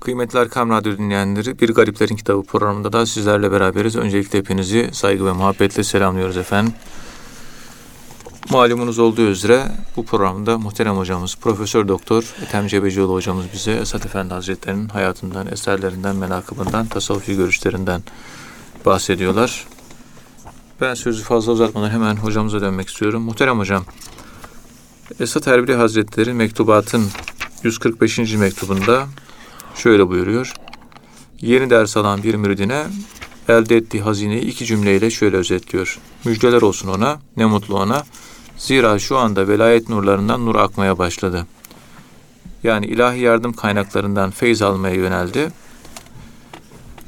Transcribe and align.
Kıymetli 0.00 0.38
Erkam 0.38 0.70
Radyo 0.70 0.98
dinleyenleri, 0.98 1.58
Bir 1.58 1.68
Gariplerin 1.74 2.16
Kitabı 2.16 2.42
programında 2.42 2.92
da 2.92 3.06
sizlerle 3.06 3.52
beraberiz. 3.52 3.96
Öncelikle 3.96 4.38
hepinizi 4.38 4.90
saygı 4.92 5.26
ve 5.26 5.32
muhabbetle 5.32 5.84
selamlıyoruz 5.84 6.36
efendim. 6.36 6.72
Malumunuz 8.50 8.98
olduğu 8.98 9.26
üzere 9.26 9.72
bu 9.96 10.04
programda 10.04 10.58
muhterem 10.58 10.96
hocamız 10.96 11.36
Profesör 11.36 11.88
Doktor 11.88 12.34
Ethem 12.42 12.66
Cebecioğlu 12.66 13.12
hocamız 13.12 13.44
bize 13.52 13.72
Esat 13.72 14.06
Efendi 14.06 14.34
Hazretleri'nin 14.34 14.88
hayatından, 14.88 15.46
eserlerinden, 15.46 16.16
menakıbından, 16.16 16.86
tasavvufi 16.86 17.36
görüşlerinden 17.36 18.02
bahsediyorlar. 18.86 19.66
Ben 20.80 20.94
sözü 20.94 21.22
fazla 21.22 21.52
uzatmadan 21.52 21.90
hemen 21.90 22.16
hocamıza 22.16 22.60
dönmek 22.60 22.88
istiyorum. 22.88 23.22
Muhterem 23.22 23.58
hocam, 23.58 23.84
Esat 25.20 25.48
Erbili 25.48 25.74
Hazretleri 25.74 26.32
mektubatın 26.32 27.08
145. 27.62 28.18
mektubunda 28.18 29.06
şöyle 29.74 30.08
buyuruyor. 30.08 30.54
Yeni 31.40 31.70
ders 31.70 31.96
alan 31.96 32.22
bir 32.22 32.34
müridine 32.34 32.86
elde 33.48 33.76
ettiği 33.76 34.02
hazineyi 34.02 34.42
iki 34.42 34.66
cümleyle 34.66 35.10
şöyle 35.10 35.36
özetliyor. 35.36 35.98
Müjdeler 36.24 36.62
olsun 36.62 36.88
ona, 36.88 37.20
ne 37.36 37.46
mutlu 37.46 37.78
ona. 37.78 38.04
Zira 38.56 38.98
şu 38.98 39.18
anda 39.18 39.48
velayet 39.48 39.88
nurlarından 39.88 40.46
nur 40.46 40.54
akmaya 40.54 40.98
başladı. 40.98 41.46
Yani 42.62 42.86
ilahi 42.86 43.20
yardım 43.20 43.52
kaynaklarından 43.52 44.30
feyz 44.30 44.62
almaya 44.62 44.94
yöneldi. 44.94 45.50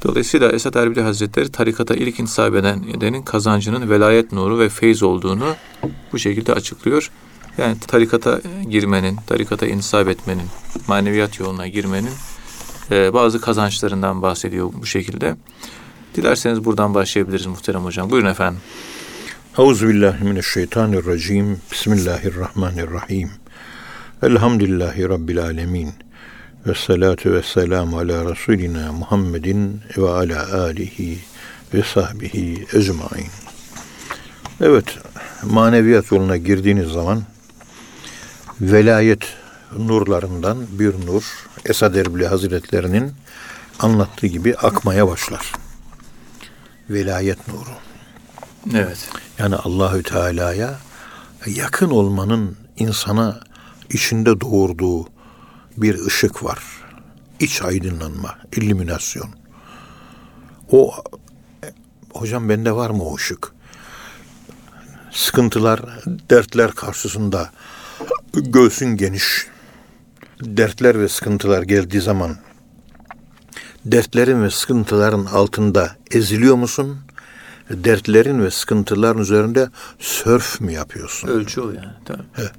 Dolayısıyla 0.04 0.52
Esat 0.52 0.76
Erbili 0.76 1.00
Hazretleri 1.00 1.52
tarikata 1.52 1.94
ilk 1.94 2.20
intisap 2.20 2.54
eden 2.54 2.84
edenin 2.96 3.22
kazancının 3.22 3.90
velayet 3.90 4.32
nuru 4.32 4.58
ve 4.58 4.68
feyz 4.68 5.02
olduğunu 5.02 5.54
bu 6.12 6.18
şekilde 6.18 6.52
açıklıyor. 6.52 7.10
Yani 7.58 7.80
tarikata 7.80 8.40
girmenin, 8.70 9.16
tarikata 9.26 9.66
intisap 9.66 10.08
etmenin, 10.08 10.46
maneviyat 10.88 11.40
yoluna 11.40 11.68
girmenin 11.68 12.12
e, 12.90 13.14
bazı 13.14 13.40
kazançlarından 13.40 14.22
bahsediyor 14.22 14.70
bu 14.72 14.86
şekilde. 14.86 15.36
Dilerseniz 16.14 16.64
buradan 16.64 16.94
başlayabiliriz 16.94 17.46
muhterem 17.46 17.84
hocam. 17.84 18.10
Buyurun 18.10 18.28
efendim. 18.28 18.60
Euzubillahimineşşeytanirracim. 19.58 21.60
Bismillahirrahmanirrahim. 21.72 23.30
Elhamdülillahi 24.22 25.08
Rabbil 25.08 25.42
alemin. 25.42 25.92
Ve 26.66 26.74
salatu 26.74 27.32
ve 27.32 27.42
selamu 27.42 27.98
ala 27.98 28.30
Resulina 28.30 28.92
Muhammedin 28.92 29.80
ve 29.98 30.10
ala 30.10 30.62
alihi 30.62 31.18
ve 31.74 31.82
sahbihi 31.82 32.66
ecmain. 32.74 33.26
Evet, 34.60 34.98
maneviyat 35.42 36.12
yoluna 36.12 36.36
girdiğiniz 36.36 36.88
zaman 36.88 37.22
velayet 38.60 39.22
nurlarından 39.78 40.66
bir 40.70 41.06
nur 41.06 41.22
Esad 41.64 41.94
Erbili 41.94 42.26
Hazretlerinin 42.26 43.12
anlattığı 43.78 44.26
gibi 44.26 44.56
akmaya 44.56 45.08
başlar. 45.08 45.52
Velayet 46.90 47.48
nuru. 47.48 47.70
Evet. 48.74 49.08
Yani 49.38 49.56
Allahü 49.56 50.02
Teala'ya 50.02 50.78
yakın 51.46 51.90
olmanın 51.90 52.56
insana 52.76 53.40
içinde 53.90 54.40
doğurduğu 54.40 55.08
bir 55.76 56.06
ışık 56.06 56.44
var. 56.44 56.58
İç 57.40 57.62
aydınlanma, 57.62 58.38
illüminasyon. 58.56 59.28
O 60.70 60.94
hocam 62.12 62.48
bende 62.48 62.72
var 62.72 62.90
mı 62.90 63.04
o 63.04 63.16
ışık? 63.16 63.52
Sıkıntılar, 65.10 65.80
dertler 66.06 66.70
karşısında 66.72 67.50
göğsün 68.32 68.96
geniş. 68.96 69.46
Dertler 70.44 71.00
ve 71.00 71.08
sıkıntılar 71.08 71.62
geldiği 71.62 72.00
zaman 72.00 72.36
dertlerin 73.84 74.42
ve 74.42 74.50
sıkıntıların 74.50 75.24
altında 75.24 75.96
eziliyor 76.10 76.54
musun? 76.54 76.98
Dertlerin 77.70 78.44
ve 78.44 78.50
sıkıntıların 78.50 79.22
üzerinde 79.22 79.68
sörf 79.98 80.60
mü 80.60 80.72
yapıyorsun? 80.72 81.28
Ölçü 81.28 81.60
o 81.60 81.70
yani. 81.70 81.92
Tabii. 82.04 82.22
Evet. 82.38 82.52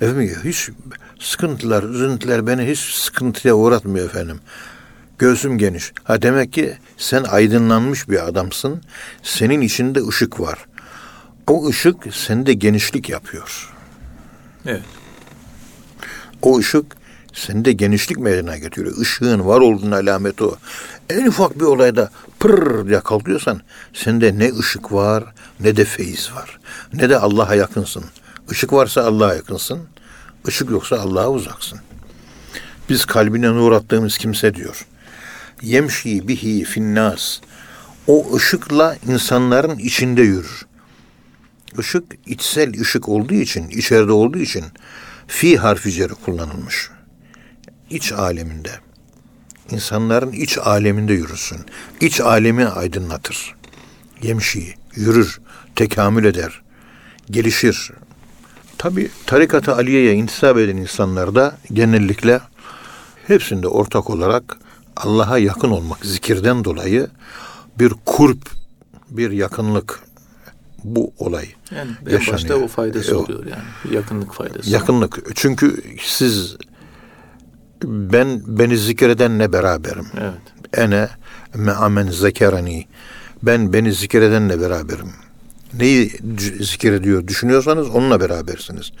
Efendim 0.00 0.36
hiç 0.44 0.70
sıkıntılar, 1.18 1.82
üzüntüler 1.82 2.46
beni 2.46 2.70
hiç 2.70 2.78
sıkıntıya 2.78 3.54
uğratmıyor 3.54 4.06
efendim. 4.06 4.40
Göğsüm 5.18 5.58
geniş. 5.58 5.92
Ha 6.04 6.22
demek 6.22 6.52
ki 6.52 6.78
sen 6.96 7.24
aydınlanmış 7.24 8.08
bir 8.08 8.28
adamsın. 8.28 8.82
Senin 9.22 9.60
içinde 9.60 10.08
ışık 10.08 10.40
var. 10.40 10.58
O 11.46 11.68
ışık 11.68 11.96
sende 12.14 12.54
genişlik 12.54 13.08
yapıyor. 13.08 13.74
Evet. 14.66 14.82
O 16.42 16.58
ışık 16.58 16.99
sende 17.32 17.72
genişlik 17.72 18.18
meydana 18.18 18.58
getiriyor. 18.58 18.96
Işığın 19.02 19.46
var 19.46 19.60
olduğunun 19.60 19.92
alameti 19.92 20.44
o. 20.44 20.56
En 21.10 21.26
ufak 21.26 21.60
bir 21.60 21.64
olayda 21.64 22.10
pırr 22.40 22.88
diye 22.88 23.00
kalkıyorsan 23.00 23.60
sende 23.94 24.38
ne 24.38 24.58
ışık 24.58 24.92
var 24.92 25.24
ne 25.60 25.76
de 25.76 25.84
feyiz 25.84 26.30
var. 26.34 26.58
Ne 26.92 27.10
de 27.10 27.18
Allah'a 27.18 27.54
yakınsın. 27.54 28.04
Işık 28.50 28.72
varsa 28.72 29.02
Allah'a 29.02 29.34
yakınsın. 29.34 29.80
Işık 30.48 30.70
yoksa 30.70 30.96
Allah'a 30.96 31.30
uzaksın. 31.30 31.80
Biz 32.88 33.04
kalbine 33.04 33.48
nur 33.48 33.72
attığımız 33.72 34.18
kimse 34.18 34.54
diyor. 34.54 34.86
Yemşi 35.62 36.28
bihi 36.28 36.64
finnas. 36.64 37.40
O 38.06 38.36
ışıkla 38.36 38.96
insanların 39.08 39.78
içinde 39.78 40.22
yürür. 40.22 40.66
Işık 41.78 42.04
içsel 42.26 42.80
ışık 42.80 43.08
olduğu 43.08 43.34
için, 43.34 43.68
içeride 43.68 44.12
olduğu 44.12 44.38
için 44.38 44.64
fi 45.26 45.58
harfi 45.58 45.92
ceri 45.92 46.14
kullanılmış. 46.14 46.90
İç 47.90 48.12
aleminde. 48.12 48.70
İnsanların 49.70 50.32
iç 50.32 50.58
aleminde 50.58 51.12
yürüsün. 51.12 51.58
İç 52.00 52.20
alemi 52.20 52.66
aydınlatır. 52.66 53.54
Yemşi, 54.22 54.74
yürür, 54.94 55.40
tekamül 55.76 56.24
eder, 56.24 56.62
gelişir. 57.30 57.90
Tabi 58.78 59.10
tarikat-ı 59.26 59.74
Aliye'ye 59.74 60.14
intisap 60.14 60.58
eden 60.58 60.76
insanlar 60.76 61.34
da 61.34 61.56
genellikle 61.72 62.40
hepsinde 63.26 63.68
ortak 63.68 64.10
olarak 64.10 64.56
Allah'a 64.96 65.38
yakın 65.38 65.70
olmak 65.70 66.06
zikirden 66.06 66.64
dolayı 66.64 67.08
bir 67.78 67.92
kurp, 68.06 68.50
bir 69.10 69.30
yakınlık 69.30 70.00
bu 70.84 71.12
olay. 71.18 71.48
Yani 71.70 71.90
en 72.06 72.10
yaşanıyor. 72.10 72.34
başta 72.34 72.56
o 72.56 72.68
faydası 72.68 73.10
e, 73.10 73.14
oluyor 73.14 73.46
yani. 73.46 73.94
Yakınlık 73.94 74.34
faydası. 74.34 74.70
Yakınlık. 74.70 75.36
Çünkü 75.36 75.82
siz 76.02 76.56
ben 77.84 78.42
beni 78.46 78.78
zikredenle 78.78 79.52
beraberim. 79.52 80.06
Evet. 80.20 80.78
Ene 80.78 81.08
me'amen 81.54 82.08
zekerani. 82.08 82.86
Ben 83.42 83.72
beni 83.72 83.92
zikredenle 83.92 84.60
beraberim. 84.60 85.12
Neyi 85.74 86.10
zikrediyor 86.60 87.26
düşünüyorsanız 87.26 87.88
onunla 87.90 88.20
berabersiniz. 88.20 88.92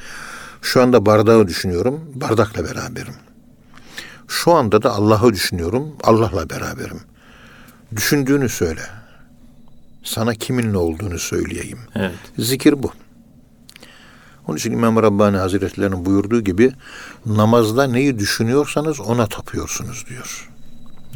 Şu 0.62 0.82
anda 0.82 1.06
bardağı 1.06 1.48
düşünüyorum, 1.48 2.00
bardakla 2.14 2.64
beraberim. 2.64 3.14
Şu 4.28 4.52
anda 4.52 4.82
da 4.82 4.92
Allah'ı 4.92 5.32
düşünüyorum, 5.32 5.96
Allah'la 6.02 6.50
beraberim. 6.50 7.00
Düşündüğünü 7.96 8.48
söyle. 8.48 8.82
Sana 10.04 10.34
kiminle 10.34 10.76
olduğunu 10.76 11.18
söyleyeyim. 11.18 11.78
Evet. 11.94 12.14
Zikir 12.38 12.82
bu. 12.82 12.92
Onun 14.50 14.56
için 14.56 14.72
İmam 14.72 14.96
Rabbani 14.96 15.36
Hazretleri'nin 15.36 16.04
buyurduğu 16.04 16.40
gibi 16.40 16.72
namazda 17.26 17.86
neyi 17.86 18.18
düşünüyorsanız 18.18 19.00
ona 19.00 19.26
tapıyorsunuz 19.26 20.04
diyor. 20.08 20.50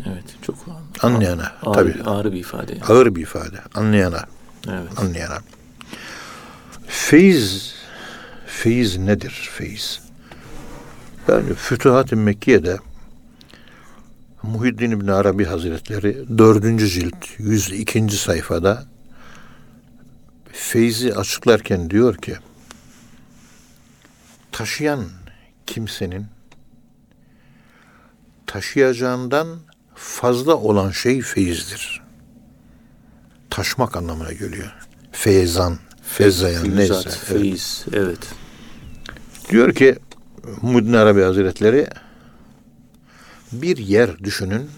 Evet, 0.06 0.25
çok 0.43 0.56
anlayana 1.03 1.53
ağır, 1.62 1.75
tabii. 1.75 2.03
Ağır 2.03 2.33
bir 2.33 2.41
ifade. 2.41 2.73
Yani. 2.73 2.84
Ağır 2.84 3.15
bir 3.15 3.23
ifade. 3.23 3.56
Anlayana. 3.75 4.25
Evet. 4.69 4.99
Anlayana. 4.99 5.39
Feyiz 6.87 7.75
feyiz 8.47 8.97
nedir 8.97 9.50
feyiz? 9.53 10.00
Yani 11.28 11.55
Fütuhat-ı 11.55 12.17
Mekke'de 12.17 12.78
Muhiddin 14.43 14.91
İbn 14.91 15.08
Arabi 15.08 15.44
Hazretleri 15.44 16.38
dördüncü 16.38 16.88
cilt 16.88 17.26
102. 17.38 18.11
sayfada 18.11 18.85
feyzi 20.53 21.14
açıklarken 21.14 21.91
diyor 21.91 22.17
ki 22.17 22.37
taşıyan 24.55 25.05
kimsenin 25.67 26.27
taşıyacağından 28.47 29.59
fazla 29.95 30.56
olan 30.56 30.91
şey 30.91 31.21
feyizdir. 31.21 32.03
Taşmak 33.51 33.97
anlamına 33.97 34.33
geliyor. 34.33 34.75
Feyzan, 35.12 35.79
fezayan 36.03 36.77
neyse. 36.77 37.11
Feyiz, 37.11 37.85
evet. 37.93 37.99
evet. 37.99 38.19
Diyor 39.51 39.75
ki 39.75 39.99
Muddin 40.62 40.93
Arabi 40.93 41.23
Hazretleri 41.23 41.89
bir 43.53 43.77
yer 43.77 44.19
düşünün. 44.19 44.71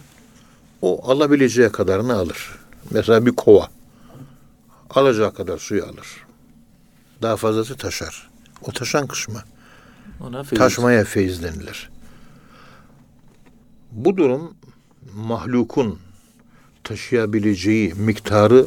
O 0.83 1.11
alabileceği 1.11 1.69
kadarını 1.69 2.15
alır. 2.15 2.59
Mesela 2.91 3.27
bir 3.27 3.33
kova. 3.33 3.69
Alacağı 4.91 5.35
kadar 5.35 5.59
suyu 5.59 5.85
alır. 5.85 6.27
Daha 7.23 7.37
fazlası 7.37 7.77
taşar. 7.77 8.31
O 8.63 8.73
taşan 8.73 9.07
kısmı. 9.07 9.43
Ona 10.21 10.43
feyiz. 10.43 10.59
Taşmaya 10.59 11.05
feyiz 11.05 11.43
denilir. 11.43 11.91
Bu 13.93 14.17
durum 14.17 14.55
mahlukun 15.15 15.99
taşıyabileceği 16.85 17.95
miktarı 17.95 18.67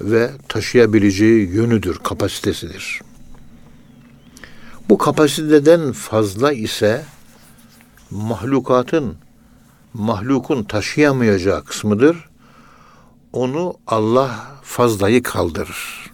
ve 0.00 0.30
taşıyabileceği 0.48 1.48
yönüdür, 1.48 1.98
kapasitesidir. 1.98 3.00
Bu 4.88 4.98
kapasiteden 4.98 5.92
fazla 5.92 6.52
ise 6.52 7.04
mahlukatın 8.10 9.16
mahlukun 9.94 10.64
taşıyamayacağı 10.64 11.64
kısmıdır. 11.64 12.28
Onu 13.32 13.74
Allah 13.86 14.46
fazlayı 14.62 15.22
kaldırır. 15.22 16.10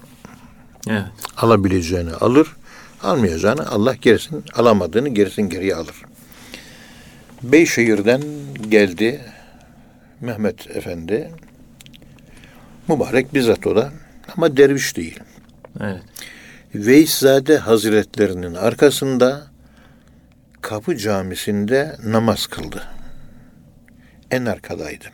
Evet. 0.88 1.04
Alabileceğini 1.36 2.12
alır, 2.12 2.56
almayacağını 3.04 3.68
Allah 3.70 3.94
gerisini 3.94 4.42
alamadığını 4.54 5.08
gerisini 5.08 5.48
geriye 5.48 5.74
alır. 5.74 5.96
Beyşehir'den 7.42 8.22
geldi 8.68 9.20
Mehmet 10.20 10.76
Efendi. 10.76 11.30
Mübarek 12.88 13.34
bizzat 13.34 13.66
o 13.66 13.76
da 13.76 13.92
ama 14.36 14.56
derviş 14.56 14.96
değil. 14.96 15.20
Evet. 15.80 16.02
Veyszade 16.74 17.58
Hazretlerinin 17.58 18.54
arkasında 18.54 19.46
Kapı 20.60 20.96
Camisi'nde 20.96 21.96
namaz 22.04 22.46
kıldı. 22.46 22.82
En 24.30 24.44
arkadaydı. 24.46 25.04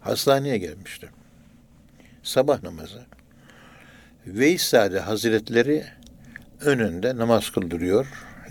Hastaneye 0.00 0.58
gelmişti. 0.58 1.08
Sabah 2.22 2.62
namazı. 2.62 3.02
Veyszade 4.26 5.00
Hazretleri 5.00 5.84
önünde 6.66 7.16
namaz 7.16 7.50
kıldırıyor. 7.50 8.06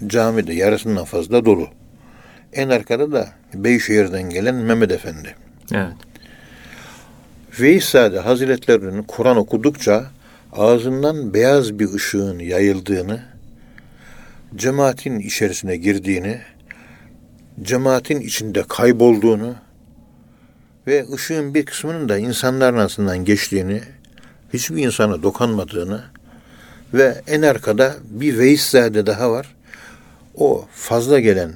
Camide 0.08 0.54
yarısından 0.54 1.06
fazla 1.06 1.46
dolu. 1.46 1.68
En 2.54 2.70
arkada 2.70 3.12
da 3.12 3.30
Beyşehir'den 3.54 4.30
gelen 4.30 4.56
Mehmet 4.56 4.92
Efendi. 4.92 5.36
Evet. 5.72 5.94
Veyszade 7.60 8.20
Hazretlerinin 8.20 9.04
Kur'an 9.04 9.38
okudukça 9.38 10.06
ağzından 10.52 11.34
beyaz 11.34 11.80
bir 11.80 11.94
ışığın 11.94 12.40
yayıldığını, 12.40 13.22
cemaatin 14.56 15.20
içerisine 15.20 15.78
girdiğini, 15.78 16.42
cemaatin 17.62 18.22
içinde 18.22 18.64
kaybolduğunu 18.64 19.56
ve 20.88 21.06
ışığın 21.14 21.54
bir 21.54 21.66
kısmının 21.66 22.10
da 22.10 22.18
insanların 22.18 22.78
arasından 22.78 23.26
geçtiğini, 23.26 23.82
hiçbir 24.54 24.86
insana 24.86 25.24
dokanmadığını 25.24 26.04
ve 26.94 27.22
en 27.28 27.42
arkada 27.42 27.96
bir 28.10 28.38
Veyszade 28.38 29.06
daha 29.06 29.32
var. 29.32 29.56
O 30.36 30.66
fazla 30.72 31.20
gelen 31.20 31.54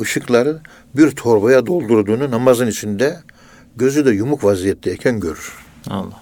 ışıkları 0.00 0.58
bir 0.94 1.10
torbaya 1.10 1.66
doldurduğunu 1.66 2.30
namazın 2.30 2.66
içinde 2.66 3.16
gözü 3.76 4.06
de 4.06 4.10
yumuk 4.10 4.44
vaziyetteyken 4.44 5.20
görür. 5.20 5.52
Allah. 5.90 6.20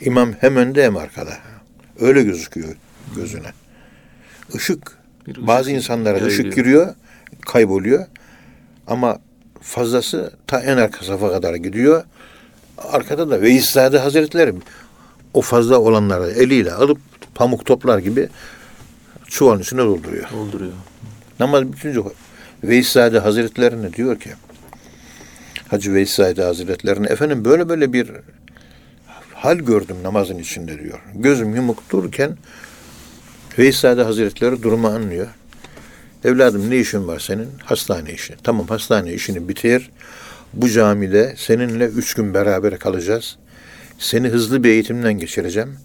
İmam 0.00 0.32
hem 0.32 0.56
önde 0.56 0.84
hem 0.84 0.96
arkada. 0.96 1.32
Öyle 2.00 2.22
gözüküyor 2.22 2.76
gözüne. 3.16 3.52
Işık. 4.54 4.98
Bir 5.26 5.32
ışık 5.32 5.46
Bazı 5.46 5.70
insanlara 5.70 6.18
yayılıyor. 6.18 6.40
ışık 6.40 6.54
giriyor, 6.54 6.94
kayboluyor. 7.46 8.06
Ama 8.86 9.18
fazlası 9.60 10.32
ta 10.46 10.60
en 10.60 10.76
arka 10.76 11.04
safa 11.04 11.30
kadar 11.30 11.54
gidiyor. 11.54 12.04
Arkada 12.78 13.30
da 13.30 13.40
Veyszade 13.40 13.98
Hazretleri 13.98 14.54
o 15.34 15.40
fazla 15.42 15.78
olanları 15.78 16.30
eliyle 16.30 16.72
alıp 16.72 16.98
pamuk 17.38 17.66
toplar 17.66 17.98
gibi 17.98 18.28
çuvalın 19.26 19.60
içine 19.60 19.80
dolduruyor. 19.80 20.30
Dolduruyor. 20.32 20.72
Namaz 21.40 21.72
bitince 21.72 22.00
Veyszade 22.64 23.18
Hazretlerine 23.18 23.92
diyor 23.92 24.20
ki 24.20 24.30
Hacı 25.68 25.94
Veyszade 25.94 26.42
Hazretlerine 26.42 27.06
efendim 27.06 27.44
böyle 27.44 27.68
böyle 27.68 27.92
bir 27.92 28.10
hal 29.34 29.56
gördüm 29.56 29.96
namazın 30.02 30.38
içinde 30.38 30.78
diyor. 30.80 30.98
Gözüm 31.14 31.54
yumuk 31.54 31.90
dururken 31.90 32.36
Veyszade 33.58 34.02
Hazretleri 34.02 34.62
durumu 34.62 34.88
anlıyor. 34.88 35.26
Evladım 36.24 36.70
ne 36.70 36.76
işin 36.76 37.08
var 37.08 37.18
senin? 37.18 37.48
Hastane 37.64 38.12
işi. 38.12 38.34
Tamam 38.42 38.66
hastane 38.66 39.12
işini 39.12 39.48
bitir. 39.48 39.90
Bu 40.52 40.68
camide 40.68 41.34
seninle 41.36 41.84
üç 41.84 42.14
gün 42.14 42.34
beraber 42.34 42.78
kalacağız. 42.78 43.36
Seni 43.98 44.28
hızlı 44.28 44.64
bir 44.64 44.70
eğitimden 44.70 45.14
geçireceğim. 45.14 45.76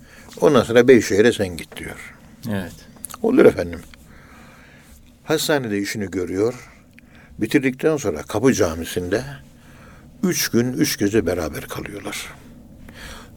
Ondan 0.41 0.63
sonra 0.63 0.87
Beyşehir'e 0.87 1.33
sen 1.33 1.57
git 1.57 1.77
diyor. 1.77 2.15
Evet. 2.49 2.73
Olur 3.21 3.45
efendim. 3.45 3.79
Hastanede 5.23 5.79
işini 5.79 6.11
görüyor. 6.11 6.69
Bitirdikten 7.39 7.97
sonra 7.97 8.21
Kapı 8.21 8.53
Camisi'nde 8.53 9.23
üç 10.23 10.49
gün, 10.49 10.73
üç 10.73 10.97
gece 10.97 11.25
beraber 11.25 11.67
kalıyorlar. 11.67 12.33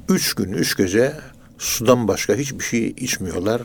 Üç 0.09 0.35
gün, 0.35 0.53
üç 0.53 0.77
gece 0.77 1.13
sudan 1.59 2.09
başka 2.09 2.35
hiçbir 2.35 2.65
şey 2.65 2.87
içmiyorlar 2.87 3.63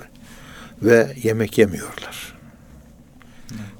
ve 0.81 1.13
yemek 1.23 1.57
yemiyorlar. 1.57 2.37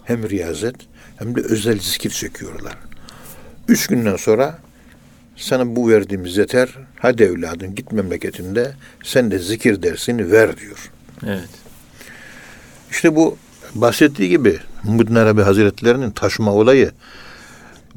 Hem 0.04 0.30
riyazet 0.30 0.76
hem 1.18 1.36
de 1.36 1.42
özel 1.42 1.80
zikir 1.80 2.10
çekiyorlar. 2.10 2.78
Üç 3.68 3.88
günden 3.88 4.16
sonra 4.16 4.60
sana 5.44 5.76
bu 5.76 5.90
verdiğimiz 5.90 6.38
yeter. 6.38 6.70
Hadi 7.00 7.24
evladım 7.24 7.76
git 7.76 7.92
memleketinde 7.92 8.76
sen 9.04 9.32
de 9.32 9.40
zikir 9.40 9.84
dersini 9.84 10.32
ver 10.32 10.58
diyor. 10.58 10.92
Evet. 11.26 11.50
İşte 12.92 13.16
bu 13.16 13.38
bahsettiği 13.76 14.30
gibi 14.30 14.60
Muhyiddin 14.84 15.16
Arabi 15.16 15.42
Hazretlerinin 15.42 16.12
taşıma 16.12 16.54
olayı 16.54 16.92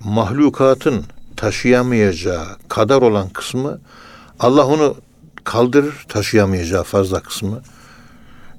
mahlukatın 0.04 1.04
taşıyamayacağı 1.36 2.46
kadar 2.68 3.02
olan 3.02 3.28
kısmı 3.28 3.80
Allah 4.40 4.66
onu 4.66 4.96
kaldırır 5.44 6.04
taşıyamayacağı 6.08 6.82
fazla 6.82 7.20
kısmı. 7.20 7.62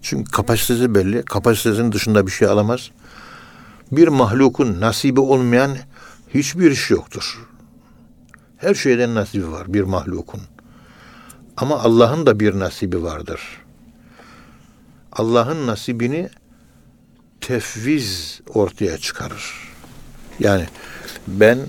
Çünkü 0.01 0.31
kapasitesi 0.31 0.95
belli. 0.95 1.23
Kapasitesinin 1.23 1.91
dışında 1.91 2.27
bir 2.27 2.31
şey 2.31 2.47
alamaz. 2.47 2.89
Bir 3.91 4.07
mahlukun 4.07 4.81
nasibi 4.81 5.19
olmayan 5.19 5.77
hiçbir 6.33 6.71
iş 6.71 6.91
yoktur. 6.91 7.45
Her 8.65 8.73
şeyden 8.73 9.15
nasibi 9.15 9.51
var 9.51 9.73
bir 9.73 9.81
mahlukun. 9.81 10.41
Ama 11.57 11.79
Allah'ın 11.79 12.25
da 12.25 12.39
bir 12.39 12.59
nasibi 12.59 13.03
vardır. 13.03 13.41
Allah'ın 15.11 15.67
nasibini 15.67 16.29
tefviz 17.41 18.41
ortaya 18.53 18.97
çıkarır. 18.97 19.73
Yani 20.39 20.65
ben 21.27 21.59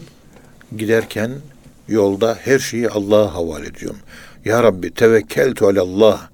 giderken 0.76 1.32
yolda 1.88 2.38
her 2.40 2.58
şeyi 2.58 2.88
Allah'a 2.88 3.34
havale 3.34 3.66
ediyorum. 3.66 4.00
Ya 4.44 4.62
Rabbi 4.62 4.94
tevekkeltu 4.94 5.66
alallah 5.66 6.28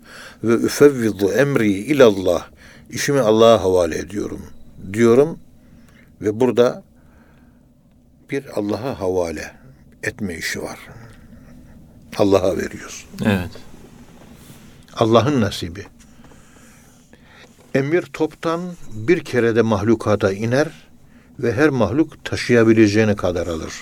ve 0.45 0.55
üfevvidu 0.55 1.33
emri 1.33 1.73
ilallah. 1.73 2.49
İşimi 2.91 3.21
Allah'a 3.21 3.63
havale 3.63 3.99
ediyorum 3.99 4.43
diyorum 4.93 5.39
ve 6.21 6.41
burada 6.41 6.83
bir 8.31 8.45
Allah'a 8.55 9.01
havale 9.01 9.62
etme 10.03 10.35
işi 10.35 10.63
var. 10.63 10.79
Allah'a 12.17 12.57
veriyorsun. 12.57 13.09
Evet. 13.25 13.51
Allah'ın 14.95 15.41
nasibi. 15.41 15.87
Emir 17.75 18.03
toptan 18.03 18.61
bir 18.93 19.25
kerede 19.25 19.63
mahlukata 19.63 20.33
iner 20.33 20.69
ve 21.39 21.53
her 21.53 21.69
mahluk 21.69 22.25
taşıyabileceğini 22.25 23.17
kadar 23.17 23.47
alır. 23.47 23.73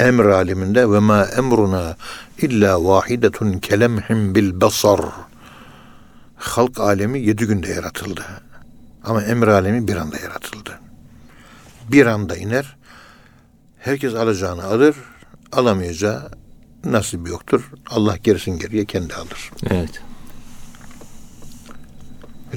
Emr 0.00 0.24
aliminde 0.24 0.90
ve 0.90 0.98
ma 0.98 1.24
emruna 1.24 1.96
illa 2.38 2.84
vahidetun 2.84 3.58
kelemhim 3.58 4.34
bil 4.34 4.60
basar. 4.60 5.00
Halk 6.36 6.80
alemi 6.80 7.20
yedi 7.20 7.46
günde 7.46 7.68
yaratıldı. 7.68 8.24
Ama 9.04 9.22
emir 9.22 9.46
alemi 9.46 9.88
bir 9.88 9.96
anda 9.96 10.18
yaratıldı. 10.18 10.80
Bir 11.92 12.06
anda 12.06 12.36
iner. 12.36 12.76
Herkes 13.78 14.14
alacağını 14.14 14.64
alır. 14.64 14.96
Alamayacağı 15.52 16.30
nasip 16.84 17.28
yoktur. 17.28 17.70
Allah 17.90 18.16
gerisin 18.16 18.58
geriye 18.58 18.84
kendi 18.84 19.14
alır. 19.14 19.50
Evet. 19.70 20.02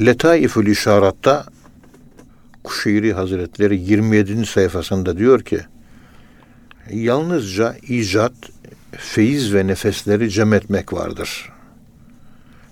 Letaifül 0.06 0.68
İşarat'ta 0.68 1.46
Kuşeyri 2.64 3.14
Hazretleri 3.14 3.80
27. 3.80 4.46
sayfasında 4.46 5.18
diyor 5.18 5.42
ki 5.42 5.60
yalnızca 6.92 7.76
icat, 7.88 8.34
feyiz 8.92 9.54
ve 9.54 9.68
nefesleri 9.68 10.30
cem 10.30 10.54
etmek 10.54 10.94
vardır. 10.94 11.50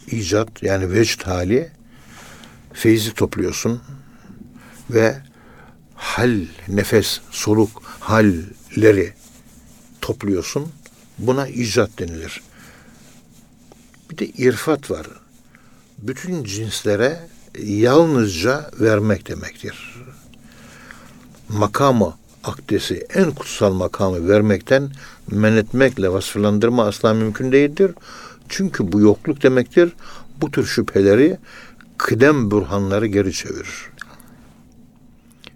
İcat 0.07 0.63
yani 0.63 0.91
vecd 0.91 1.21
hali 1.23 1.71
feyzi 2.73 3.13
topluyorsun 3.13 3.81
ve 4.89 5.15
hal, 5.95 6.41
nefes, 6.67 7.19
soluk, 7.31 7.83
halleri 7.99 9.13
topluyorsun. 10.05 10.67
Buna 11.17 11.47
icat 11.47 11.99
denilir. 11.99 12.41
Bir 14.09 14.17
de 14.17 14.25
irfat 14.25 14.91
var 14.91 15.07
bütün 15.97 16.43
cinslere 16.43 17.19
yalnızca 17.63 18.71
vermek 18.79 19.27
demektir. 19.27 19.95
Makamı 21.49 22.13
akdesi 22.43 23.07
en 23.13 23.31
kutsal 23.31 23.73
makamı 23.73 24.29
vermekten 24.29 24.91
men 25.31 25.53
etmekle 25.53 26.11
vasıflandırma 26.11 26.85
asla 26.85 27.13
mümkün 27.13 27.51
değildir. 27.51 27.91
Çünkü 28.49 28.91
bu 28.91 28.99
yokluk 28.99 29.43
demektir. 29.43 29.93
Bu 30.41 30.51
tür 30.51 30.65
şüpheleri 30.65 31.37
kıdem 31.97 32.51
burhanları 32.51 33.07
geri 33.07 33.33
çevirir. 33.33 33.89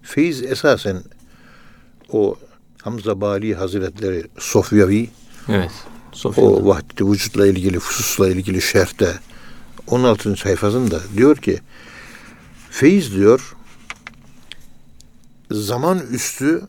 Feyiz 0.04 0.44
esasen 0.44 1.04
o 2.12 2.36
Hamza 2.84 3.22
Bali 3.22 3.56
Hazretleri 3.56 4.24
Sofyavi 4.40 5.10
Evet. 5.50 5.72
Sofya'da. 6.12 6.48
o 6.50 6.66
vahdeti 6.66 7.06
vücutla 7.12 7.48
ilgili 7.48 7.78
hususla 7.78 8.30
ilgili 8.30 8.62
şerhte 8.62 9.14
16. 9.88 10.36
sayfasında 10.36 11.00
diyor 11.18 11.38
ki 11.38 11.60
feyiz 12.70 13.14
diyor 13.16 13.56
zaman 15.52 16.00
üstü 16.12 16.62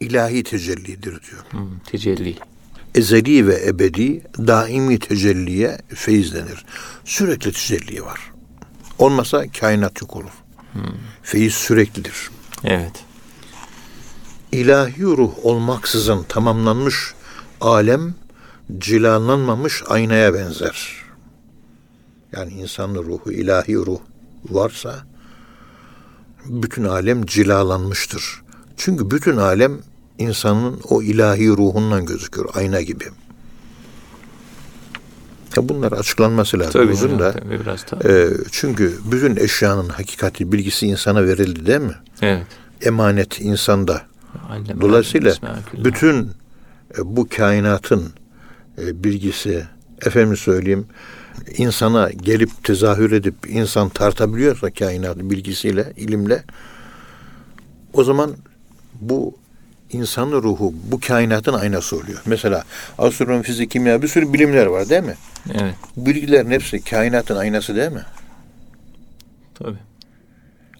ilahi 0.00 0.42
tecellidir 0.42 1.02
diyor. 1.02 1.44
Hı, 1.50 1.58
tecelli. 1.86 2.36
Ezeli 2.94 3.46
ve 3.46 3.66
ebedi 3.66 4.22
daimi 4.38 4.98
tecelliye 4.98 5.78
feyiz 5.94 6.34
denir. 6.34 6.64
Sürekli 7.04 7.52
tecelli 7.52 8.02
var. 8.04 8.20
Olmasa 8.98 9.44
kainat 9.60 10.00
yok 10.02 10.16
olur. 10.16 10.30
Feyiz 11.22 11.54
süreklidir. 11.54 12.30
Evet. 12.64 13.04
İlahi 14.54 15.02
ruh 15.02 15.32
olmaksızın 15.42 16.22
tamamlanmış 16.22 17.14
alem 17.60 18.14
cilalanmamış 18.78 19.82
aynaya 19.86 20.34
benzer. 20.34 20.88
Yani 22.32 22.52
insanın 22.52 22.94
ruhu, 23.04 23.32
ilahi 23.32 23.76
ruh 23.76 23.98
varsa 24.50 24.94
bütün 26.44 26.84
alem 26.84 27.26
cilalanmıştır. 27.26 28.42
Çünkü 28.76 29.10
bütün 29.10 29.36
alem 29.36 29.78
insanın 30.18 30.80
o 30.88 31.02
ilahi 31.02 31.48
ruhundan 31.48 32.06
gözüküyor 32.06 32.48
ayna 32.54 32.80
gibi. 32.80 33.04
Ya 35.56 35.68
bunlar 35.68 35.92
açıklanması 35.92 36.58
lazım 36.58 36.72
Tabii 36.72 36.92
uzun 36.92 37.18
da. 37.18 37.32
tabii 37.32 37.60
biraz 37.60 37.84
daha. 37.90 38.12
Ee, 38.12 38.28
çünkü 38.50 38.98
bütün 39.12 39.36
eşyanın 39.36 39.88
hakikati 39.88 40.52
bilgisi 40.52 40.86
insana 40.86 41.24
verildi 41.24 41.66
değil 41.66 41.80
mi? 41.80 41.94
Evet. 42.22 42.46
Emanet 42.82 43.40
insanda. 43.40 44.13
Dolayısıyla 44.80 45.34
bütün 45.74 46.30
e, 46.98 47.16
bu 47.16 47.28
kainatın 47.36 48.12
e, 48.78 49.04
bilgisi, 49.04 49.64
efendim 50.06 50.36
söyleyeyim, 50.36 50.86
insana 51.56 52.10
gelip 52.10 52.64
tezahür 52.64 53.12
edip 53.12 53.34
insan 53.48 53.88
tartabiliyorsa 53.88 54.70
kainatın 54.70 55.30
bilgisiyle, 55.30 55.92
ilimle, 55.96 56.44
o 57.92 58.04
zaman 58.04 58.32
bu 59.00 59.34
insanın 59.92 60.42
ruhu 60.42 60.74
bu 60.90 61.00
kainatın 61.00 61.52
aynası 61.52 61.96
oluyor. 61.96 62.22
Mesela 62.26 62.64
astronomi, 62.98 63.42
fizik, 63.42 63.70
kimya 63.70 64.02
bir 64.02 64.08
sürü 64.08 64.32
bilimler 64.32 64.66
var 64.66 64.88
değil 64.88 65.02
mi? 65.02 65.14
Evet. 65.54 65.74
Bilgilerin 65.96 66.50
hepsi 66.50 66.84
kainatın 66.84 67.36
aynası 67.36 67.76
değil 67.76 67.92
mi? 67.92 68.04
Tabii. 69.54 69.78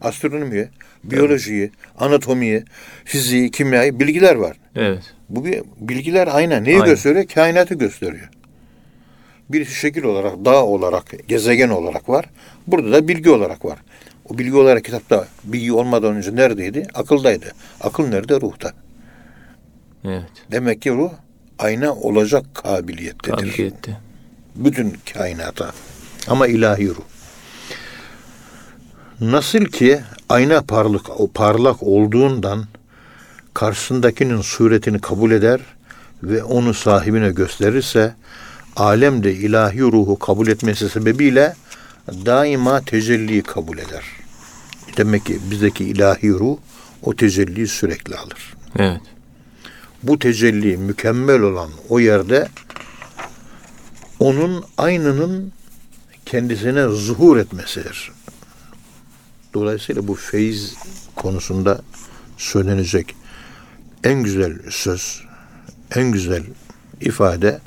Astronomiye, 0.04 0.68
biyolojiyi, 1.04 1.70
anatomiyi, 1.98 2.64
fiziği, 3.04 3.50
kimyayı 3.50 4.00
bilgiler 4.00 4.34
var. 4.34 4.56
Evet. 4.76 5.02
Bu 5.28 5.44
bir 5.44 5.62
bilgiler 5.80 6.28
ayna. 6.32 6.56
Neyi 6.56 6.76
Aynen. 6.76 6.88
gösteriyor? 6.88 7.26
Kainatı 7.26 7.74
gösteriyor. 7.74 8.30
Birisi 9.48 9.74
şekil 9.74 10.02
olarak, 10.04 10.44
dağ 10.44 10.64
olarak, 10.64 11.28
gezegen 11.28 11.68
olarak 11.68 12.08
var. 12.08 12.24
Burada 12.66 12.92
da 12.92 13.08
bilgi 13.08 13.30
olarak 13.30 13.64
var. 13.64 13.78
O 14.28 14.38
bilgi 14.38 14.56
olarak 14.56 14.84
kitapta 14.84 15.28
bilgi 15.44 15.72
olmadan 15.72 16.16
önce 16.16 16.36
neredeydi? 16.36 16.86
Akıldaydı. 16.94 17.52
Akıl 17.80 18.08
nerede? 18.08 18.40
Ruhta. 18.40 18.72
Evet. 20.04 20.30
Demek 20.52 20.82
ki 20.82 20.90
ruh 20.90 21.12
ayna 21.58 21.94
olacak 21.94 22.44
kabiliyettedir. 22.54 23.36
Kabiliyette. 23.36 23.96
Bütün 24.54 24.96
kainata. 25.12 25.72
Ama 26.28 26.46
ilahi 26.46 26.88
ruh. 26.88 27.13
Nasıl 29.20 29.64
ki 29.64 30.00
ayna 30.28 30.62
parlak, 30.62 31.06
parlak 31.34 31.82
olduğundan 31.82 32.64
karşısındakinin 33.54 34.40
suretini 34.40 35.00
kabul 35.00 35.30
eder 35.30 35.60
ve 36.22 36.42
onu 36.42 36.74
sahibine 36.74 37.30
gösterirse 37.30 38.14
alem 38.76 39.24
de 39.24 39.34
ilahi 39.34 39.80
ruhu 39.80 40.18
kabul 40.18 40.46
etmesi 40.46 40.88
sebebiyle 40.88 41.54
daima 42.08 42.80
tecelliyi 42.80 43.42
kabul 43.42 43.78
eder. 43.78 44.04
Demek 44.96 45.26
ki 45.26 45.38
bizdeki 45.50 45.84
ilahi 45.84 46.30
ruh 46.30 46.56
o 47.02 47.16
tecelliyi 47.16 47.66
sürekli 47.66 48.16
alır. 48.16 48.54
Evet. 48.78 49.00
Bu 50.02 50.18
tecelli 50.18 50.76
mükemmel 50.76 51.40
olan 51.40 51.70
o 51.88 51.98
yerde 51.98 52.48
onun 54.18 54.64
aynının 54.78 55.52
kendisine 56.26 56.88
zuhur 56.88 57.36
etmesidir. 57.36 58.12
Dolayısıyla 59.54 60.08
bu 60.08 60.14
feyiz 60.14 60.74
konusunda 61.16 61.80
söylenecek 62.36 63.16
en 64.04 64.22
güzel 64.22 64.58
söz, 64.70 65.22
en 65.94 66.12
güzel 66.12 66.42
ifade 67.00 67.60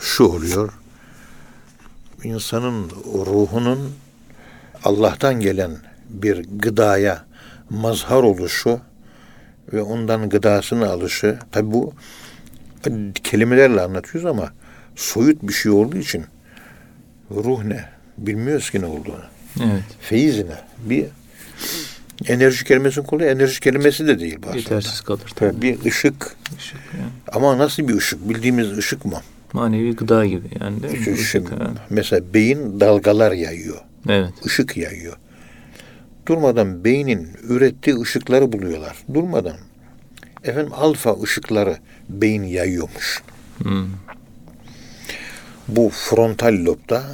şu 0.00 0.24
oluyor. 0.24 0.72
İnsanın 2.24 2.90
ruhunun 3.04 3.94
Allah'tan 4.84 5.40
gelen 5.40 5.76
bir 6.08 6.46
gıdaya 6.58 7.24
mazhar 7.70 8.22
oluşu 8.22 8.80
ve 9.72 9.82
ondan 9.82 10.28
gıdasını 10.28 10.90
alışı. 10.90 11.38
Tabi 11.52 11.72
bu 11.72 11.92
kelimelerle 13.24 13.80
anlatıyoruz 13.80 14.30
ama 14.30 14.52
soyut 14.96 15.42
bir 15.42 15.52
şey 15.52 15.72
olduğu 15.72 15.96
için 15.96 16.24
ruh 17.30 17.64
ne? 17.64 17.84
Bilmiyoruz 18.18 18.70
ki 18.70 18.80
ne 18.80 18.86
olduğunu. 18.86 19.35
Evet. 19.60 19.84
Feyiz 20.00 20.38
ne? 20.38 20.60
Bir 20.78 21.06
enerji 22.26 22.64
kelimesinin 22.64 23.06
kolay 23.06 23.30
enerji 23.30 23.60
kelimesi 23.60 24.06
de 24.06 24.20
değil 24.20 24.38
aslında. 24.42 24.56
Yetersiz 24.56 25.00
kalır 25.00 25.32
tabii. 25.36 25.62
Bir 25.62 25.84
ışık. 25.84 26.36
Işık 26.58 26.80
yani. 26.98 27.10
Ama 27.32 27.58
nasıl 27.58 27.88
bir 27.88 27.96
ışık? 27.96 28.28
Bildiğimiz 28.28 28.78
ışık 28.78 29.04
mı? 29.04 29.20
Manevi 29.52 29.96
gıda 29.96 30.26
gibi 30.26 30.48
yani 30.60 30.82
değil 30.82 31.08
mi? 31.08 31.18
Işık, 31.18 31.50
ha. 31.52 31.70
mesela 31.90 32.34
beyin 32.34 32.80
dalgalar 32.80 33.32
yayıyor. 33.32 33.80
Evet. 34.08 34.32
ışık 34.46 34.76
yayıyor. 34.76 35.16
Durmadan 36.28 36.84
beynin 36.84 37.28
ürettiği 37.48 38.00
ışıkları 38.00 38.52
buluyorlar. 38.52 38.96
Durmadan. 39.14 39.56
Efendim 40.44 40.72
alfa 40.74 41.22
ışıkları 41.22 41.76
beyin 42.08 42.42
yayıyormuş. 42.42 43.22
Hmm. 43.62 43.86
Bu 45.68 45.90
frontal 45.92 46.64
lobda 46.64 47.04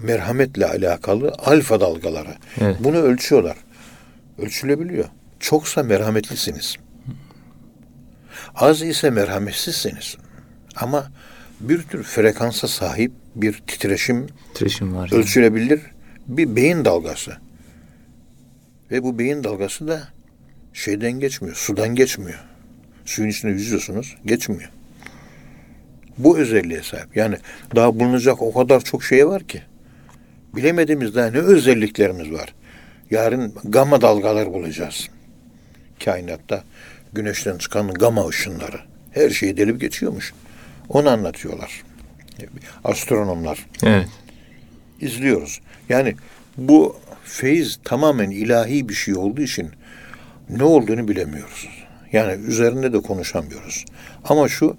merhametle 0.00 0.66
alakalı 0.66 1.32
alfa 1.38 1.80
dalgaları. 1.80 2.34
Evet. 2.60 2.76
Bunu 2.80 2.96
ölçüyorlar. 2.96 3.56
Ölçülebiliyor. 4.38 5.04
Çoksa 5.40 5.82
merhametlisiniz. 5.82 6.76
Az 8.54 8.82
ise 8.82 9.10
merhametsizsiniz. 9.10 10.16
Ama 10.76 11.10
bir 11.60 11.82
tür 11.82 12.02
frekansa 12.02 12.68
sahip 12.68 13.12
bir 13.34 13.62
titreşim 13.66 14.26
Titreşim 14.54 14.94
var. 14.96 15.08
yani. 15.12 15.20
ölçülebilir 15.20 15.80
bir 16.26 16.56
beyin 16.56 16.84
dalgası. 16.84 17.36
Ve 18.90 19.02
bu 19.02 19.18
beyin 19.18 19.44
dalgası 19.44 19.88
da 19.88 20.08
şeyden 20.72 21.12
geçmiyor, 21.12 21.56
sudan 21.56 21.94
geçmiyor. 21.94 22.38
Suyun 23.04 23.28
içinde 23.28 23.52
yüzüyorsunuz, 23.52 24.16
geçmiyor. 24.26 24.70
Bu 26.18 26.38
özelliğe 26.38 26.82
sahip. 26.82 27.16
Yani 27.16 27.36
daha 27.76 28.00
bulunacak 28.00 28.42
o 28.42 28.52
kadar 28.54 28.80
çok 28.80 29.04
şey 29.04 29.26
var 29.28 29.42
ki. 29.44 29.62
Bilemediğimiz 30.56 31.14
daha 31.14 31.30
ne 31.30 31.38
özelliklerimiz 31.38 32.32
var. 32.32 32.54
Yarın 33.10 33.54
gamma 33.64 34.00
dalgalar 34.00 34.52
bulacağız. 34.52 35.08
Kainatta 36.04 36.64
güneşten 37.12 37.58
çıkan 37.58 37.94
gamma 37.94 38.26
ışınları. 38.28 38.80
Her 39.12 39.30
şeyi 39.30 39.56
delip 39.56 39.80
geçiyormuş. 39.80 40.32
Onu 40.88 41.08
anlatıyorlar. 41.10 41.82
Astronomlar 42.84 43.66
Evet. 43.82 44.08
izliyoruz. 45.00 45.60
Yani 45.88 46.14
bu 46.56 46.96
feyiz 47.24 47.78
tamamen 47.84 48.30
ilahi 48.30 48.88
bir 48.88 48.94
şey 48.94 49.14
olduğu 49.14 49.42
için 49.42 49.70
ne 50.50 50.64
olduğunu 50.64 51.08
bilemiyoruz. 51.08 51.68
Yani 52.12 52.42
üzerinde 52.46 52.92
de 52.92 53.00
konuşamıyoruz. 53.00 53.84
Ama 54.24 54.48
şu 54.48 54.76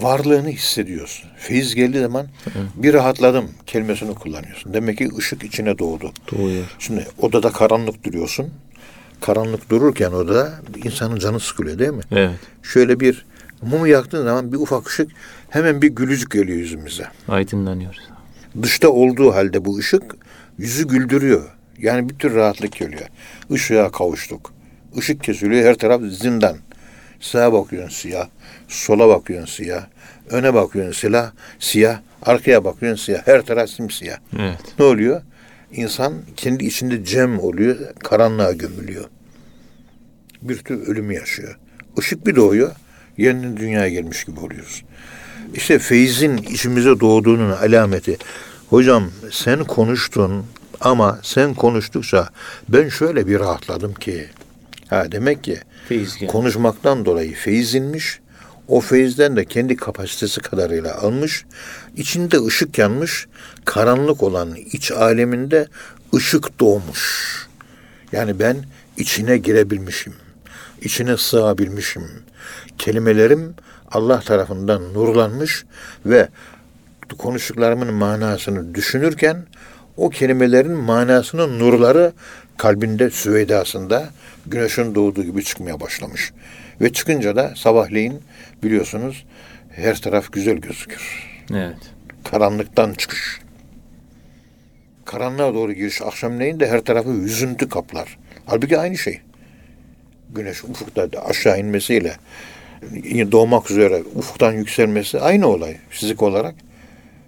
varlığını 0.00 0.48
hissediyorsun. 0.48 1.30
Feyiz 1.38 1.74
geldiği 1.74 2.00
zaman 2.00 2.26
bir 2.74 2.94
rahatladım 2.94 3.50
kelimesini 3.66 4.14
kullanıyorsun. 4.14 4.74
Demek 4.74 4.98
ki 4.98 5.08
ışık 5.18 5.44
içine 5.44 5.78
doğdu. 5.78 6.12
Doğuyor. 6.32 6.64
Şimdi 6.78 7.06
odada 7.18 7.52
karanlık 7.52 8.04
duruyorsun. 8.04 8.50
Karanlık 9.20 9.70
dururken 9.70 10.12
odada 10.12 10.52
insanın 10.84 11.18
canı 11.18 11.40
sıkılıyor 11.40 11.78
değil 11.78 11.90
mi? 11.90 12.02
Evet. 12.10 12.38
Şöyle 12.62 13.00
bir 13.00 13.24
mumu 13.62 13.86
yaktığın 13.86 14.24
zaman 14.24 14.52
bir 14.52 14.56
ufak 14.56 14.88
ışık 14.88 15.10
hemen 15.50 15.82
bir 15.82 15.88
gülücük 15.88 16.30
geliyor 16.30 16.58
yüzümüze 16.58 17.04
Aydınlanıyoruz. 17.28 18.00
dışta 18.62 18.88
olduğu 18.88 19.34
halde 19.34 19.64
bu 19.64 19.78
ışık 19.78 20.16
yüzü 20.58 20.88
güldürüyor. 20.88 21.50
Yani 21.78 22.08
bir 22.08 22.14
tür 22.14 22.34
rahatlık 22.34 22.72
geliyor. 22.72 23.06
Işığa 23.50 23.90
kavuştuk. 23.92 24.52
Işık 24.96 25.24
kesiliyor 25.24 25.64
her 25.64 25.74
taraf 25.74 26.02
zindan. 26.02 26.56
Sağa 27.22 27.52
bakıyorsun 27.52 27.96
siyah, 27.96 28.28
sola 28.68 29.08
bakıyorsun 29.08 29.54
siyah, 29.54 29.86
öne 30.30 30.54
bakıyorsun 30.54 31.00
silah, 31.00 31.32
siyah, 31.58 32.00
arkaya 32.22 32.64
bakıyorsun 32.64 33.04
siyah. 33.04 33.26
Her 33.26 33.42
taraf 33.42 33.70
simsiyah. 33.70 34.18
Evet. 34.38 34.58
Ne 34.78 34.84
oluyor? 34.84 35.22
İnsan 35.72 36.14
kendi 36.36 36.64
içinde 36.64 37.04
cem 37.04 37.40
oluyor, 37.40 37.76
karanlığa 37.98 38.52
gömülüyor. 38.52 39.04
Bir 40.42 40.58
tür 40.58 40.86
ölümü 40.86 41.14
yaşıyor. 41.14 41.58
Işık 41.98 42.26
bir 42.26 42.36
doğuyor, 42.36 42.70
yeniden 43.18 43.56
dünyaya 43.56 43.88
gelmiş 43.88 44.24
gibi 44.24 44.40
oluyoruz. 44.40 44.82
İşte 45.54 45.78
feyzin 45.78 46.36
içimize 46.36 47.00
doğduğunun 47.00 47.50
alameti. 47.50 48.16
Hocam 48.70 49.10
sen 49.30 49.64
konuştun 49.64 50.46
ama 50.80 51.18
sen 51.22 51.54
konuştukça 51.54 52.28
ben 52.68 52.88
şöyle 52.88 53.26
bir 53.26 53.38
rahatladım 53.40 53.94
ki. 53.94 54.26
Ha 54.92 55.12
demek 55.12 55.44
ki 55.44 55.58
Feyiz 55.88 56.18
konuşmaktan 56.28 57.04
dolayı 57.04 57.34
feyiz 57.34 57.74
inmiş. 57.74 58.20
O 58.68 58.80
feyizden 58.80 59.36
de 59.36 59.44
kendi 59.44 59.76
kapasitesi 59.76 60.40
kadarıyla 60.40 60.98
almış. 60.98 61.44
İçinde 61.96 62.44
ışık 62.46 62.78
yanmış. 62.78 63.26
Karanlık 63.64 64.22
olan 64.22 64.54
iç 64.54 64.92
aleminde 64.92 65.66
ışık 66.14 66.60
doğmuş. 66.60 67.32
Yani 68.12 68.38
ben 68.38 68.56
içine 68.96 69.38
girebilmişim. 69.38 70.14
içine 70.80 71.16
sığabilmişim. 71.16 72.10
Kelimelerim 72.78 73.54
Allah 73.90 74.20
tarafından 74.20 74.94
nurlanmış 74.94 75.64
ve 76.06 76.28
konuştuklarımın 77.18 77.94
manasını 77.94 78.74
düşünürken 78.74 79.46
o 79.96 80.10
kelimelerin 80.10 80.72
manasının 80.72 81.58
nurları 81.58 82.12
kalbinde 82.58 83.10
süveydasında 83.10 84.10
güneşin 84.46 84.94
doğduğu 84.94 85.24
gibi 85.24 85.44
çıkmaya 85.44 85.80
başlamış. 85.80 86.32
Ve 86.80 86.92
çıkınca 86.92 87.36
da 87.36 87.52
sabahleyin 87.56 88.20
biliyorsunuz 88.62 89.24
her 89.70 90.00
taraf 90.00 90.32
güzel 90.32 90.56
gözükür. 90.56 91.02
Evet. 91.54 91.76
Karanlıktan 92.24 92.94
çıkış. 92.94 93.40
Karanlığa 95.04 95.54
doğru 95.54 95.72
giriş 95.72 96.02
akşamleyin 96.02 96.60
de 96.60 96.68
her 96.68 96.80
tarafı 96.80 97.10
yüzüntü 97.10 97.68
kaplar. 97.68 98.18
Halbuki 98.46 98.78
aynı 98.78 98.98
şey. 98.98 99.20
Güneş 100.34 100.64
ufukta 100.64 101.08
aşağı 101.24 101.60
inmesiyle 101.60 102.16
doğmak 103.32 103.70
üzere 103.70 104.02
ufuktan 104.14 104.52
yükselmesi 104.52 105.20
aynı 105.20 105.46
olay 105.46 105.76
fizik 105.90 106.22
olarak. 106.22 106.54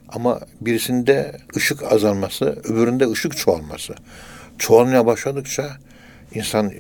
Ama 0.09 0.41
birisinde 0.61 1.33
ışık 1.57 1.93
azalması, 1.93 2.45
öbüründe 2.65 3.11
ışık 3.11 3.37
çoğalması. 3.37 3.95
Çoğalmaya 4.59 5.07
başladıkça 5.07 5.77
insan 6.35 6.73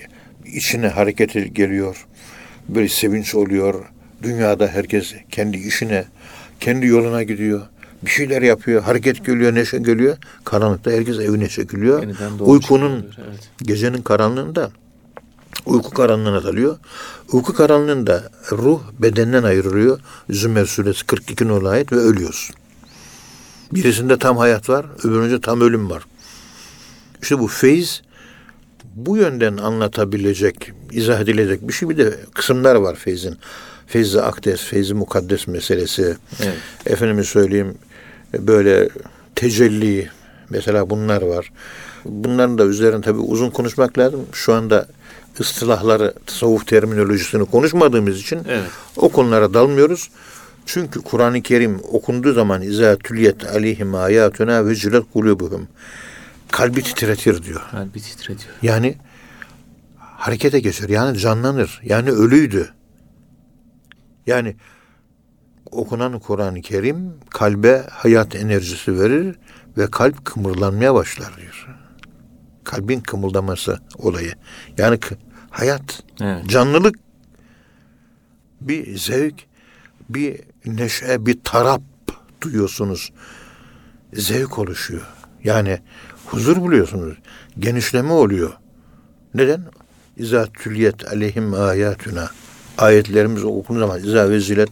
içine 0.46 0.88
hareket 0.88 1.54
geliyor. 1.54 2.06
Böyle 2.68 2.88
sevinç 2.88 3.34
oluyor. 3.34 3.84
Dünyada 4.22 4.66
herkes 4.66 5.14
kendi 5.30 5.56
işine, 5.56 6.04
kendi 6.60 6.86
yoluna 6.86 7.22
gidiyor. 7.22 7.62
Bir 8.02 8.10
şeyler 8.10 8.42
yapıyor, 8.42 8.82
hareket 8.82 9.26
geliyor, 9.26 9.54
neşe 9.54 9.78
geliyor. 9.78 10.16
Karanlıkta 10.44 10.90
herkes 10.90 11.18
evine 11.18 11.48
çekiliyor. 11.48 12.02
Uykunun, 12.40 13.06
evet. 13.18 13.48
gecenin 13.62 14.02
karanlığında 14.02 14.70
uyku 15.66 15.90
karanlığına 15.90 16.44
dalıyor. 16.44 16.78
Uyku 17.32 17.54
karanlığında 17.54 18.30
ruh 18.52 18.80
bedenden 18.98 19.42
ayrılıyor. 19.42 20.00
Zümer 20.30 20.64
suresi 20.64 21.06
42 21.06 21.48
nolu 21.48 21.68
ayet 21.68 21.92
ve 21.92 21.96
ölüyorsun. 21.96 22.56
Birisinde 23.72 24.18
tam 24.18 24.36
hayat 24.36 24.68
var, 24.68 24.86
öbüründe 25.04 25.40
tam 25.40 25.60
ölüm 25.60 25.90
var. 25.90 26.02
İşte 27.22 27.38
bu 27.38 27.48
feyiz 27.48 28.02
bu 28.96 29.16
yönden 29.16 29.56
anlatabilecek, 29.56 30.72
izah 30.92 31.20
edilecek 31.20 31.68
bir 31.68 31.72
şey. 31.72 31.88
Bir 31.88 31.96
de 31.96 32.14
kısımlar 32.34 32.74
var 32.74 32.94
feyzin. 32.96 33.36
Feyzi 33.86 34.22
akdes, 34.22 34.60
feyzi 34.60 34.94
mukaddes 34.94 35.46
meselesi. 35.46 36.16
Evet. 36.42 36.56
Efendime 36.86 37.24
söyleyeyim 37.24 37.74
böyle 38.38 38.88
tecelli 39.34 40.10
mesela 40.50 40.90
bunlar 40.90 41.22
var. 41.22 41.52
Bunların 42.04 42.58
da 42.58 42.64
üzerine 42.64 43.00
tabii 43.00 43.18
uzun 43.20 43.50
konuşmak 43.50 43.98
lazım. 43.98 44.26
Şu 44.32 44.54
anda 44.54 44.86
ıstılahları, 45.40 46.14
tasavvuf 46.26 46.66
terminolojisini 46.66 47.44
konuşmadığımız 47.44 48.20
için 48.20 48.40
Evet. 48.48 48.70
o 48.96 49.08
konulara 49.08 49.54
dalmıyoruz. 49.54 50.10
Çünkü 50.66 51.00
Kur'an-ı 51.00 51.42
Kerim 51.42 51.80
okunduğu 51.92 52.32
zaman 52.32 52.62
izâ 52.62 52.96
tüliyet 52.96 53.44
aleyhim 53.46 53.94
âyâtuna 53.94 54.66
ve 54.66 54.74
cilet 54.74 55.02
kulubuhum. 55.12 55.68
Kalbi 56.54 56.82
titretir 56.82 57.42
diyor. 57.42 57.60
Kalbi 57.70 58.00
titrediyor. 58.00 58.54
Yani 58.62 58.96
harekete 59.98 60.60
geçer. 60.60 60.88
Yani 60.88 61.18
canlanır. 61.18 61.80
Yani 61.84 62.10
ölüydü. 62.10 62.74
Yani 64.26 64.56
okunan 65.70 66.18
Kur'an-ı 66.18 66.60
Kerim 66.60 67.14
kalbe 67.30 67.86
hayat 67.90 68.36
enerjisi 68.36 69.00
verir 69.00 69.36
ve 69.78 69.90
kalp 69.90 70.24
kımırlanmaya 70.24 70.94
başlar 70.94 71.36
diyor. 71.36 71.68
Kalbin 72.64 73.00
kımıldaması 73.00 73.80
olayı. 73.98 74.32
Yani 74.78 74.98
hayat, 75.50 76.02
Evet. 76.20 76.48
canlılık, 76.48 76.96
bir 78.60 78.98
zevk, 78.98 79.34
bir 80.08 80.40
neşe, 80.66 81.26
bir 81.26 81.40
tarap 81.44 81.82
duyuyorsunuz. 82.40 83.12
Zevk 84.12 84.58
oluşuyor. 84.58 85.06
Yani 85.44 85.80
huzur 86.34 86.56
buluyorsunuz. 86.56 87.18
Genişleme 87.58 88.12
oluyor. 88.12 88.52
Neden? 89.34 89.60
İza 90.16 90.46
tüliyet 90.46 91.12
aleyhim 91.12 91.54
ayatuna. 91.54 92.30
Ayetlerimiz 92.78 93.44
okunduğu 93.44 93.80
zaman 93.80 94.00
İza 94.00 94.30
vezilet 94.30 94.68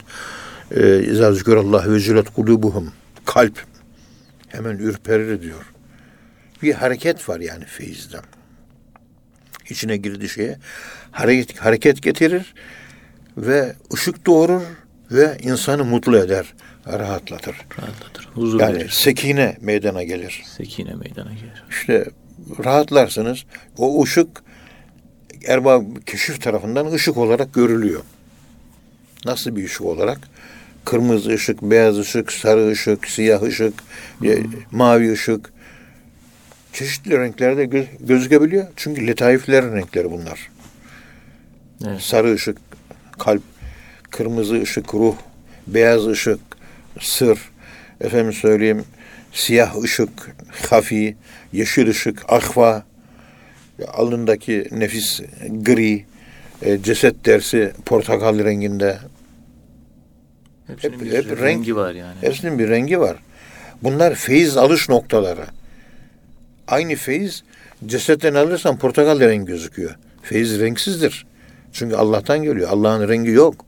e, 0.71 1.03
İza 1.03 1.33
zikrallah 1.33 1.89
vezilet 1.89 2.31
kulubuhum. 2.31 2.93
Kalp 3.27 3.65
hemen 4.49 4.77
ürperir 4.79 5.43
diyor. 5.43 5.73
Bir 6.63 6.75
hareket 6.75 7.29
var 7.29 7.41
yani 7.41 7.65
feyizden. 7.65 8.23
İçine 9.71 9.97
girdiği 9.97 10.29
şeye 10.29 10.59
hareket, 11.11 11.59
hareket 11.59 12.03
getirir 12.03 12.55
ve 13.37 13.77
ışık 13.95 14.27
doğurur 14.27 14.63
ve 15.11 15.39
insanı 15.43 15.85
mutlu 15.85 16.19
eder, 16.19 16.55
rahatlatır. 16.87 17.57
Rahatlatır. 17.79 18.29
Huzur 18.35 18.61
Yani 18.61 18.77
verir. 18.77 18.89
sekine 18.91 19.57
meydana 19.61 20.03
gelir. 20.03 20.43
Sekine 20.57 20.95
meydana 20.95 21.33
gelir. 21.33 21.65
İşte 21.71 22.05
rahatlarsınız. 22.65 23.45
O 23.79 24.03
ışık 24.05 24.29
erbab 25.47 25.85
keşif 26.07 26.43
tarafından 26.43 26.93
ışık 26.93 27.17
olarak 27.17 27.55
görülüyor. 27.55 28.01
Nasıl 29.25 29.57
bir 29.57 29.65
ışık 29.65 29.81
olarak? 29.83 30.19
Kırmızı 30.85 31.31
ışık, 31.31 31.63
beyaz 31.63 31.99
ışık, 31.99 32.33
sarı 32.33 32.69
ışık, 32.69 33.07
siyah 33.09 33.43
ışık, 33.43 33.75
e, 34.25 34.39
mavi 34.71 35.13
ışık. 35.13 35.53
Çeşitli 36.73 37.19
renklerde 37.19 37.65
gö- 37.65 38.07
gözükebiliyor. 38.07 38.67
Çünkü 38.77 39.07
letaiflerin 39.07 39.73
renkleri 39.75 40.11
bunlar. 40.11 40.51
Evet. 41.87 42.01
Sarı 42.01 42.35
ışık, 42.35 42.57
kalp, 43.19 43.43
kırmızı 44.11 44.63
ışık, 44.63 44.95
ruh, 44.95 45.15
beyaz 45.67 46.07
ışık, 46.07 46.41
sır, 47.01 47.39
efendim 48.01 48.33
söyleyeyim, 48.33 48.85
siyah 49.33 49.77
ışık, 49.83 50.37
hafi, 50.71 51.17
yeşil 51.53 51.89
ışık, 51.89 52.33
ahva, 52.33 52.85
alnındaki 53.89 54.69
nefis 54.71 55.21
gri, 55.51 56.05
e, 56.63 56.83
ceset 56.83 57.25
dersi 57.27 57.73
portakal 57.87 58.39
renginde. 58.45 58.99
Hepsinin 60.67 60.93
Hep- 60.93 61.01
bir 61.01 61.13
hep 61.13 61.27
renk- 61.27 61.43
rengi 61.43 61.77
var 61.77 61.95
yani. 61.95 62.15
Hepsinin 62.21 62.59
bir 62.59 62.69
rengi 62.69 63.01
var. 63.01 63.17
Bunlar 63.83 64.15
feyiz 64.15 64.57
alış 64.57 64.89
noktaları. 64.89 65.45
Aynı 66.69 66.95
feyiz 66.97 67.43
cesetten 67.87 68.35
alırsan 68.35 68.79
portakal 68.79 69.21
rengi 69.21 69.47
gözüküyor. 69.47 69.97
Feyiz 70.23 70.61
renksizdir. 70.61 71.27
Çünkü 71.73 71.97
Allah'tan 71.97 72.43
geliyor. 72.43 72.69
Allah'ın 72.71 73.09
rengi 73.09 73.31
yok. 73.31 73.65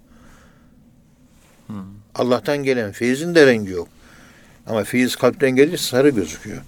Allah'tan 2.14 2.62
gelen 2.62 2.92
feyizin 2.92 3.34
de 3.34 3.46
rengi 3.46 3.70
yok. 3.70 3.88
Ama 4.66 4.84
feyiz 4.84 5.16
kalpten 5.16 5.50
gelir 5.50 5.78
sarı 5.78 6.08
gözüküyor. 6.08 6.62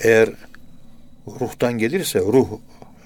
Eğer 0.00 0.28
ruhtan 1.26 1.78
gelirse 1.78 2.18
ruh 2.18 2.48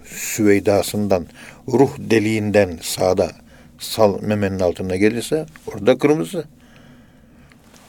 süveydasından, 0.04 1.26
ruh 1.68 1.96
deliğinden 1.98 2.78
sağda 2.82 3.30
sal 3.78 4.22
memenin 4.22 4.58
altına 4.60 4.96
gelirse 4.96 5.46
orada 5.66 5.98
kırmızı. 5.98 6.44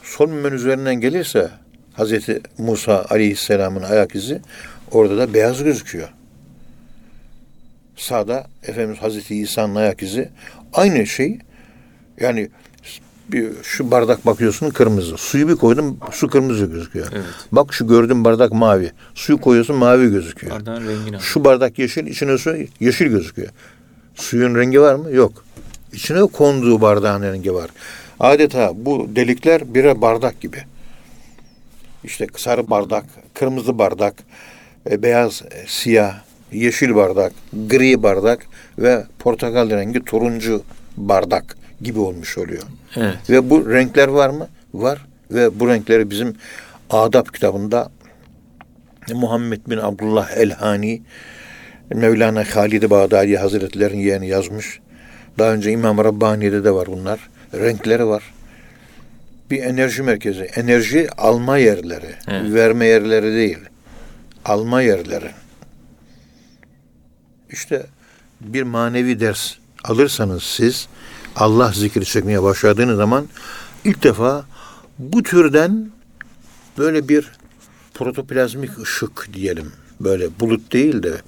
Sol 0.02 0.28
memenin 0.28 0.54
üzerinden 0.54 0.94
gelirse 0.94 1.50
Hazreti 1.92 2.40
Musa 2.58 3.06
Aleyhisselam'ın 3.10 3.82
ayak 3.82 4.14
izi 4.14 4.40
orada 4.90 5.18
da 5.18 5.34
beyaz 5.34 5.64
gözüküyor. 5.64 6.08
Sağda 7.96 8.46
Efendimiz 8.62 9.02
Hazreti 9.02 9.36
İsa'nın 9.36 9.74
ayak 9.74 10.02
izi 10.02 10.28
aynı 10.72 11.06
şey. 11.06 11.38
Yani 12.20 12.48
Bir 13.32 13.50
şu 13.62 13.90
bardak 13.90 14.26
bakıyorsun 14.26 14.70
kırmızı. 14.70 15.16
Suyu 15.16 15.48
bir 15.48 15.56
koydum 15.56 15.98
su 16.12 16.28
kırmızı 16.28 16.66
gözüküyor. 16.66 17.06
Evet. 17.12 17.24
Bak 17.52 17.74
şu 17.74 17.88
gördüğün 17.88 18.24
bardak 18.24 18.52
mavi. 18.52 18.92
Suyu 19.14 19.40
koyuyorsun 19.40 19.76
mavi 19.76 20.10
gözüküyor. 20.10 20.54
Bardağın 20.56 20.88
rengini 20.88 21.16
al. 21.16 21.20
Şu 21.20 21.44
bardak 21.44 21.78
yeşil, 21.78 22.06
içine 22.06 22.38
su 22.38 22.56
yeşil 22.80 23.06
gözüküyor. 23.06 23.48
Suyun 24.14 24.54
rengi 24.54 24.80
var 24.80 24.94
mı? 24.94 25.10
Yok. 25.12 25.44
İçine 25.92 26.20
konduğu 26.20 26.80
bardağın 26.80 27.22
rengi 27.22 27.54
var. 27.54 27.70
Adeta 28.20 28.72
bu 28.74 29.08
delikler 29.16 29.74
birer 29.74 30.00
bardak 30.00 30.40
gibi. 30.40 30.58
İşte 32.04 32.26
sarı 32.36 32.70
bardak, 32.70 33.04
kırmızı 33.34 33.78
bardak, 33.78 34.14
e, 34.90 35.02
beyaz, 35.02 35.42
e, 35.50 35.66
siyah, 35.66 36.14
yeşil 36.52 36.94
bardak, 36.94 37.32
gri 37.68 38.02
bardak 38.02 38.46
ve 38.78 39.04
portakal 39.18 39.70
rengi 39.70 40.04
turuncu 40.04 40.62
bardak 40.96 41.59
gibi 41.82 41.98
olmuş 41.98 42.38
oluyor. 42.38 42.62
Evet. 42.96 43.30
Ve 43.30 43.50
bu 43.50 43.70
renkler 43.70 44.08
var 44.08 44.30
mı? 44.30 44.48
Var. 44.74 45.06
Ve 45.30 45.60
bu 45.60 45.68
renkleri 45.68 46.10
bizim 46.10 46.36
Adab 46.90 47.26
kitabında 47.26 47.90
Muhammed 49.12 49.60
bin 49.66 49.76
Abdullah 49.78 50.30
Elhani 50.30 51.02
Mevlana 51.94 52.44
Halid-i 52.54 52.90
Bağdadi 52.90 53.36
Hazretleri'nin 53.36 54.00
yeğeni 54.00 54.28
yazmış. 54.28 54.80
Daha 55.38 55.52
önce 55.52 55.70
İmam 55.72 55.98
Rabbani'de 55.98 56.64
de 56.64 56.70
var 56.70 56.86
bunlar. 56.86 57.20
Renkleri 57.54 58.06
var. 58.06 58.22
Bir 59.50 59.62
enerji 59.62 60.02
merkezi. 60.02 60.42
Enerji 60.42 61.08
alma 61.18 61.58
yerleri. 61.58 62.14
Evet. 62.28 62.52
Verme 62.52 62.86
yerleri 62.86 63.34
değil. 63.34 63.58
Alma 64.44 64.82
yerleri. 64.82 65.30
İşte 67.50 67.86
bir 68.40 68.62
manevi 68.62 69.20
ders 69.20 69.54
alırsanız 69.84 70.42
siz 70.42 70.88
Allah 71.40 71.72
zikri 71.72 72.04
çekmeye 72.04 72.42
başladığınız 72.42 72.96
zaman 72.96 73.28
ilk 73.84 74.02
defa 74.02 74.44
bu 74.98 75.22
türden 75.22 75.90
böyle 76.78 77.08
bir 77.08 77.30
protoplazmik 77.94 78.78
ışık 78.78 79.28
diyelim. 79.32 79.72
Böyle 80.00 80.40
bulut 80.40 80.72
değil 80.72 81.02
de 81.02 81.20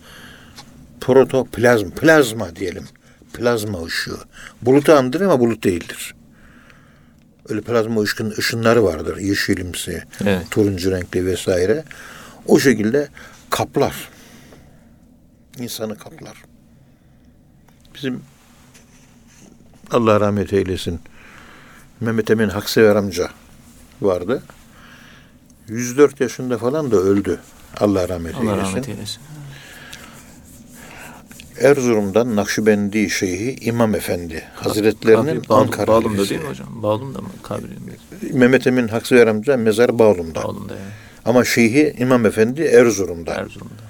protoplazm, 1.01 1.90
plazma 1.90 2.57
diyelim. 2.57 2.85
Plazma 3.33 3.85
ışığı. 3.85 4.18
Bulutu 4.62 4.92
andırır 4.92 5.25
ama 5.25 5.40
bulut 5.40 5.64
değildir. 5.64 6.14
Öyle 7.48 7.61
plazma 7.61 8.01
ışın, 8.01 8.35
ışınları 8.38 8.85
vardır. 8.85 9.16
Yeşilimsi, 9.16 10.03
Evet. 10.25 10.51
turuncu 10.51 10.90
renkli 10.90 11.27
vesaire. 11.27 11.85
O 12.46 12.59
şekilde 12.59 13.09
kaplar. 13.51 13.94
İnsanı 15.59 15.98
kaplar. 15.98 16.42
Bizim 17.94 18.20
Allah 19.92 20.20
rahmet 20.20 20.52
eylesin. 20.52 21.00
Mehmet 22.00 22.31
Emin 22.31 22.48
Haksever 22.48 22.96
amca 22.96 23.28
vardı. 24.02 24.42
104 25.68 26.20
yaşında 26.20 26.59
falan 26.59 26.90
da 26.90 26.96
öldü. 26.96 27.40
Allah 27.81 28.09
rahmet 28.09 28.35
Allah 28.35 28.42
eylesin. 28.52 28.61
rahmet 28.70 28.88
eylesin. 28.88 29.20
Erzurum'dan 31.61 32.37
Nakşibendi 32.37 33.11
Şeyhi 33.11 33.57
İmam 33.64 33.94
Efendi 33.94 34.44
Hazretlerinin 34.55 35.40
Bağlum- 35.42 35.61
Ankara 35.61 35.87
Bağlum'da 35.87 36.28
değil 36.28 36.40
mi 36.40 36.48
hocam? 36.48 36.83
Bağlum'da 36.83 37.20
mı? 37.20 37.28
Kabri 37.42 37.66
Mehmet 38.33 38.66
Emin 38.66 38.88
Haksever 38.88 39.26
amca 39.26 39.57
mezar 39.57 39.98
Bağlum'da. 39.98 40.42
Bağlum'da 40.42 40.72
yani. 40.74 40.85
Ama 41.24 41.44
Şeyhi 41.44 41.94
İmam 41.98 42.26
Efendi 42.26 42.62
Erzurum'da. 42.62 43.35
Erzurum'da. 43.35 43.83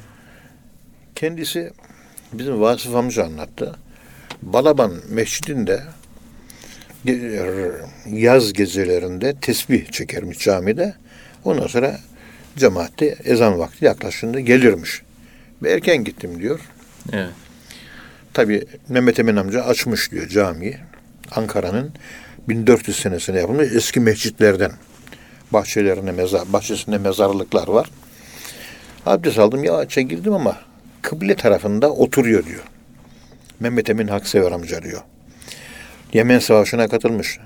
Kendisi 1.14 1.72
bizim 2.32 2.60
Vasıf 2.60 2.94
amca 2.94 3.24
anlattı. 3.24 3.76
Balaban 4.42 4.92
Mescidinde 5.08 5.82
yaz 8.06 8.52
gecelerinde 8.52 9.34
tesbih 9.40 9.86
çekermiş 9.86 10.38
camide. 10.38 10.94
Ondan 11.44 11.66
sonra 11.66 11.98
cemaatte 12.56 13.16
ezan 13.24 13.58
vakti 13.58 13.84
yaklaşında 13.84 14.40
gelirmiş. 14.40 15.02
Ve 15.62 15.72
erken 15.72 16.04
gittim 16.04 16.40
diyor. 16.40 16.60
Evet. 17.12 17.30
Tabi 18.34 18.64
Mehmet 18.88 19.20
Emin 19.20 19.36
amca 19.36 19.62
açmış 19.62 20.10
diyor 20.10 20.28
camiyi. 20.28 20.76
Ankara'nın 21.30 21.92
1400 22.48 22.98
senesinde 22.98 23.38
yapılmış 23.38 23.72
eski 23.72 24.00
mescitlerden. 24.00 24.72
Bahçelerine 25.52 26.12
mezar, 26.12 26.52
bahçesinde 26.52 26.98
mezarlıklar 26.98 27.68
var. 27.68 27.90
Abdest 29.06 29.38
aldım 29.38 29.64
yavaşça 29.64 30.00
girdim 30.00 30.32
ama 30.32 30.60
kıble 31.02 31.34
tarafında 31.36 31.92
oturuyor 31.92 32.46
diyor. 32.46 32.62
Mehmet 33.62 33.90
Emin 33.90 34.08
Haksever 34.08 34.52
amca 34.52 34.82
diyor. 34.82 35.02
Yemen 36.12 36.38
Savaşı'na 36.38 36.88
katılmış. 36.88 37.38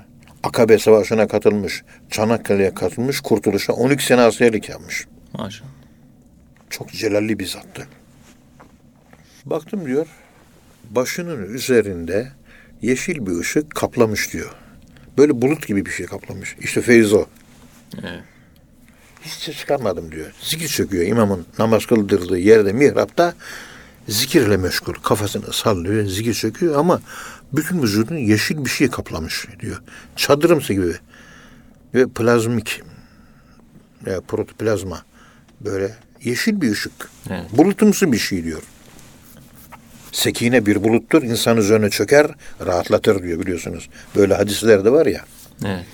Akabe 0.43 0.79
Savaşı'na 0.79 1.27
katılmış. 1.27 1.83
Çanakkale'ye 2.11 2.73
katılmış. 2.73 3.21
Kurtuluş'a 3.21 3.73
12 3.73 4.05
sene 4.05 4.21
askerlik 4.21 4.69
yapmış. 4.69 5.07
Maşallah. 5.33 5.69
Çok 6.69 6.91
celalli 6.91 7.39
bir 7.39 7.45
zattı. 7.45 7.87
Baktım 9.45 9.85
diyor, 9.85 10.07
başının 10.89 11.53
üzerinde 11.53 12.31
yeşil 12.81 13.25
bir 13.25 13.39
ışık 13.39 13.75
kaplamış 13.75 14.33
diyor. 14.33 14.51
Böyle 15.17 15.41
bulut 15.41 15.67
gibi 15.67 15.85
bir 15.85 15.91
şey 15.91 16.05
kaplamış. 16.05 16.55
İşte 16.59 16.81
feyz 16.81 17.13
o. 17.13 17.25
Evet. 18.01 18.23
Hiç 19.21 19.31
ses 19.31 19.57
çıkarmadım 19.57 20.11
diyor. 20.11 20.31
Zikir 20.41 20.67
çöküyor 20.67 21.07
imamın 21.07 21.45
namaz 21.59 21.85
kıldırdığı 21.85 22.37
yerde 22.37 22.73
mihrapta 22.73 23.33
zikirle 24.07 24.57
meşgul. 24.57 24.93
Kafasını 24.93 25.53
sallıyor, 25.53 26.05
zikir 26.05 26.33
çöküyor 26.33 26.75
ama 26.75 27.01
bütün 27.53 27.83
vücudunu 27.83 28.19
yeşil 28.19 28.65
bir 28.65 28.69
şey 28.69 28.89
kaplamış 28.89 29.47
diyor. 29.59 29.81
Çadırımsı 30.15 30.73
gibi. 30.73 30.95
Ve 31.93 32.07
plazmik 32.07 32.81
ya 34.05 34.21
protoplazma 34.21 35.01
böyle 35.61 35.95
yeşil 36.23 36.61
bir 36.61 36.71
ışık. 36.71 37.09
Evet. 37.29 37.45
Bulutumsu 37.57 38.11
bir 38.11 38.17
şey 38.17 38.43
diyor. 38.43 38.61
Sekine 40.11 40.65
bir 40.65 40.83
buluttur, 40.83 41.23
insan 41.23 41.57
üzerine 41.57 41.89
çöker, 41.89 42.27
rahatlatır 42.65 43.23
diyor 43.23 43.39
biliyorsunuz. 43.39 43.89
Böyle 44.15 44.33
hadisler 44.33 44.85
de 44.85 44.91
var 44.91 45.05
ya. 45.05 45.25
Evet. 45.65 45.85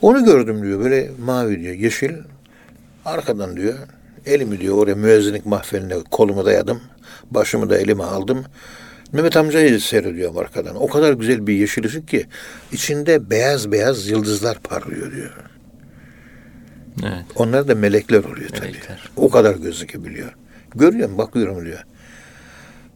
Onu 0.00 0.24
gördüm 0.24 0.62
diyor 0.62 0.80
böyle 0.80 1.10
mavi 1.24 1.60
diyor 1.60 1.74
yeşil. 1.74 2.12
Arkadan 3.04 3.56
diyor 3.56 3.78
elimi 4.26 4.60
diyor 4.60 4.76
oraya 4.78 4.94
müezzinlik 4.94 5.46
mahfeline 5.46 5.94
kolumu 6.10 6.46
dayadım. 6.46 6.80
Başımı 7.30 7.70
da 7.70 7.78
elime 7.78 8.04
aldım. 8.04 8.44
Mehmet 9.12 9.36
amcayı 9.36 9.80
seyrediyorum 9.80 10.38
arkadan. 10.38 10.82
O 10.82 10.86
kadar 10.86 11.12
güzel 11.12 11.46
bir 11.46 11.54
yeşil 11.54 11.84
ışık 11.84 12.08
ki 12.08 12.26
içinde 12.72 13.30
beyaz 13.30 13.72
beyaz 13.72 14.08
yıldızlar 14.08 14.58
parlıyor 14.58 15.12
diyor. 15.12 15.32
Evet. 17.02 17.24
Onlar 17.36 17.68
da 17.68 17.74
melekler 17.74 18.24
oluyor 18.24 18.48
tabii. 18.48 18.66
Melekler. 18.66 19.10
O 19.16 19.30
kadar 19.30 19.54
gözükebiliyor. 19.54 20.34
Görüyorum 20.74 21.18
bakıyorum 21.18 21.64
diyor. 21.64 21.84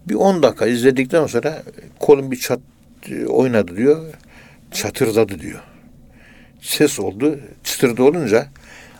Bir 0.08 0.14
10 0.14 0.42
dakika 0.42 0.66
izledikten 0.66 1.26
sonra 1.26 1.62
kolum 2.00 2.30
bir 2.30 2.36
çat 2.36 2.60
oynadı 3.28 3.76
diyor. 3.76 4.14
Çatırdadı 4.72 5.38
diyor. 5.38 5.60
Ses 6.60 7.00
oldu. 7.00 7.38
Çıtırdı 7.64 8.02
olunca 8.02 8.46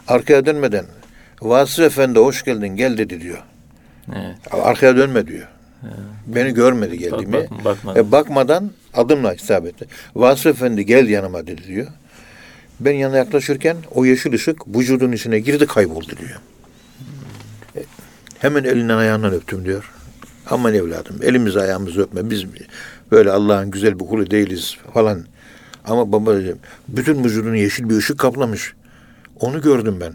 arkaya 0.09 0.47
dönmeden 0.47 0.85
Vasıf 1.43 1.85
Efendi 1.85 2.19
hoş 2.19 2.45
geldin 2.45 2.69
gel 2.69 2.99
dedi 2.99 3.21
diyor. 3.21 3.43
Evet. 4.09 4.37
Arkaya 4.51 4.97
dönme 4.97 5.27
diyor. 5.27 5.49
Beni 6.27 6.55
görmedi 6.55 6.99
geldiğimi. 6.99 7.33
bak- 7.33 7.65
bakmadan. 7.65 8.01
E, 8.01 8.13
bakmadan 8.13 8.71
adımla 8.95 9.33
hitap 9.33 9.67
etti. 9.67 9.87
Vasıf 10.15 10.47
Efendi 10.47 10.87
gel 10.87 11.09
yanıma 11.09 11.47
dedi 11.47 11.63
diyor. 11.67 11.87
Ben 12.81 12.93
yanına 12.93 13.17
yaklaşırken 13.17 13.77
o 13.95 14.05
yeşil 14.05 14.33
ışık 14.33 14.69
vücudun 14.77 15.13
içine 15.13 15.39
girdi 15.39 15.67
kayboldu 15.67 16.13
diyor. 16.19 16.41
E, 17.77 17.81
hemen 18.39 18.65
elinden 18.65 18.97
ayağından 18.97 19.33
öptüm 19.33 19.65
diyor. 19.65 19.91
Aman 20.51 20.75
evladım 20.75 21.17
elimizi 21.23 21.61
ayağımızı 21.61 22.03
öpme. 22.03 22.31
Biz 22.31 22.45
böyle 23.11 23.31
Allah'ın 23.31 23.71
güzel 23.71 24.01
bir 24.01 24.05
kulu 24.07 24.31
değiliz 24.31 24.77
falan. 24.95 25.25
Ama 25.85 26.13
baba 26.13 26.35
dedim, 26.37 26.59
bütün 26.89 27.25
vücudunu 27.25 27.57
yeşil 27.57 27.89
bir 27.89 27.97
ışık 27.97 28.19
kaplamış. 28.19 28.75
Onu 29.41 29.63
gördüm 29.63 29.99
ben. 30.01 30.15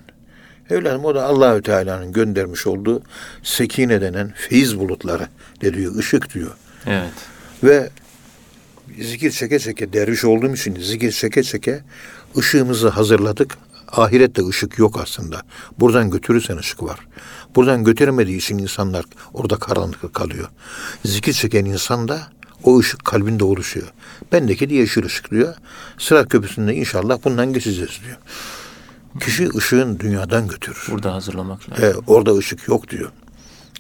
Evladım 0.70 1.06
o 1.06 1.16
da 1.16 1.24
Allahü 1.24 1.62
Teala'nın 1.62 2.12
göndermiş 2.12 2.68
olduğu 2.68 3.02
sekine 3.44 4.02
denen 4.02 4.34
feyiz 4.38 4.80
bulutları 4.80 5.28
ne 5.64 5.74
diyor, 5.74 5.96
ışık 5.96 6.34
diyor. 6.34 6.52
Evet. 6.86 7.12
Ve 7.64 7.90
zikir 9.00 9.32
çeke 9.32 9.60
çeke, 9.60 9.94
derviş 9.94 10.26
olduğum 10.26 10.54
için 10.54 10.76
zikir 10.76 11.12
çeke 11.12 11.44
çeke 11.44 11.84
ışığımızı 12.38 12.90
hazırladık. 12.90 13.58
Ahirette 13.92 14.48
ışık 14.48 14.78
yok 14.78 15.00
aslında. 15.04 15.42
Buradan 15.80 16.10
götürürsen 16.10 16.58
ışık 16.58 16.84
var. 16.84 17.00
Buradan 17.56 17.84
götüremediği 17.84 18.38
için 18.38 18.58
insanlar 18.58 19.06
orada 19.34 19.56
karanlık 19.56 20.14
kalıyor. 20.14 20.48
Zikir 21.06 21.34
çeken 21.34 21.66
insan 21.66 22.08
da 22.08 22.22
o 22.64 22.80
ışık 22.80 23.06
kalbinde 23.06 23.44
oluşuyor. 23.44 23.88
Bendeki 24.32 24.70
de 24.70 24.74
yeşil 24.74 25.06
ışık 25.06 25.32
diyor. 25.32 25.56
Sırat 25.98 26.30
köprüsünde 26.30 26.76
inşallah 26.76 27.18
bundan 27.24 27.54
geçeceğiz 27.54 28.00
diyor. 28.06 28.18
Kişi 29.20 29.50
ışığın 29.58 30.00
dünyadan 30.00 30.48
götürür. 30.48 30.88
Burada 30.92 31.14
hazırlamak 31.14 31.70
lazım. 31.70 31.86
E, 31.86 31.94
orada 32.08 32.34
ışık 32.36 32.68
yok 32.68 32.90
diyor. 32.90 33.10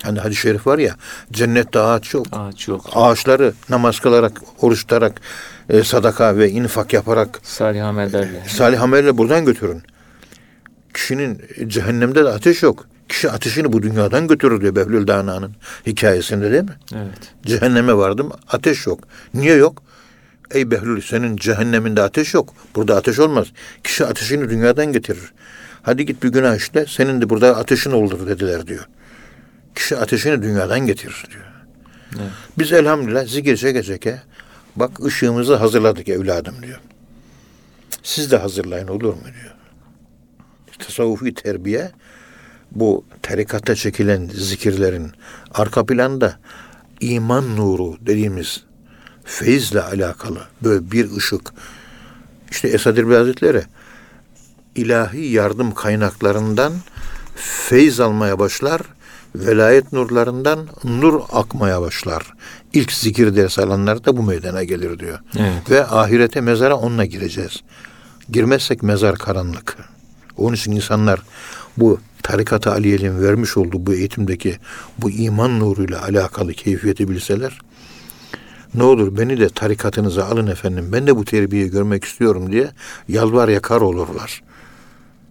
Hani 0.04 0.20
hadis-i 0.20 0.42
şerif 0.42 0.68
var 0.68 0.78
ya 0.78 0.96
cennette 1.32 1.80
ağaç 1.80 2.14
yok. 2.14 2.26
Ağaç 2.32 2.68
yok. 2.68 2.90
Ağaçları 2.94 3.54
namaz 3.70 4.00
kılarak, 4.00 4.42
oruç 4.62 4.82
tutarak, 4.82 5.22
e, 5.70 5.84
sadaka 5.84 6.38
ve 6.38 6.50
infak 6.50 6.94
yaparak 6.94 7.40
Salih 7.44 7.86
amellerle. 7.86 8.44
salih 8.48 8.82
amelle 8.82 9.18
buradan 9.18 9.46
götürün. 9.46 9.82
Kişinin 10.94 11.42
cehennemde 11.68 12.24
de 12.26 12.30
ateş 12.30 12.64
yok. 12.64 12.88
Kişi 13.10 13.30
ateşini 13.30 13.74
bu 13.74 13.84
dünyadan 13.84 14.28
götürür 14.28 14.62
diyor 14.62 14.76
Behlül 14.76 15.08
Dana'nın 15.08 15.56
hikayesinde 15.88 16.52
değil 16.52 16.64
mi? 16.64 16.76
Evet. 16.96 17.34
Cehenneme 17.46 17.94
vardım 17.94 18.32
ateş 18.48 18.88
yok. 18.88 19.00
Niye 19.34 19.56
yok? 19.56 19.84
Ey 20.52 20.72
Behlül 20.72 21.02
senin 21.02 21.38
cehenneminde 21.38 22.02
ateş 22.02 22.34
yok. 22.34 22.54
Burada 22.76 22.96
ateş 22.96 23.20
olmaz. 23.20 23.48
Kişi 23.84 24.06
ateşini 24.06 24.50
dünyadan 24.50 24.86
getirir. 24.86 25.34
Hadi 25.82 26.06
git 26.06 26.24
bir 26.24 26.30
günah 26.30 26.56
işle 26.56 26.86
senin 26.86 27.22
de 27.22 27.30
burada 27.30 27.58
ateşin 27.58 27.92
olur 27.92 28.28
dediler 28.28 28.68
diyor. 28.68 28.88
Kişi 29.76 29.98
ateşini 29.98 30.44
dünyadan 30.44 30.80
getirir 30.80 31.26
diyor. 31.32 31.46
Evet. 32.16 32.32
Biz 32.58 32.74
elhamdülillah 32.74 33.28
zikir 33.28 33.58
çeke 33.58 33.84
çeke 33.84 34.22
bak 34.76 35.06
ışığımızı 35.06 35.56
hazırladık 35.56 36.10
evladım 36.10 36.56
diyor. 36.64 36.80
Siz 38.04 38.32
de 38.32 38.38
hazırlayın 38.38 38.88
olur 38.88 39.14
mu 39.14 39.24
diyor. 39.24 39.56
Tasavvufi 40.80 41.34
terbiye 41.34 41.92
bu 42.72 43.06
tarikatta 43.22 43.76
çekilen 43.76 44.30
zikirlerin 44.34 45.12
arka 45.54 45.86
planda 45.86 46.40
iman 47.00 47.58
nuru 47.58 47.98
dediğimiz 48.02 48.64
feyizle 49.26 49.82
alakalı 49.82 50.40
böyle 50.64 50.92
bir 50.92 51.16
ışık. 51.18 51.54
İşte 52.52 52.68
Esad 52.68 52.98
Erbil 52.98 53.16
Hazretleri 53.16 53.64
ilahi 54.76 55.26
yardım 55.26 55.74
kaynaklarından 55.74 56.74
feyz 57.36 58.00
almaya 58.00 58.40
başlar, 58.40 58.82
velayet 59.36 59.94
nurlarından 59.94 60.68
nur 60.84 61.22
akmaya 61.32 61.82
başlar. 61.82 62.34
İlk 62.74 62.92
zikir 62.92 63.36
ders 63.36 63.60
alanlar 63.60 64.06
da 64.06 64.18
bu 64.18 64.24
meydana 64.24 64.64
gelir 64.64 65.00
diyor. 65.00 65.20
Evet. 65.38 65.70
Ve 65.70 65.86
ahirete 65.86 66.42
mezara 66.42 66.76
onunla 66.76 67.06
gireceğiz. 67.06 67.64
Girmezsek 68.32 68.84
mezar 68.84 69.16
karanlık. 69.16 69.78
Onun 70.38 70.56
için 70.56 70.72
insanlar 70.72 71.22
bu 71.78 72.00
tarikat-ı 72.24 72.72
aliyenin 72.72 73.22
vermiş 73.22 73.58
olduğu 73.58 73.86
bu 73.86 73.94
eğitimdeki 73.94 74.58
bu 74.98 75.10
iman 75.10 75.60
nuruyla 75.60 76.04
alakalı 76.04 76.54
keyfiyeti 76.54 77.10
bilseler 77.10 77.60
ne 78.74 78.84
olur 78.84 79.18
beni 79.18 79.40
de 79.40 79.50
tarikatınıza 79.50 80.26
alın 80.26 80.48
efendim 80.48 80.90
ben 80.92 81.08
de 81.08 81.16
bu 81.16 81.26
terbiyeyi 81.26 81.70
görmek 81.70 82.04
istiyorum 82.04 82.52
diye 82.52 82.72
yalvar 83.08 83.50
yakar 83.50 83.82
olurlar. 83.82 84.42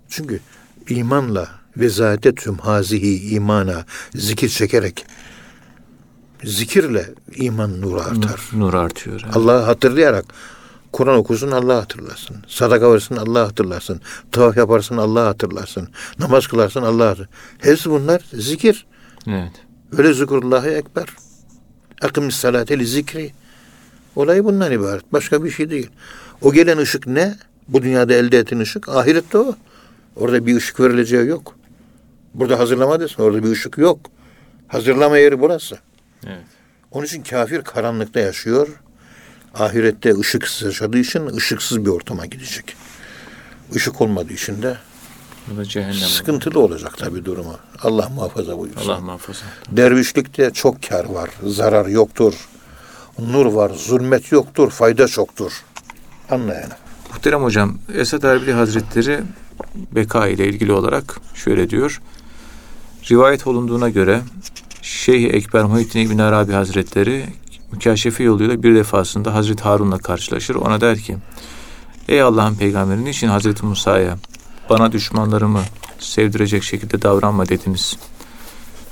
Çünkü 0.08 0.40
imanla 0.88 1.48
ve 1.76 1.88
zâde 1.88 2.34
tüm 2.34 2.58
hazihi 2.58 3.34
imana 3.34 3.84
zikir 4.14 4.48
çekerek 4.48 5.06
zikirle 6.44 7.14
iman 7.36 7.80
nuru 7.80 8.00
artar. 8.00 8.40
Nur 8.52 8.74
artıyor. 8.74 9.20
evet. 9.24 9.36
Allah'ı 9.36 9.62
hatırlayarak 9.62 10.24
Kur'an 10.92 11.16
okursun 11.16 11.50
Allah 11.50 11.76
hatırlasın. 11.76 12.36
Sadaka 12.46 12.92
verirsin 12.92 13.16
Allah 13.16 13.40
hatırlasın. 13.40 14.00
Tavaf 14.32 14.56
yaparsın 14.56 14.96
Allah 14.96 15.26
hatırlasın. 15.26 15.88
Namaz 16.18 16.46
kılarsın 16.46 16.82
Allah 16.82 17.06
hatırlasın. 17.06 17.34
Hepsi 17.58 17.90
bunlar 17.90 18.22
zikir. 18.32 18.86
Evet. 19.26 19.52
Öyle 19.98 20.12
zikrullahi 20.12 20.68
ekber. 20.68 21.06
Akimis 22.02 22.34
salate 22.34 22.78
li 22.78 22.86
zikri. 22.86 23.32
Olay 24.16 24.44
bundan 24.44 24.72
ibaret. 24.72 25.12
Başka 25.12 25.44
bir 25.44 25.50
şey 25.50 25.70
değil. 25.70 25.90
O 26.42 26.52
gelen 26.52 26.78
ışık 26.78 27.06
ne? 27.06 27.36
Bu 27.68 27.82
dünyada 27.82 28.14
elde 28.14 28.38
ettiğin 28.38 28.60
ışık. 28.60 28.88
Ahirette 28.88 29.38
o. 29.38 29.56
Orada 30.16 30.46
bir 30.46 30.56
ışık 30.56 30.80
verileceği 30.80 31.26
yok. 31.26 31.56
Burada 32.34 32.58
hazırlama 32.58 33.00
desin. 33.00 33.22
Orada 33.22 33.42
bir 33.44 33.50
ışık 33.50 33.78
yok. 33.78 34.00
Hazırlama 34.68 35.18
yeri 35.18 35.40
burası. 35.40 35.78
Evet. 36.26 36.44
Onun 36.90 37.04
için 37.06 37.22
kafir 37.22 37.62
karanlıkta 37.62 38.20
yaşıyor. 38.20 38.68
Ahirette 39.54 40.18
ışıksız 40.18 40.62
yaşadığı 40.62 40.98
için 40.98 41.26
ışıksız 41.26 41.84
bir 41.84 41.90
ortama 41.90 42.26
gidecek. 42.26 42.76
Işık 43.74 44.00
olmadığı 44.00 44.32
için 44.32 44.62
de 44.62 44.76
Bu 45.52 45.56
da 45.56 45.64
cehennem. 45.64 45.94
sıkıntılı 45.94 46.60
olacak 46.60 46.98
tabii 46.98 47.24
durumu. 47.24 47.56
Allah 47.82 48.08
muhafaza 48.08 48.58
buyursun. 48.58 48.90
Allah 48.90 49.00
muhafaza. 49.00 49.44
Dervişlikte 49.70 50.50
çok 50.50 50.82
kar 50.82 51.04
var, 51.04 51.30
zarar 51.46 51.86
yoktur. 51.86 52.34
Nur 53.18 53.46
var, 53.46 53.70
zulmet 53.76 54.32
yoktur, 54.32 54.70
fayda 54.70 55.08
çoktur. 55.08 55.52
Anlayana. 56.30 56.76
Muhterem 57.12 57.42
hocam, 57.42 57.78
Esad 57.94 58.22
Erbili 58.22 58.52
Hazretleri 58.52 59.20
beka 59.92 60.28
ile 60.28 60.48
ilgili 60.48 60.72
olarak 60.72 61.20
şöyle 61.34 61.70
diyor. 61.70 62.00
Rivayet 63.10 63.46
olunduğuna 63.46 63.88
göre 63.88 64.20
Şeyh 64.82 65.34
Ekber 65.34 65.64
Muhittin 65.64 66.00
İbn 66.00 66.18
Arabi 66.18 66.52
Hazretleri 66.52 67.26
mükaşefe 67.72 68.24
yoluyla 68.24 68.62
bir 68.62 68.74
defasında 68.74 69.34
Hazreti 69.34 69.62
Harun'la 69.62 69.98
karşılaşır. 69.98 70.54
Ona 70.54 70.80
der 70.80 70.98
ki, 70.98 71.16
Ey 72.08 72.22
Allah'ın 72.22 72.54
peygamberi 72.54 73.04
niçin 73.04 73.28
Hazreti 73.28 73.66
Musa'ya 73.66 74.18
bana 74.70 74.92
düşmanlarımı 74.92 75.62
sevdirecek 75.98 76.62
şekilde 76.62 77.02
davranma 77.02 77.48
dediniz? 77.48 77.96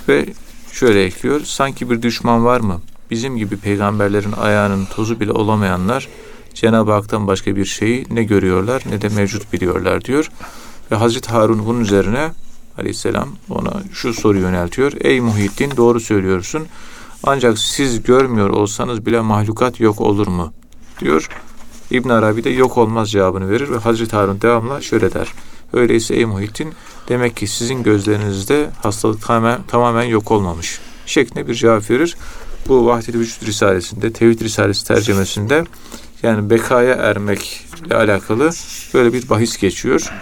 Ve 0.09 0.27
şöyle 0.73 1.05
ekliyor, 1.05 1.41
sanki 1.41 1.91
bir 1.91 2.03
düşman 2.03 2.45
var 2.45 2.61
mı? 2.61 2.81
Bizim 3.11 3.37
gibi 3.37 3.57
peygamberlerin 3.57 4.33
ayağının 4.33 4.85
tozu 4.85 5.21
bile 5.21 5.33
olamayanlar 5.33 6.09
Cenab-ı 6.55 6.93
Hak'tan 6.93 7.27
başka 7.27 7.57
bir 7.57 7.65
şeyi 7.65 8.07
ne 8.11 8.25
görüyorlar 8.25 8.83
ne 8.91 9.01
de 9.03 9.09
mevcut 9.09 9.53
biliyorlar 9.53 10.05
diyor. 10.05 10.31
Ve 10.91 10.97
Hazreti 10.97 11.31
Harun 11.31 11.67
bunun 11.67 11.81
üzerine 11.81 12.31
aleyhisselam 12.79 13.29
ona 13.51 13.83
şu 13.93 14.15
soruyu 14.15 14.43
yöneltiyor. 14.43 14.93
Ey 15.01 15.21
Muhyiddin 15.21 15.77
doğru 15.77 16.01
söylüyorsun. 16.01 16.67
Ancak 17.25 17.59
siz 17.59 18.03
görmüyor 18.03 18.51
olsanız 18.51 19.07
bile 19.07 19.21
mahlukat 19.21 19.81
yok 19.81 20.01
olur 20.01 20.27
mu? 20.27 20.53
diyor. 21.01 21.29
İbn 21.91 22.09
Arabi 22.09 22.45
de 22.45 22.51
yok 22.51 22.79
olmaz 22.79 23.11
cevabını 23.11 23.51
verir 23.51 23.71
ve 23.71 23.77
Hazreti 23.77 24.17
Harun 24.17 24.41
devamla 24.41 24.81
şöyle 24.81 25.15
der. 25.15 25.33
Öyleyse 25.77 26.15
ey 26.15 26.25
Muhyiddin 26.25 26.75
demek 27.09 27.37
ki 27.37 27.47
sizin 27.47 27.83
gözlerinizde 27.83 28.71
hastalık 28.83 29.23
tamamen, 29.23 29.63
tamamen 29.63 30.03
yok 30.03 30.31
olmamış 30.31 30.81
şeklinde 31.07 31.49
bir 31.49 31.55
cevap 31.55 31.91
verir. 31.91 32.17
Bu 32.69 32.87
Vahdeti 32.87 33.19
Vücut 33.19 33.47
Risalesi'nde, 33.47 34.13
Tevhid 34.13 34.41
Risalesi 34.41 34.87
tercemesinde 34.87 35.65
yani 36.23 36.51
bekaya 36.51 36.95
ermekle 36.95 37.97
alakalı 37.97 38.51
böyle 38.95 39.13
bir 39.13 39.29
bahis 39.29 39.57
geçiyor. 39.57 40.13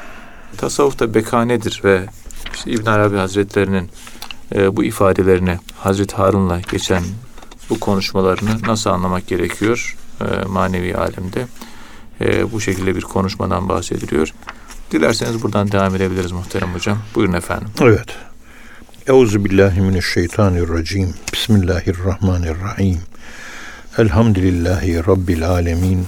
Tasavvufta 0.57 1.15
beka 1.15 1.45
nedir 1.45 1.81
ve 1.85 2.07
işte 2.55 2.71
İbn 2.71 2.87
Arabi 2.87 3.17
Hazretlerinin 3.17 3.91
e, 4.55 4.77
bu 4.77 4.85
ifadelerini 4.85 5.59
Hazreti 5.79 6.17
Harun'la 6.17 6.61
geçen 6.71 7.03
bu 7.71 7.81
konuşmalarını 7.81 8.51
nasıl 8.67 8.91
anlamak 8.91 9.27
gerekiyor 9.27 9.97
e, 10.21 10.45
manevi 10.47 10.97
alemde? 10.97 11.47
E, 12.21 12.53
bu 12.53 12.61
şekilde 12.61 12.97
bir 12.97 13.03
konuşmadan 13.03 13.69
bahsediliyor. 13.69 14.35
Dilerseniz 14.95 15.43
buradan 15.43 15.73
devam 15.73 15.97
edebiliriz 15.97 16.33
muhterem 16.33 16.75
hocam. 16.75 16.99
Buyurun 17.15 17.33
efendim. 17.33 17.69
Evet. 17.81 18.07
Euzu 19.07 19.45
billahi 19.45 19.81
mineşşeytanirracim. 19.81 21.15
Bismillahirrahmanirrahim. 21.33 23.01
Elhamdülillahi 23.99 25.07
rabbil 25.07 25.49
alamin. 25.49 26.07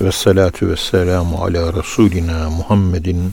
Ve 0.00 0.12
salatu 0.12 0.68
ve 0.68 0.76
selamu 0.76 1.44
ala 1.44 1.72
Resulina 1.72 2.50
Muhammedin 2.50 3.32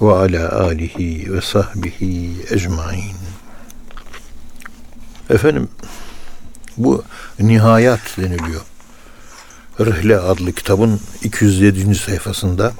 ve 0.00 0.12
ala 0.12 0.60
alihi 0.60 1.32
ve 1.32 1.40
sahbihi 1.40 2.36
ecmain. 2.50 3.16
Efendim 5.30 5.68
bu 6.76 7.04
nihayat 7.40 8.16
deniliyor. 8.18 8.62
Rihle 9.80 10.18
adlı 10.18 10.52
kitabın 10.52 11.00
207. 11.22 11.94
sayfasında 11.94 12.72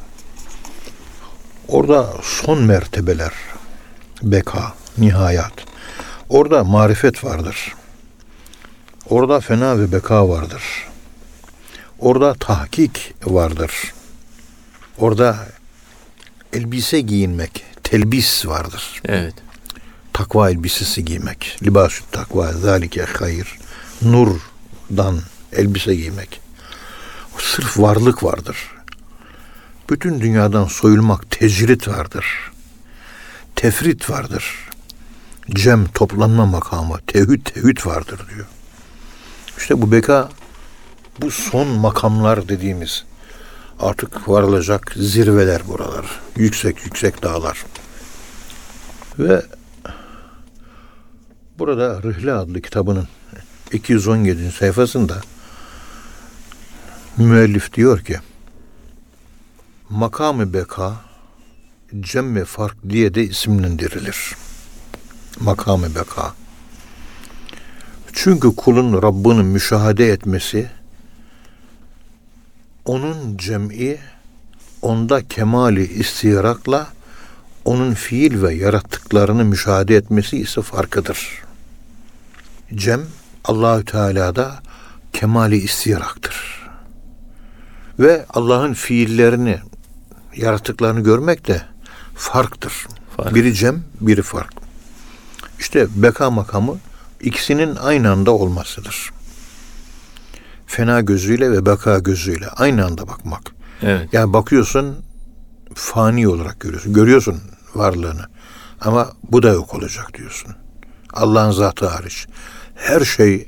orada 1.73 2.13
son 2.23 2.63
mertebeler 2.63 3.33
beka, 4.23 4.75
nihayat. 4.99 5.53
Orada 6.29 6.65
marifet 6.65 7.25
vardır. 7.25 7.75
Orada 9.09 9.41
fena 9.41 9.79
ve 9.79 9.93
beka 9.93 10.29
vardır. 10.29 10.63
Orada 11.99 12.35
tahkik 12.35 13.15
vardır. 13.25 13.73
Orada 14.99 15.37
elbise 16.53 17.01
giyinmek, 17.01 17.65
telbis 17.83 18.47
vardır. 18.47 19.03
Evet. 19.05 19.35
Takva 20.13 20.51
elbisesi 20.51 21.05
giymek. 21.05 21.59
Libasü 21.63 22.05
takva, 22.11 22.53
zalike 22.53 23.05
hayır. 23.19 23.59
Nurdan 24.03 25.21
elbise 25.53 25.95
giymek. 25.95 26.41
Sırf 27.39 27.79
varlık 27.79 28.25
vardır. 28.25 28.57
Bütün 29.91 30.21
dünyadan 30.21 30.65
soyulmak, 30.65 31.31
tecrit 31.31 31.89
vardır 31.89 32.53
tefrit 33.63 34.11
vardır. 34.11 34.71
Cem 35.51 35.87
toplanma 35.87 36.47
makamı, 36.47 36.99
tevhid 37.07 37.47
tevhid 37.47 37.87
vardır 37.87 38.21
diyor. 38.35 38.47
İşte 39.59 39.83
bu 39.83 39.93
beka 39.93 40.29
bu 41.21 41.31
son 41.31 41.69
makamlar 41.69 42.49
dediğimiz 42.49 43.05
artık 43.81 44.29
varılacak 44.29 44.93
zirveler 44.97 45.69
buralar. 45.69 46.21
Yüksek 46.37 46.85
yüksek 46.85 47.23
dağlar. 47.23 47.65
Ve 49.19 49.43
Burada 51.59 52.03
Rihle 52.03 52.33
adlı 52.33 52.61
kitabının 52.61 53.09
217. 53.73 54.53
sayfasında 54.53 55.21
müellif 57.17 57.73
diyor 57.73 58.01
ki 58.01 58.21
makamı 59.93 60.53
beka 60.53 60.93
cemme 62.01 62.45
fark 62.45 62.77
diye 62.89 63.15
de 63.15 63.25
isimlendirilir. 63.25 64.37
Makamı 65.41 65.95
beka. 65.95 66.35
Çünkü 68.13 68.57
kulun 68.57 69.03
Rabbini 69.03 69.43
müşahede 69.43 70.09
etmesi 70.09 70.71
onun 72.85 73.37
cem'i 73.37 73.99
onda 74.83 75.29
kemali 75.29 75.87
istiyarakla 75.87 76.87
onun 77.65 77.95
fiil 77.95 78.43
ve 78.43 78.55
yarattıklarını 78.55 79.45
müşahede 79.45 79.97
etmesi 79.97 80.39
ise 80.39 80.63
farkıdır. 80.63 81.43
Cem 82.75 83.01
Allahü 83.45 83.85
Teala'da 83.85 84.63
kemali 85.13 85.57
istiyaraktır. 85.57 86.69
Ve 87.99 88.27
Allah'ın 88.31 88.73
fiillerini, 88.73 89.59
yarattıklarını 90.37 91.01
görmek 91.01 91.49
de 91.49 91.63
farktır. 92.15 92.87
Fark. 93.17 93.35
Biri 93.35 93.55
cem, 93.55 93.83
biri 94.01 94.23
fark. 94.23 94.53
İşte 95.59 95.87
beka 95.95 96.31
makamı 96.31 96.77
ikisinin 97.21 97.77
aynı 97.77 98.11
anda 98.11 98.31
olmasıdır. 98.31 99.11
Fena 100.67 101.01
gözüyle 101.01 101.51
ve 101.51 101.67
beka 101.67 101.99
gözüyle 101.99 102.49
aynı 102.49 102.85
anda 102.85 103.09
bakmak. 103.09 103.43
Evet. 103.83 104.09
Yani 104.13 104.33
bakıyorsun 104.33 104.97
fani 105.75 106.29
olarak 106.29 106.61
görüyorsun. 106.61 106.93
Görüyorsun 106.93 107.41
varlığını. 107.75 108.27
Ama 108.81 109.13
bu 109.31 109.43
da 109.43 109.49
yok 109.49 109.75
olacak 109.75 110.15
diyorsun. 110.15 110.55
Allah'ın 111.13 111.51
zatı 111.51 111.87
hariç. 111.87 112.27
Her 112.75 113.01
şey 113.01 113.47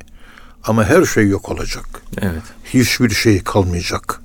ama 0.64 0.84
her 0.84 1.04
şey 1.04 1.28
yok 1.28 1.48
olacak. 1.48 2.02
Evet. 2.18 2.42
Hiçbir 2.64 3.10
şey 3.10 3.44
kalmayacak. 3.44 4.20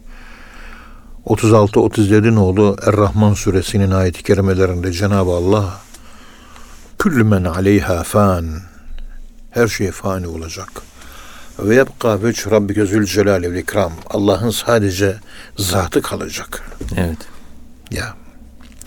36-37 1.29 2.35
nolu 2.35 2.77
Er-Rahman 2.87 3.33
suresinin 3.33 3.91
ayet-i 3.91 4.23
kerimelerinde 4.23 4.91
Cenab-ı 4.91 5.31
Allah 5.31 5.81
Küllü 6.99 7.23
men 7.23 7.43
aleyha 7.43 8.03
fan 8.03 8.45
her 9.51 9.67
şey 9.67 9.91
fani 9.91 10.27
olacak. 10.27 10.69
Ve 11.59 11.75
yebqa 11.75 12.23
veç 12.23 12.47
Rabbike 12.47 12.85
zülcelal 12.85 13.41
ve 13.41 13.59
ikram. 13.59 13.93
Allah'ın 14.09 14.49
sadece 14.49 15.17
zatı 15.57 16.01
kalacak. 16.01 16.63
Evet. 16.97 17.17
Ya 17.91 18.15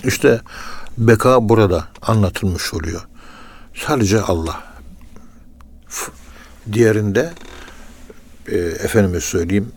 işte 0.04 0.40
beka 0.98 1.48
burada 1.48 1.84
anlatılmış 2.02 2.74
oluyor. 2.74 3.06
Sadece 3.74 4.20
Allah. 4.20 4.62
Diğerinde 6.72 7.32
e, 8.48 8.56
efendime 8.56 9.20
söyleyeyim 9.20 9.72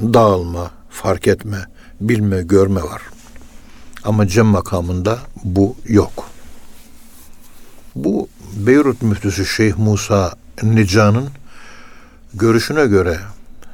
dağılma, 0.00 0.70
fark 0.90 1.28
etme, 1.28 1.66
bilme, 2.00 2.42
görme 2.42 2.82
var. 2.82 3.02
Ama 4.04 4.26
cem 4.28 4.46
makamında 4.46 5.18
bu 5.44 5.76
yok. 5.88 6.30
Bu 7.94 8.28
Beyrut 8.56 9.02
müftüsü 9.02 9.46
Şeyh 9.46 9.76
Musa 9.76 10.32
Nica'nın 10.62 11.28
görüşüne 12.34 12.86
göre 12.86 13.18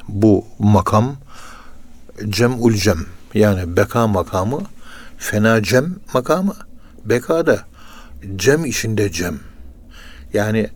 bu 0.09 0.45
makam 0.59 1.17
cem'ul 2.29 2.73
cem 2.73 2.99
yani 3.35 3.77
beka 3.77 4.07
makamı 4.07 4.61
fena 5.19 5.63
cem 5.63 5.97
makamı 6.15 6.55
beka 7.05 7.47
da 7.47 7.59
cem 8.37 8.65
içinde 8.65 9.13
cem 9.13 9.41
yani 10.33 10.69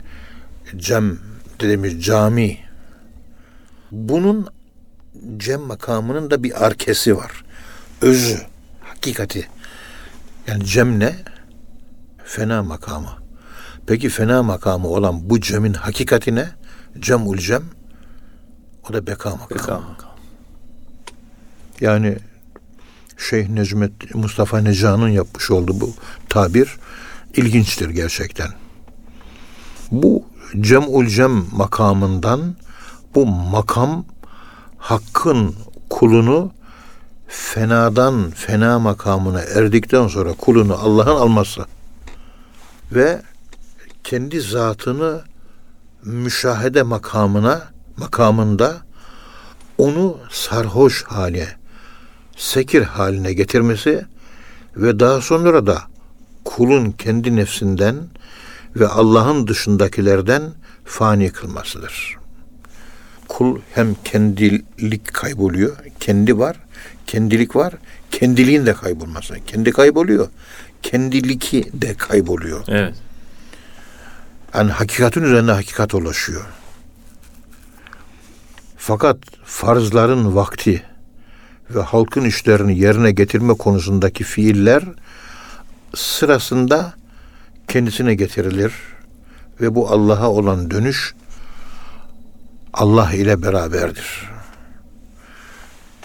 cem 0.76 1.18
dediğimiz 1.60 2.04
cami 2.04 2.58
bunun 3.90 4.46
cem 5.36 5.60
makamının 5.60 6.30
da 6.30 6.42
bir 6.42 6.64
arkesi 6.66 7.16
var. 7.16 7.44
Özü 8.00 8.40
hakikati. 8.80 9.48
Yani 10.46 10.64
cem 10.64 11.00
ne? 11.00 11.16
Fena 12.24 12.62
makamı. 12.62 13.10
Peki 13.86 14.08
fena 14.08 14.42
makamı 14.42 14.88
olan 14.88 15.30
bu 15.30 15.40
cemin 15.40 15.74
hakikati 15.74 16.34
ne? 16.34 16.48
Cem'ul 16.98 17.36
cem 17.36 17.62
o 18.90 18.92
da 18.92 19.06
beka 19.06 19.30
makamı. 19.30 19.50
Beka 19.50 19.80
makamı. 19.80 20.14
yani 21.80 22.18
Şeyh 23.18 23.48
Necmet 23.48 24.14
Mustafa 24.14 24.58
Neca'nın 24.58 25.08
yapmış 25.08 25.50
olduğu 25.50 25.80
bu 25.80 25.94
tabir 26.28 26.76
ilginçtir 27.34 27.90
gerçekten. 27.90 28.48
Bu 29.90 30.24
cem'ul 30.60 31.06
cem 31.06 31.44
makamından 31.52 32.56
bu 33.14 33.26
makam 33.26 34.04
hakkın 34.84 35.54
kulunu 35.90 36.52
fenadan 37.28 38.30
fena 38.30 38.78
makamına 38.78 39.40
erdikten 39.40 40.08
sonra 40.08 40.32
kulunu 40.32 40.74
Allah'ın 40.74 41.16
alması 41.16 41.66
ve 42.92 43.22
kendi 44.04 44.40
zatını 44.40 45.22
müşahede 46.02 46.82
makamına 46.82 47.62
makamında 47.96 48.76
onu 49.78 50.18
sarhoş 50.30 51.04
hale, 51.04 51.48
sekir 52.36 52.82
haline 52.82 53.32
getirmesi 53.32 54.06
ve 54.76 55.00
daha 55.00 55.20
sonra 55.20 55.66
da 55.66 55.82
kulun 56.44 56.90
kendi 56.90 57.36
nefsinden 57.36 57.96
ve 58.76 58.88
Allah'ın 58.88 59.46
dışındakilerden 59.46 60.42
fani 60.84 61.32
kılmasıdır. 61.32 62.23
Kul 63.28 63.58
hem 63.74 63.96
kendilik 64.04 65.14
kayboluyor, 65.14 65.76
kendi 66.00 66.38
var, 66.38 66.56
kendilik 67.06 67.56
var, 67.56 67.74
kendiliğin 68.10 68.66
de 68.66 68.72
kaybolması. 68.72 69.34
Kendi 69.46 69.70
kayboluyor, 69.70 70.28
kendiliki 70.82 71.70
de 71.72 71.94
kayboluyor. 71.94 72.64
Evet. 72.68 72.94
Yani 74.54 74.72
hakikatin 74.72 75.22
üzerine 75.22 75.52
hakikat 75.52 75.94
ulaşıyor. 75.94 76.44
Fakat 78.76 79.18
farzların 79.44 80.36
vakti 80.36 80.82
ve 81.70 81.80
halkın 81.80 82.24
işlerini 82.24 82.78
yerine 82.78 83.10
getirme 83.10 83.54
konusundaki 83.54 84.24
fiiller 84.24 84.82
sırasında 85.94 86.94
kendisine 87.68 88.14
getirilir 88.14 88.72
ve 89.60 89.74
bu 89.74 89.90
Allah'a 89.90 90.30
olan 90.30 90.70
dönüş 90.70 91.14
Allah 92.74 93.12
ile 93.12 93.42
beraberdir. 93.42 94.30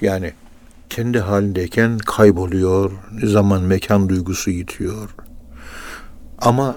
Yani 0.02 0.34
kendi 0.90 1.20
halindeyken 1.20 1.98
kayboluyor, 1.98 2.92
zaman 3.24 3.62
mekan 3.62 4.10
duygusu 4.10 4.50
yitiyor. 4.50 5.10
Ama 6.40 6.76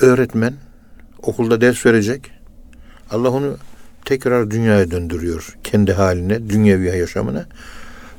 öğretmen 0.00 0.54
okulda 1.22 1.60
ders 1.60 1.86
verecek. 1.86 2.30
Allah 3.10 3.30
onu 3.30 3.56
tekrar 4.04 4.50
dünyaya 4.50 4.90
döndürüyor. 4.90 5.56
Kendi 5.64 5.92
haline, 5.92 6.48
dünyevi 6.48 6.98
yaşamına. 6.98 7.46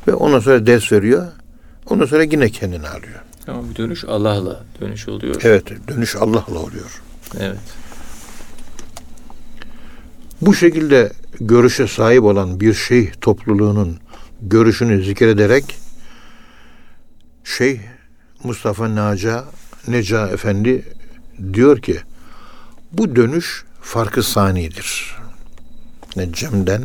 Ve 0.08 0.14
ondan 0.14 0.40
sonra 0.40 0.68
ders 0.68 0.92
veriyor. 0.92 1.28
Ondan 1.90 2.06
sonra 2.06 2.24
yine 2.24 2.50
kendini 2.50 2.88
alıyor. 2.88 3.22
Ama 3.48 3.70
bir 3.70 3.76
dönüş 3.76 4.06
Allah'la 4.06 4.64
dönüş 4.82 5.08
oluyor. 5.08 5.42
Evet, 5.44 5.66
dönüş 5.88 6.16
Allah'la 6.16 6.60
oluyor. 6.60 7.02
Evet. 7.40 7.58
Bu 10.46 10.54
şekilde 10.54 11.12
görüşe 11.42 11.88
sahip 11.88 12.24
olan 12.24 12.60
bir 12.60 12.74
şeyh 12.74 13.12
topluluğunun 13.22 13.98
görüşünü 14.42 15.04
zikrederek 15.04 15.78
Şeyh 17.44 17.80
Mustafa 18.44 18.96
Naca 18.96 19.46
Neca 19.88 20.28
Efendi 20.28 20.86
diyor 21.54 21.82
ki 21.82 22.00
bu 22.92 23.16
dönüş 23.16 23.66
farkı 23.82 24.24
sanidir. 24.24 25.16
Yani 26.16 26.34
Cem'den 26.34 26.84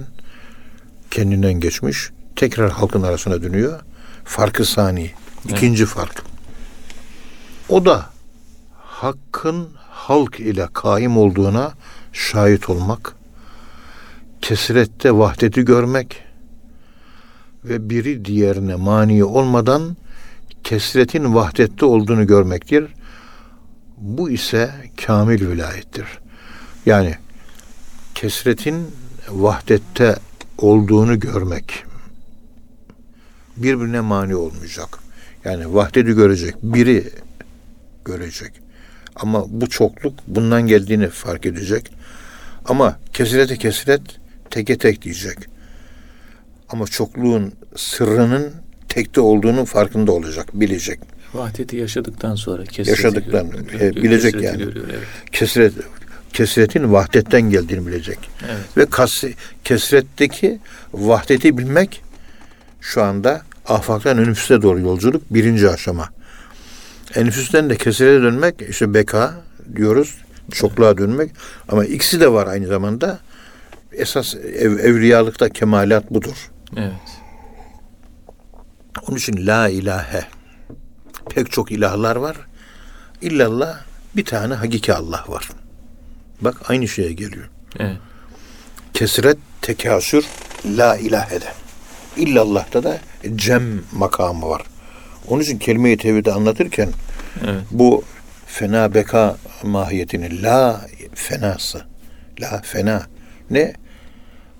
kendinden 1.10 1.52
geçmiş 1.52 2.10
tekrar 2.36 2.70
halkın 2.70 3.02
arasına 3.02 3.42
dönüyor. 3.42 3.80
Farkı 4.24 4.64
sani. 4.64 5.10
İkinci 5.48 5.86
fark. 5.86 6.22
O 7.68 7.84
da 7.84 8.10
hakkın 8.76 9.68
halk 9.90 10.40
ile 10.40 10.68
kaim 10.74 11.16
olduğuna 11.16 11.72
şahit 12.12 12.70
olmak, 12.70 13.19
kesrette 14.42 15.12
vahdeti 15.12 15.64
görmek 15.64 16.22
ve 17.64 17.90
biri 17.90 18.24
diğerine 18.24 18.74
mani 18.74 19.24
olmadan 19.24 19.96
kesretin 20.64 21.34
vahdette 21.34 21.84
olduğunu 21.84 22.26
görmektir. 22.26 22.94
Bu 23.96 24.30
ise 24.30 24.70
kamil 25.06 25.48
vilayettir. 25.48 26.06
Yani 26.86 27.14
kesretin 28.14 28.86
vahdette 29.28 30.16
olduğunu 30.58 31.20
görmek 31.20 31.84
birbirine 33.56 34.00
mani 34.00 34.36
olmayacak. 34.36 34.98
Yani 35.44 35.74
vahdeti 35.74 36.12
görecek, 36.12 36.54
biri 36.62 37.10
görecek. 38.04 38.52
Ama 39.16 39.44
bu 39.48 39.68
çokluk 39.68 40.14
bundan 40.26 40.66
geldiğini 40.66 41.08
fark 41.08 41.46
edecek. 41.46 41.92
Ama 42.64 42.98
kesrete 43.12 43.56
kesret 43.56 44.19
teke 44.50 44.78
tek 44.78 45.02
diyecek. 45.02 45.38
Ama 46.68 46.86
çokluğun 46.86 47.52
sırrının 47.76 48.52
tekte 48.88 49.20
olduğunu 49.20 49.64
farkında 49.64 50.12
olacak, 50.12 50.48
bilecek. 50.54 51.00
Vahdeti 51.34 51.76
yaşadıktan 51.76 52.34
sonra 52.34 52.64
kesreti 52.64 52.90
Yaşadıktan, 52.90 53.50
görüyor, 53.50 53.80
e, 53.80 53.96
bilecek 53.96 54.32
kesreti 54.32 54.46
yani. 54.46 54.64
görüyor, 54.64 54.86
evet. 54.90 55.06
Kesret 55.32 55.72
kesretin 56.32 56.92
vahdetten 56.92 57.42
geldiğini 57.42 57.86
bilecek. 57.86 58.18
Evet. 58.46 58.76
Ve 58.76 58.86
kas, 58.86 59.24
kesretteki 59.64 60.58
vahdeti 60.92 61.58
bilmek 61.58 62.02
şu 62.80 63.02
anda 63.02 63.42
afaktan 63.66 64.18
enfüste 64.18 64.62
doğru 64.62 64.80
yolculuk 64.80 65.22
birinci 65.30 65.68
aşama. 65.70 66.08
Enfüsten 67.14 67.70
de 67.70 67.76
kesrete 67.76 68.22
dönmek 68.22 68.54
işte 68.68 68.94
beka 68.94 69.34
diyoruz. 69.76 70.16
Çokluğa 70.52 70.98
dönmek. 70.98 71.30
Ama 71.68 71.84
ikisi 71.84 72.20
de 72.20 72.32
var 72.32 72.46
aynı 72.46 72.66
zamanda. 72.66 73.18
Esas 73.92 74.34
ev, 74.34 74.78
evliyalıkta 74.78 75.48
kemalat 75.48 76.10
budur. 76.10 76.50
Evet. 76.76 76.92
Onun 79.08 79.16
için 79.16 79.46
la 79.46 79.68
ilahe. 79.68 80.24
Pek 81.34 81.50
çok 81.52 81.72
ilahlar 81.72 82.16
var. 82.16 82.36
İllallah 83.20 83.80
bir 84.16 84.24
tane 84.24 84.54
hakiki 84.54 84.94
Allah 84.94 85.24
var. 85.28 85.48
Bak 86.40 86.70
aynı 86.70 86.88
şeye 86.88 87.12
geliyor. 87.12 87.50
Evet. 87.78 87.96
Kesret, 88.94 89.38
tekasür, 89.62 90.24
la 90.64 90.96
ilahede. 90.96 91.44
İllallah'ta 92.16 92.82
da 92.82 92.98
cem 93.36 93.82
makamı 93.92 94.48
var. 94.48 94.62
Onun 95.28 95.42
için 95.42 95.58
kelime-i 95.58 95.96
tevhidi 95.96 96.32
anlatırken 96.32 96.88
Evet. 97.44 97.62
bu 97.70 98.04
fena 98.46 98.94
beka 98.94 99.36
mahiyetini 99.62 100.42
la 100.42 100.80
fenası, 101.14 101.84
la 102.40 102.60
fena 102.64 103.02
ne? 103.50 103.72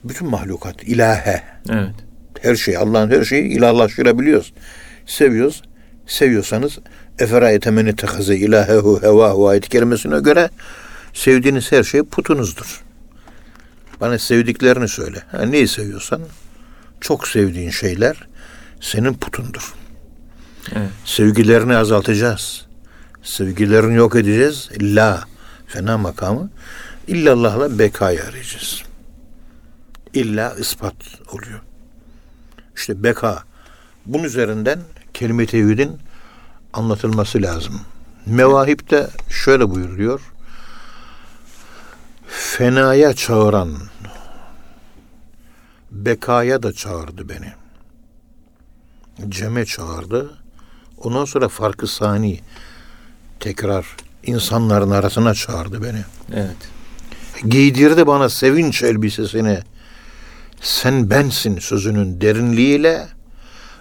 Bütün 0.04 0.28
mahlukat, 0.28 0.82
ilahe, 0.84 1.42
Evet. 1.70 1.94
her 2.42 2.56
şey, 2.56 2.76
Allah'ın 2.76 3.10
her 3.10 3.24
şeyi 3.24 3.42
ilahlaştırabiliyoruz. 3.42 4.52
Seviyoruz. 5.06 5.62
Seviyorsanız 6.06 6.78
efera 7.18 7.50
etemeni 7.50 7.96
tehaze 7.96 8.36
ilahehu 8.36 9.02
hevahu 9.02 9.48
ayet 9.48 9.68
kelimesine 9.68 10.20
göre 10.20 10.50
sevdiğiniz 11.12 11.72
her 11.72 11.82
şey 11.82 12.02
putunuzdur. 12.02 12.82
Bana 14.00 14.18
sevdiklerini 14.18 14.88
söyle. 14.88 15.22
Ha, 15.32 15.42
neyi 15.42 15.68
seviyorsan 15.68 16.22
çok 17.00 17.28
sevdiğin 17.28 17.70
şeyler 17.70 18.28
senin 18.80 19.14
putundur. 19.14 19.74
Evet. 20.72 20.90
Sevgilerini 21.04 21.76
azaltacağız. 21.76 22.66
Sevgilerini 23.22 23.94
yok 23.94 24.16
edeceğiz. 24.16 24.68
La 24.80 25.24
fena 25.66 25.98
makamı 25.98 26.50
illallah'la 27.10 27.78
bekayı 27.78 28.24
arayacağız. 28.24 28.82
İlla 30.14 30.54
ispat 30.54 30.94
oluyor. 31.32 31.60
İşte 32.76 33.02
beka. 33.02 33.42
Bunun 34.06 34.24
üzerinden 34.24 34.80
kelime-i 35.14 35.46
tevhidin 35.46 35.98
anlatılması 36.72 37.42
lazım. 37.42 37.80
Mevahip'te 38.26 39.10
şöyle 39.28 39.70
buyuruyor. 39.70 40.20
Fenaya 42.28 43.14
çağıran 43.14 43.76
bekaya 45.90 46.62
da 46.62 46.72
çağırdı 46.72 47.28
beni. 47.28 47.52
Cem'e 49.28 49.64
çağırdı. 49.64 50.38
Ondan 50.98 51.24
sonra 51.24 51.48
farkı 51.48 51.86
sani 51.86 52.40
tekrar 53.40 53.96
insanların 54.22 54.90
arasına 54.90 55.34
çağırdı 55.34 55.82
beni. 55.82 56.04
Evet. 56.32 56.79
Giydirdi 57.48 58.06
bana 58.06 58.28
sevinç 58.28 58.82
elbisesini. 58.82 59.58
Sen 60.60 61.10
bensin 61.10 61.58
sözünün 61.58 62.20
derinliğiyle 62.20 63.06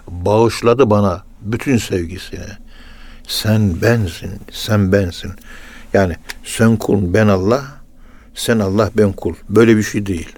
bağışladı 0.08 0.90
bana 0.90 1.24
bütün 1.40 1.76
sevgisini. 1.76 2.46
Sen 3.28 3.82
bensin, 3.82 4.30
sen 4.52 4.92
bensin. 4.92 5.32
Yani 5.92 6.16
sen 6.44 6.76
kul, 6.76 7.14
ben 7.14 7.28
Allah, 7.28 7.64
sen 8.34 8.58
Allah, 8.58 8.90
ben 8.96 9.12
kul. 9.12 9.34
Böyle 9.48 9.76
bir 9.76 9.82
şey 9.82 10.06
değil. 10.06 10.28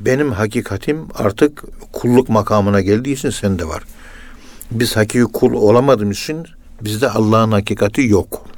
Benim 0.00 0.32
hakikatim 0.32 1.06
artık 1.14 1.64
kulluk 1.92 2.28
makamına 2.28 2.80
geldiği 2.80 3.12
için 3.12 3.30
sende 3.30 3.68
var. 3.68 3.82
Biz 4.70 4.96
hakiki 4.96 5.24
kul 5.24 5.52
olamadığımız 5.52 6.16
için 6.16 6.46
bizde 6.80 7.10
Allah'ın 7.10 7.52
hakikati 7.52 8.02
yok. 8.02 8.49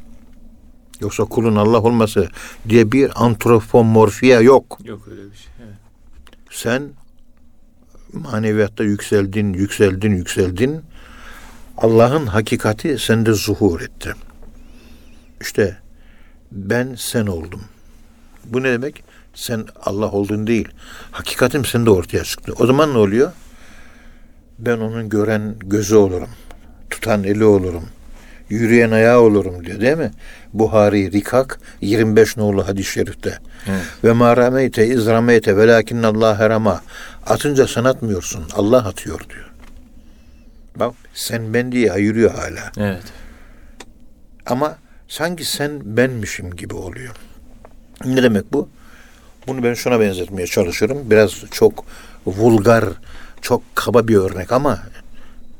Yoksa 1.02 1.24
kulun 1.24 1.56
Allah 1.56 1.80
olması 1.80 2.28
diye 2.68 2.92
bir 2.92 3.24
antropomorfiya 3.24 4.40
yok. 4.40 4.78
Yok 4.84 5.08
öyle 5.10 5.30
bir 5.30 5.36
şey. 5.36 5.52
Evet. 5.64 5.76
Sen 6.50 6.82
maneviyatta 8.12 8.84
yükseldin, 8.84 9.52
yükseldin, 9.52 10.10
yükseldin. 10.12 10.82
Allah'ın 11.78 12.26
hakikati 12.26 12.98
sende 12.98 13.32
zuhur 13.32 13.80
etti. 13.80 14.12
İşte 15.40 15.76
ben 16.52 16.94
sen 16.98 17.26
oldum. 17.26 17.62
Bu 18.44 18.62
ne 18.62 18.72
demek? 18.72 19.04
Sen 19.34 19.66
Allah 19.84 20.10
oldun 20.10 20.46
değil. 20.46 20.68
Hakikatim 21.10 21.64
sende 21.64 21.90
ortaya 21.90 22.24
çıktı. 22.24 22.52
O 22.58 22.66
zaman 22.66 22.94
ne 22.94 22.98
oluyor? 22.98 23.32
Ben 24.58 24.78
onun 24.78 25.08
gören 25.08 25.56
gözü 25.58 25.96
olurum. 25.96 26.30
Tutan 26.90 27.24
eli 27.24 27.44
olurum. 27.44 27.84
Yürüyen 28.48 28.90
ayağı 28.90 29.20
olurum 29.20 29.64
diyor 29.64 29.80
değil 29.80 29.96
mi? 29.96 30.10
Buhari 30.52 31.12
Rikak 31.12 31.60
25 31.80 32.36
nolu 32.36 32.68
hadis-i 32.68 32.90
şerifte. 32.92 33.38
Evet. 33.68 33.82
Ve 34.04 34.12
ma 34.12 34.36
rameyte 34.36 34.86
iz 34.86 35.06
rameyte 35.06 35.56
velakinne 35.56 36.06
Allah 36.06 36.38
herama. 36.38 36.82
Atınca 37.26 37.66
sen 37.66 37.84
atmıyorsun. 37.84 38.44
Allah 38.54 38.78
atıyor 38.78 39.20
diyor. 39.30 39.50
Bak 40.76 40.94
sen 41.14 41.54
ben 41.54 41.72
diye 41.72 41.92
ayırıyor 41.92 42.34
hala. 42.34 42.72
Evet. 42.88 43.02
Ama 44.46 44.76
sanki 45.08 45.44
sen 45.44 45.80
benmişim 45.84 46.56
gibi 46.56 46.74
oluyor. 46.74 47.14
Ne 48.04 48.22
demek 48.22 48.52
bu? 48.52 48.68
Bunu 49.46 49.62
ben 49.62 49.74
şuna 49.74 50.00
benzetmeye 50.00 50.46
çalışıyorum. 50.46 50.98
Biraz 51.10 51.32
çok 51.50 51.84
vulgar, 52.26 52.84
çok 53.42 53.62
kaba 53.74 54.08
bir 54.08 54.16
örnek 54.16 54.52
ama 54.52 54.78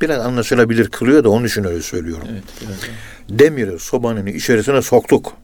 biraz 0.02 0.26
anlaşılabilir 0.26 0.88
kılıyor 0.88 1.24
da 1.24 1.28
onun 1.28 1.44
için 1.44 1.64
öyle 1.64 1.82
söylüyorum. 1.82 2.28
Evet. 2.32 2.44
Daha. 2.62 3.38
Demiri 3.38 3.78
sobanın 3.78 4.26
içerisine 4.26 4.82
soktuk. 4.82 5.36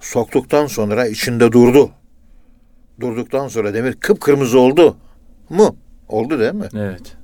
Soktuktan 0.00 0.66
sonra 0.66 1.06
içinde 1.06 1.52
durdu. 1.52 1.90
Durduktan 3.00 3.48
sonra 3.48 3.74
demir 3.74 3.92
kıpkırmızı 3.92 4.58
oldu 4.58 4.96
mu? 5.48 5.76
Oldu 6.08 6.38
değil 6.38 6.52
mi? 6.52 6.68
Evet. 6.74 7.16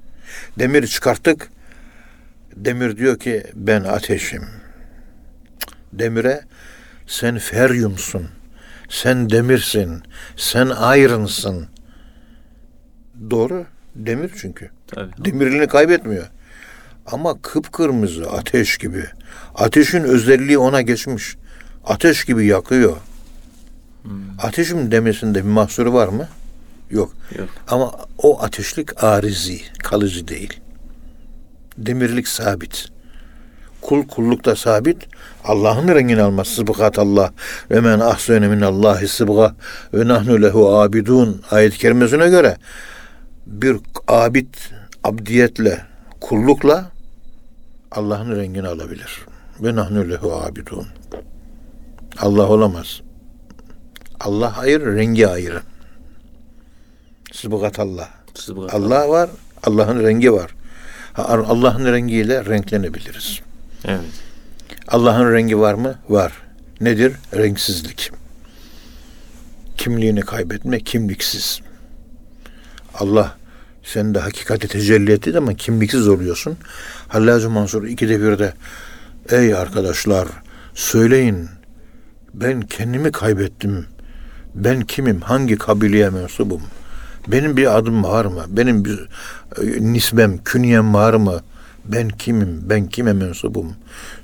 Demiri 0.58 0.88
çıkarttık. 0.88 1.50
Demir 2.56 2.96
diyor 2.96 3.18
ki 3.18 3.44
ben 3.54 3.84
ateşim. 3.84 4.44
Demire 5.92 6.40
sen 7.06 7.38
feryumsun. 7.38 8.28
Sen 8.88 9.30
demirsin. 9.30 10.02
Sen 10.36 10.68
ayrınsın. 10.68 11.66
Doğru. 13.30 13.66
Demir 13.94 14.30
çünkü. 14.36 14.70
Tabii. 14.86 15.10
Demirliğini 15.18 15.66
kaybetmiyor. 15.66 16.26
Ama 17.06 17.42
kıpkırmızı 17.42 18.30
ateş 18.30 18.78
gibi. 18.78 19.04
Ateşin 19.54 20.02
özelliği 20.02 20.58
ona 20.58 20.80
geçmiş. 20.80 21.36
Ateş 21.84 22.24
gibi 22.24 22.46
yakıyor. 22.46 22.96
Ateşim 24.42 24.90
demesinde 24.90 25.44
bir 25.44 25.50
mahsuru 25.50 25.92
var 25.92 26.08
mı? 26.08 26.28
Yok. 26.90 27.12
Yok. 27.38 27.48
Ama 27.68 27.92
o 28.18 28.42
ateşlik 28.42 29.04
arizi, 29.04 29.60
kalıcı 29.78 30.28
değil. 30.28 30.60
Demirlik 31.78 32.28
sabit. 32.28 32.88
Kul 33.82 34.08
kullukta 34.08 34.56
sabit. 34.56 35.08
Allah'ın 35.44 35.88
rengini 35.88 36.22
almaz. 36.22 36.48
Sıbgat 36.48 36.98
Allah. 36.98 37.32
Ve 37.70 37.80
men 37.80 38.00
ahsene 38.00 38.48
min 38.48 38.60
Allahi 38.60 39.08
sıbga 39.08 39.54
ve 39.94 40.08
nahnu 40.08 40.42
lehu 40.42 40.76
abidun. 40.78 41.42
Ayet-i 41.50 41.78
kerimesine 41.78 42.28
göre 42.28 42.56
bir 43.46 43.76
abid 44.08 44.54
abdiyetle, 45.04 45.84
kullukla 46.20 46.90
Allah'ın 47.90 48.36
rengini 48.36 48.68
alabilir. 48.68 49.26
Ve 49.60 49.76
nahnu 49.76 50.10
lehu 50.10 50.32
abidun. 50.32 50.86
Allah 52.18 52.48
olamaz. 52.48 53.00
Allah 54.20 54.58
ayrı, 54.58 54.96
rengi 54.96 55.28
ayrı. 55.28 55.62
Sıbgat 57.32 57.78
Allah. 57.78 58.08
Sıbgat. 58.34 58.74
Allah 58.74 59.08
var, 59.08 59.30
Allah'ın 59.62 60.02
rengi 60.02 60.32
var. 60.32 60.54
Allah'ın 61.16 61.92
rengiyle 61.92 62.44
renklenebiliriz. 62.44 63.40
Evet. 63.84 64.00
Allah'ın 64.88 65.32
rengi 65.32 65.58
var 65.58 65.74
mı? 65.74 65.98
Var. 66.08 66.32
Nedir? 66.80 67.16
Renksizlik. 67.34 68.10
Kimliğini 69.76 70.20
kaybetme, 70.20 70.80
kimliksiz. 70.80 71.60
Allah 73.00 73.36
sende 73.82 74.18
hakikati 74.18 74.68
tecelli 74.68 75.12
etti 75.12 75.38
ama 75.38 75.54
kimliksiz 75.54 76.08
oluyorsun. 76.08 76.56
Hallacı 77.08 77.50
Mansur 77.50 77.84
ikide 77.84 78.20
bir 78.20 78.38
de 78.38 78.54
ey 79.30 79.54
arkadaşlar 79.54 80.28
Söyleyin 80.76 81.48
ben 82.34 82.60
kendimi 82.60 83.12
kaybettim. 83.12 83.86
Ben 84.54 84.80
kimim? 84.80 85.20
Hangi 85.20 85.58
kabileye 85.58 86.10
mensubum? 86.10 86.62
Benim 87.28 87.56
bir 87.56 87.76
adım 87.76 88.04
var 88.04 88.24
mı? 88.24 88.44
Benim 88.48 88.84
bir 88.84 89.08
e, 89.62 89.92
nisbem, 89.92 90.38
künyem 90.44 90.94
var 90.94 91.14
mı? 91.14 91.40
Ben 91.84 92.08
kimim? 92.08 92.60
Ben 92.64 92.86
kime 92.86 93.12
mensubum? 93.12 93.72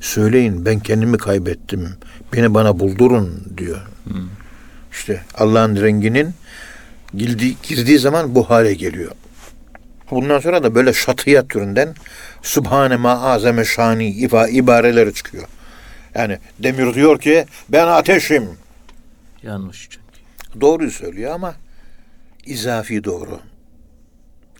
Söyleyin 0.00 0.64
ben 0.64 0.80
kendimi 0.80 1.18
kaybettim. 1.18 1.88
Beni 2.32 2.54
bana 2.54 2.78
buldurun 2.78 3.44
diyor. 3.58 3.80
İşte 4.92 5.22
Allah'ın 5.34 5.76
renginin 5.76 6.34
girdiği, 7.14 7.56
girdiği 7.62 7.98
zaman 7.98 8.34
bu 8.34 8.50
hale 8.50 8.74
geliyor. 8.74 9.12
Bundan 10.10 10.40
sonra 10.40 10.62
da 10.62 10.74
böyle 10.74 10.92
şatiyat 10.92 11.48
türünden 11.48 11.94
Subhane 12.42 12.96
ma 12.96 13.20
azame 13.20 13.64
şani 13.64 14.08
ifa 14.10 14.48
ibareleri 14.48 15.14
çıkıyor. 15.14 15.44
Yani 16.14 16.38
Demir 16.58 16.94
diyor 16.94 17.20
ki 17.20 17.44
ben 17.68 17.86
ateşim. 17.86 18.48
Yanlış 19.42 19.88
çünkü. 19.90 20.60
Doğruyu 20.60 20.90
söylüyor 20.90 21.32
ama 21.32 21.54
izafi 22.46 23.04
doğru. 23.04 23.40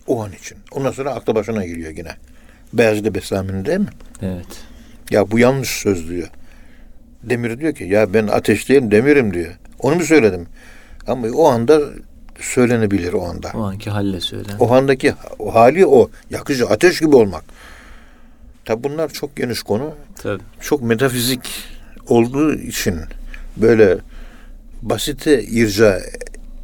O 0.07 0.23
an 0.23 0.31
için. 0.31 0.57
Ondan 0.71 0.91
sonra 0.91 1.11
aklı 1.11 1.35
başına 1.35 1.65
geliyor 1.65 1.91
yine. 1.97 2.15
Beyazıt 2.73 3.15
Bestami'nin 3.15 3.65
değil 3.65 3.79
mi? 3.79 3.89
Evet. 4.21 4.63
Ya 5.09 5.31
bu 5.31 5.39
yanlış 5.39 5.69
söz 5.69 6.09
diyor. 6.09 6.27
Demir 7.23 7.59
diyor 7.59 7.75
ki 7.75 7.83
ya 7.83 8.13
ben 8.13 8.27
ateş 8.27 8.69
değilim 8.69 8.91
demirim 8.91 9.33
diyor. 9.33 9.53
Onu 9.79 9.95
mu 9.95 10.03
söyledim? 10.03 10.47
Ama 11.07 11.27
o 11.27 11.47
anda 11.47 11.81
söylenebilir 12.43 13.13
o 13.13 13.25
anda. 13.25 13.51
O 13.55 13.63
anki 13.63 13.89
halle 13.89 14.21
söyle. 14.21 14.49
O 14.59 14.73
andaki 14.73 15.13
o 15.39 15.55
hali 15.55 15.85
o. 15.85 16.09
Yakıcı 16.29 16.67
ateş 16.67 16.99
gibi 16.99 17.15
olmak. 17.15 17.43
Tabi 18.65 18.83
bunlar 18.83 19.09
çok 19.09 19.35
geniş 19.35 19.63
konu. 19.63 19.95
Tabii. 20.15 20.43
Çok 20.61 20.81
metafizik 20.81 21.49
olduğu 22.07 22.53
için 22.53 22.95
böyle 23.57 23.97
basite 24.81 25.43
irca 25.43 25.99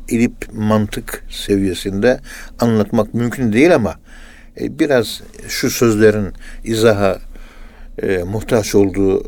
edip 0.09 0.33
mantık 0.53 1.23
seviyesinde 1.29 2.19
anlatmak 2.59 3.13
mümkün 3.13 3.53
değil 3.53 3.75
ama 3.75 3.95
e, 4.61 4.79
biraz 4.79 5.21
şu 5.47 5.69
sözlerin 5.69 6.33
izaha 6.63 7.19
e, 8.01 8.17
muhtaç 8.17 8.75
olduğu 8.75 9.23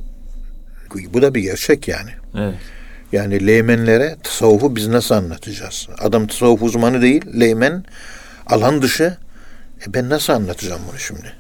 bu 1.14 1.22
da 1.22 1.34
bir 1.36 1.41
gerçek 1.41 1.88
yani. 1.88 2.12
Evet. 2.36 2.56
Yani 3.12 3.47
leymenlere 3.47 4.16
tasavvufu 4.24 4.76
biz 4.76 4.88
nasıl 4.88 5.16
anlatacağız? 5.16 5.88
Adam 5.99 6.28
tasavvuf 6.28 6.64
uzmanı 6.64 7.01
değil, 7.01 7.39
leymen 7.39 7.84
alan 8.47 8.82
dışı. 8.82 9.18
E 9.88 9.93
ben 9.93 10.09
nasıl 10.09 10.34
anlatacağım 10.34 10.82
bunu 10.91 10.99
şimdi? 10.99 11.34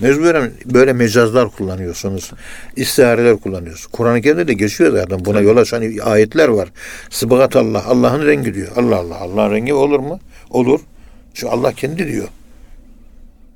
Mecburen 0.00 0.50
böyle 0.64 0.92
mecazlar 0.92 1.50
kullanıyorsunuz. 1.50 2.32
İstihareler 2.76 3.36
kullanıyorsunuz. 3.36 3.86
Kur'an-ı 3.86 4.22
Kerim'de 4.22 4.48
de 4.48 4.54
geçiyor 4.54 4.92
zaten. 4.92 5.24
Buna 5.24 5.40
yol 5.40 5.56
açan 5.56 5.98
ayetler 6.02 6.48
var. 6.48 6.68
Sıbıgat 7.10 7.56
Allah. 7.56 7.84
Allah'ın 7.84 8.26
rengi 8.26 8.54
diyor. 8.54 8.68
Allah 8.76 8.96
Allah. 8.96 9.16
Allah'ın 9.16 9.52
rengi 9.52 9.74
olur 9.74 9.98
mu? 9.98 10.20
Olur. 10.50 10.80
Çünkü 11.34 11.52
Allah 11.52 11.72
kendi 11.72 12.08
diyor. 12.12 12.28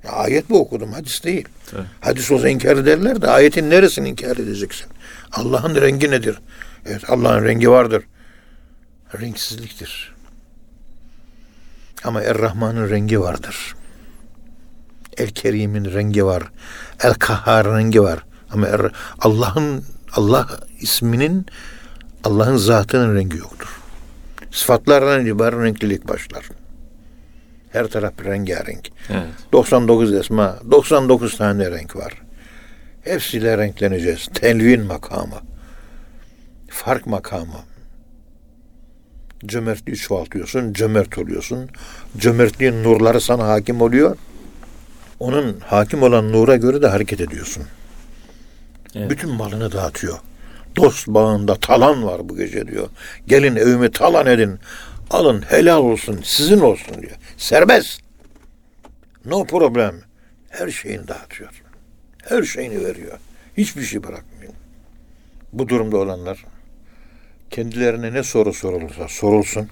Ya 0.04 0.10
ayet 0.10 0.50
mi 0.50 0.56
okudum? 0.56 0.92
Hadis 0.92 1.24
değil. 1.24 1.48
Tabii. 1.70 1.82
Hadis 2.00 2.30
olsa 2.30 2.48
inkar 2.48 2.76
ederler 2.76 3.22
de 3.22 3.28
ayetin 3.28 3.70
neresini 3.70 4.08
inkar 4.08 4.36
edeceksin? 4.36 4.86
Allah'ın 5.32 5.74
rengi 5.74 6.10
nedir? 6.10 6.38
Evet 6.88 7.10
Allah'ın 7.10 7.44
rengi 7.44 7.70
vardır. 7.70 8.04
Renksizliktir. 9.20 10.14
Ama 12.04 12.22
Er-Rahman'ın 12.22 12.90
rengi 12.90 13.20
vardır. 13.20 13.74
El-Kerim'in 15.16 15.84
rengi 15.84 16.24
var. 16.24 16.42
El-Kahhar'ın 17.02 17.78
rengi 17.78 18.02
var. 18.02 18.18
Ama 18.50 18.66
Er- 18.66 18.92
Allah'ın 19.18 19.84
Allah 20.12 20.48
isminin 20.80 21.46
Allah'ın 22.24 22.56
zatının 22.56 23.16
rengi 23.16 23.36
yoktur. 23.36 23.80
Sıfatlardan 24.50 25.26
itibaren 25.26 25.64
renklilik 25.64 26.08
başlar. 26.08 26.48
Her 27.72 27.86
taraf 27.86 28.12
rengarenk. 28.24 28.90
Evet. 29.10 29.26
99 29.52 30.12
esma, 30.12 30.58
99 30.70 31.36
tane 31.36 31.70
renk 31.70 31.96
var. 31.96 32.22
Hepsiyle 33.02 33.58
renkleneceğiz. 33.58 34.28
Telvin 34.34 34.82
makamı. 34.82 35.40
Fark 36.68 37.06
makamı. 37.06 37.60
Cömertliği 39.46 39.96
çoğaltıyorsun, 39.96 40.72
cömert 40.72 41.18
oluyorsun. 41.18 41.70
Cömertliğin 42.18 42.84
nurları 42.84 43.20
sana 43.20 43.48
hakim 43.48 43.80
oluyor. 43.80 44.16
Onun 45.20 45.60
hakim 45.60 46.02
olan 46.02 46.32
nura 46.32 46.56
göre 46.56 46.82
de 46.82 46.88
hareket 46.88 47.20
ediyorsun. 47.20 47.64
Evet. 48.94 49.10
Bütün 49.10 49.30
malını 49.30 49.72
dağıtıyor. 49.72 50.18
Dost 50.76 51.08
bağında 51.08 51.54
talan 51.54 52.04
var 52.04 52.28
bu 52.28 52.36
gece 52.36 52.68
diyor. 52.68 52.88
Gelin 53.26 53.56
evimi 53.56 53.90
talan 53.90 54.26
edin. 54.26 54.58
Alın 55.10 55.42
helal 55.42 55.78
olsun, 55.78 56.20
sizin 56.24 56.60
olsun 56.60 57.02
diyor. 57.02 57.16
Serbest. 57.36 58.00
No 59.24 59.44
problem. 59.44 59.94
Her 60.48 60.70
şeyini 60.70 61.08
dağıtıyor. 61.08 61.62
Her 62.24 62.42
şeyini 62.42 62.84
veriyor. 62.84 63.18
Hiçbir 63.56 63.82
şey 63.82 64.02
bırakmıyor. 64.02 64.52
Bu 65.52 65.68
durumda 65.68 65.96
olanlar 65.96 66.44
kendilerine 67.50 68.12
ne 68.12 68.22
soru 68.22 68.52
sorulursa 68.52 69.08
sorulsun. 69.08 69.68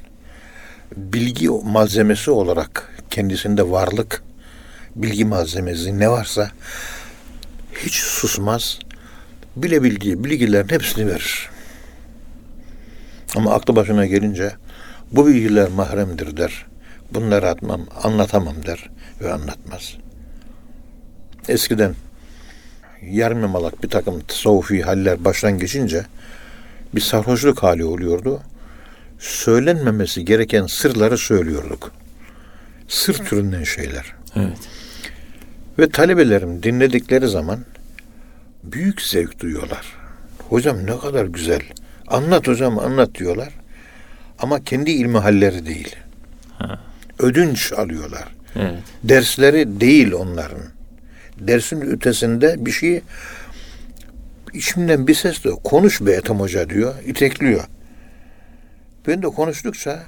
Bilgi 0.97 1.49
malzemesi 1.49 2.31
olarak 2.31 2.93
kendisinde 3.11 3.71
varlık, 3.71 4.23
bilgi 4.97 5.25
malzemesi 5.25 5.99
ne 5.99 6.11
varsa 6.11 6.51
hiç 7.79 7.95
susmaz. 7.95 8.79
Bilebildiği 9.57 10.25
bilgilerin 10.25 10.69
hepsini 10.69 11.07
verir. 11.07 11.49
Ama 13.37 13.55
aklı 13.55 13.77
başına 13.77 14.07
gelince 14.07 14.53
bu 15.13 15.27
bilgiler 15.27 15.69
mahremdir 15.69 16.37
der. 16.37 16.67
Bunları 17.11 17.49
atmam, 17.49 17.87
anlatamam 18.03 18.67
der 18.67 18.91
ve 19.21 19.33
anlatmaz. 19.33 19.97
Eskiden 21.49 21.95
yarım 23.03 23.41
yamalak 23.41 23.83
bir 23.83 23.89
takım 23.89 24.21
tasavvufi 24.21 24.83
haller 24.83 25.25
baştan 25.25 25.59
geçince 25.59 26.05
bir 26.97 27.01
sarhoşluk 27.01 27.63
hali 27.63 27.85
oluyordu. 27.85 28.43
Söylenmemesi 29.19 30.25
gereken 30.25 30.67
sırları 30.67 31.19
söylüyorduk. 31.19 31.93
Sır 32.89 33.15
türünden 33.15 33.65
şeyler. 33.65 34.15
Evet. 34.37 34.59
Ve 35.79 35.89
talebelerim 35.89 36.63
dinledikleri 36.63 37.29
zaman 37.29 37.59
büyük 38.65 39.03
zevk 39.03 39.41
duyuyorlar. 39.41 39.87
Hocam 40.49 40.87
ne 40.87 40.99
kadar 40.99 41.25
güzel. 41.25 41.63
Anlat 42.07 42.49
hocam 42.49 42.79
anlat 42.79 43.15
diyorlar. 43.15 43.49
Ama 44.39 44.65
kendi 44.65 44.91
ilmi 44.91 45.19
halleri 45.19 45.67
değil. 45.67 45.97
Ha. 46.59 46.81
Ödünç 47.19 47.73
alıyorlar. 47.73 48.29
Evet. 48.57 48.79
Dersleri 49.05 49.81
değil 49.81 50.13
onların. 50.13 50.63
Dersin 51.39 51.81
ötesinde 51.81 52.67
bir 52.67 52.73
şey 52.73 53.03
içimden 54.57 55.07
bir 55.07 55.15
ses 55.15 55.45
de 55.45 55.51
konuş 55.65 56.01
be 56.01 56.13
Ethem 56.13 56.41
Hoca 56.41 56.71
diyor. 56.71 56.95
itekliyor. 57.07 57.65
Ben 59.07 59.23
de 59.23 59.27
konuştukça 59.27 60.03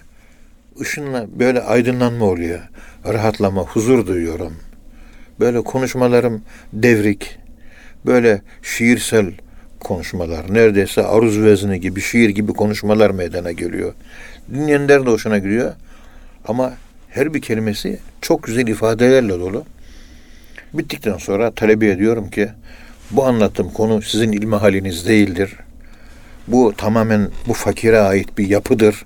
ışınla 0.81 1.27
böyle 1.39 1.61
aydınlanma 1.61 2.25
oluyor. 2.25 2.61
Rahatlama, 3.05 3.63
huzur 3.63 4.07
duyuyorum. 4.07 4.57
Böyle 5.41 5.61
konuşmalarım 5.61 6.43
devrik. 6.73 7.39
Böyle 8.07 8.43
şiirsel 8.63 9.33
konuşmalar. 9.81 10.55
Neredeyse 10.55 11.03
aruz 11.03 11.41
vezni 11.43 11.81
gibi, 11.81 12.01
şiir 12.01 12.29
gibi 12.29 12.53
konuşmalar 12.53 13.11
meydana 13.11 13.53
geliyor. 13.53 13.95
Dinleyenler 14.55 15.07
de 15.07 15.11
hoşuna 15.11 15.39
gidiyor. 15.39 15.73
Ama 16.49 16.73
her 17.09 17.35
bir 17.35 17.43
kelimesi 17.43 17.99
çok 18.21 18.43
güzel 18.43 18.67
ifadelerle 18.67 19.41
dolu. 19.41 19.65
Bittikten 20.75 21.17
sonra 21.17 21.51
talebe 21.51 21.99
diyorum 21.99 22.31
ki 22.31 22.49
bu 23.11 23.25
anlattığım 23.25 23.71
konu 23.71 24.03
sizin 24.03 24.33
ilmi 24.33 24.57
haliniz 24.57 25.09
değildir. 25.09 25.57
Bu 26.49 26.75
tamamen 26.77 27.29
bu 27.47 27.53
fakire 27.53 27.99
ait 27.99 28.39
bir 28.39 28.49
yapıdır. 28.49 29.05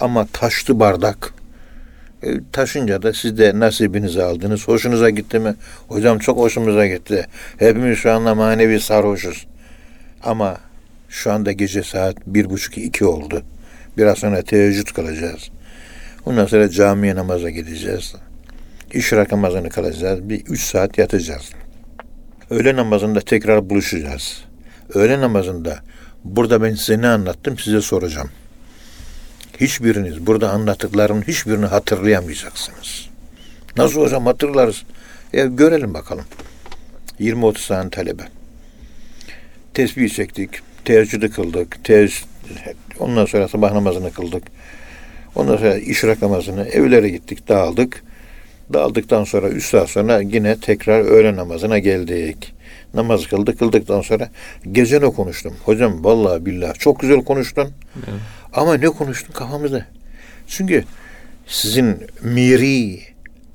Ama 0.00 0.26
taştı 0.32 0.80
bardak. 0.80 1.34
E, 2.22 2.28
taşınca 2.52 3.02
da 3.02 3.12
siz 3.12 3.38
de 3.38 3.60
nasibinizi 3.60 4.22
aldınız. 4.22 4.68
Hoşunuza 4.68 5.10
gitti 5.10 5.38
mi? 5.38 5.54
Hocam 5.88 6.18
çok 6.18 6.38
hoşumuza 6.38 6.86
gitti. 6.86 7.26
Hepimiz 7.58 7.98
şu 7.98 8.12
anda 8.12 8.34
manevi 8.34 8.80
sarhoşuz. 8.80 9.46
Ama 10.22 10.56
şu 11.08 11.32
anda 11.32 11.52
gece 11.52 11.82
saat 11.82 12.16
bir 12.26 12.50
buçuk 12.50 12.78
iki 12.78 13.04
oldu. 13.04 13.42
Biraz 13.98 14.18
sonra 14.18 14.42
teheccüd 14.42 14.86
kılacağız. 14.86 15.50
Ondan 16.26 16.46
sonra 16.46 16.70
camiye 16.70 17.14
namaza 17.14 17.50
gideceğiz. 17.50 18.14
İşrak 18.92 19.32
namazını 19.32 19.68
kılacağız. 19.68 20.28
Bir 20.28 20.40
üç 20.46 20.62
saat 20.62 20.98
yatacağız. 20.98 21.50
Öğle 22.50 22.76
namazında 22.76 23.20
tekrar 23.20 23.70
buluşacağız. 23.70 24.44
Öğle 24.94 25.20
namazında 25.20 25.78
burada 26.24 26.62
ben 26.62 26.74
size 26.74 27.00
ne 27.00 27.08
anlattım 27.08 27.58
size 27.58 27.80
soracağım. 27.80 28.30
Hiçbiriniz 29.60 30.26
burada 30.26 30.50
anlattıklarımın 30.50 31.22
hiçbirini 31.22 31.66
hatırlayamayacaksınız. 31.66 33.08
Nasıl 33.76 34.00
hocam 34.00 34.26
hatırlarız? 34.26 34.82
E, 35.32 35.46
görelim 35.46 35.94
bakalım. 35.94 36.24
20-30 37.20 37.68
tane 37.68 37.90
talebe. 37.90 38.22
Tesbih 39.74 40.08
çektik. 40.08 40.50
Teheccüdü 40.84 41.30
kıldık. 41.30 41.84
Teheccüd, 41.84 42.24
ondan 42.98 43.24
sonra 43.24 43.48
sabah 43.48 43.72
namazını 43.72 44.12
kıldık. 44.12 44.42
Ondan 45.34 45.56
sonra 45.56 45.74
işrak 45.74 46.22
namazını 46.22 46.64
evlere 46.64 47.08
gittik, 47.08 47.48
dağıldık. 47.48 48.04
Dağıldıktan 48.72 49.24
sonra 49.24 49.48
üç 49.48 49.66
saat 49.70 49.90
sonra 49.90 50.20
yine 50.20 50.60
tekrar 50.60 51.00
öğle 51.00 51.36
namazına 51.36 51.78
geldik. 51.78 52.54
Namaz 52.94 53.26
kıldık, 53.26 53.58
kıldıktan 53.58 54.00
sonra 54.00 54.30
gece 54.72 55.00
ne 55.00 55.06
konuştum? 55.06 55.54
Hocam 55.64 56.04
vallahi 56.04 56.46
billahi 56.46 56.78
çok 56.78 57.00
güzel 57.00 57.24
konuştun. 57.24 57.72
Evet. 57.96 58.20
Ama 58.52 58.74
ne 58.74 58.86
konuştun 58.86 59.32
kafamızda? 59.32 59.86
Çünkü 60.46 60.84
sizin 61.46 62.06
miri, 62.22 63.00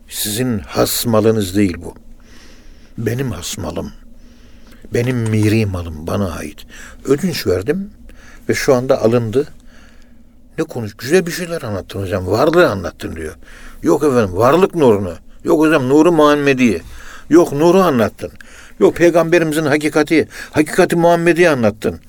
sizin 0.09 0.59
has 0.59 1.05
malınız 1.05 1.55
değil 1.55 1.77
bu. 1.77 1.95
Benim 2.97 3.31
has 3.31 3.57
malım. 3.57 3.91
Benim 4.93 5.17
miri 5.17 5.65
malım 5.65 6.07
bana 6.07 6.31
ait. 6.31 6.65
Ödünç 7.05 7.47
verdim 7.47 7.89
ve 8.49 8.53
şu 8.53 8.75
anda 8.75 9.01
alındı. 9.01 9.47
Ne 10.57 10.63
konuş? 10.63 10.97
Güzel 10.97 11.25
bir 11.25 11.31
şeyler 11.31 11.61
anlattın 11.61 12.01
hocam. 12.01 12.27
Varlığı 12.27 12.69
anlattın 12.69 13.15
diyor. 13.15 13.35
Yok 13.83 14.03
efendim 14.03 14.37
varlık 14.37 14.75
nurunu. 14.75 15.13
Yok 15.43 15.59
hocam 15.59 15.89
nuru 15.89 16.11
Muhammediye. 16.11 16.81
Yok 17.29 17.53
nuru 17.53 17.81
anlattın. 17.81 18.31
Yok 18.79 18.95
peygamberimizin 18.95 19.65
hakikati, 19.65 20.27
hakikati 20.51 20.95
Muhammediye 20.95 21.49
anlattın. 21.49 21.99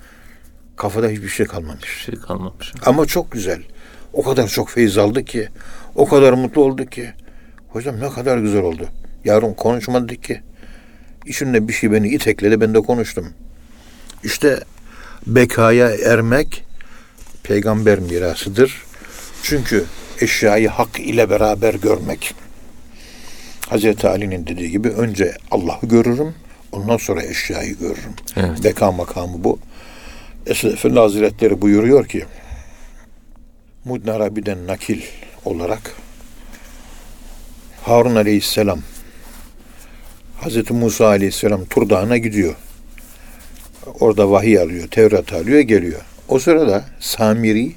Kafada 0.77 1.09
hiçbir 1.09 1.29
şey 1.29 1.47
kalmamış. 1.47 1.83
Bir 1.83 2.13
şey 2.13 2.15
kalmamış. 2.15 2.73
Ama 2.87 3.07
çok 3.07 3.33
güzel. 3.33 3.63
O 4.13 4.23
kadar 4.23 4.49
çok 4.49 4.69
feyiz 4.69 4.99
aldı 4.99 5.25
ki. 5.25 5.49
O 5.95 6.09
kadar 6.09 6.33
mutlu 6.33 6.63
oldu 6.63 6.87
ki. 6.87 7.13
Hocam 7.69 8.01
ne 8.01 8.11
kadar 8.11 8.39
güzel 8.39 8.63
oldu. 8.63 8.89
Yarın 9.25 9.55
konuşmadık 9.55 10.23
ki. 10.25 10.43
İçinde 11.27 11.69
bir 11.69 11.73
şey 11.73 11.93
beni 11.93 12.09
itekledi 12.09 12.61
ben 12.61 12.75
de 12.75 12.81
konuştum. 12.81 13.27
İşte 14.25 14.61
bekaya 15.27 15.91
ermek 15.91 16.65
peygamber 17.43 17.99
mirasıdır. 17.99 18.83
Çünkü 19.43 19.85
eşyayı 20.23 20.69
hak 20.69 21.01
ile 21.01 21.31
beraber 21.31 21.75
görmek. 21.75 22.35
Hazreti 23.69 24.09
Ali'nin 24.09 24.47
dediği 24.47 24.71
gibi 24.71 24.89
önce 24.89 25.37
Allah'ı 25.51 25.87
görürüm, 25.87 26.35
ondan 26.73 26.97
sonra 26.97 27.23
eşyayı 27.23 27.79
görürüm. 27.79 28.15
Evet. 28.37 28.65
Beka 28.65 28.93
makamı 28.93 29.45
bu. 29.45 29.59
Esad 30.47 30.71
Efendi 30.71 30.99
Hazretleri 30.99 31.63
buyuruyor 31.63 32.07
ki 32.07 32.25
Mudn 33.85 34.09
Arabi'den 34.09 34.67
nakil 34.67 35.03
olarak 35.45 35.97
Harun 37.83 38.17
Aleyhisselam 38.17 38.81
Hazreti 40.41 40.73
Musa 40.73 41.07
Aleyhisselam 41.07 41.65
Tur 41.65 41.91
Dağı'na 41.91 42.17
gidiyor. 42.17 42.55
Orada 44.01 44.31
vahiy 44.31 44.59
alıyor, 44.59 44.89
Tevrat 44.89 45.33
alıyor, 45.33 45.61
geliyor. 45.61 46.01
O 46.29 46.39
sırada 46.39 46.85
Samiri 47.01 47.73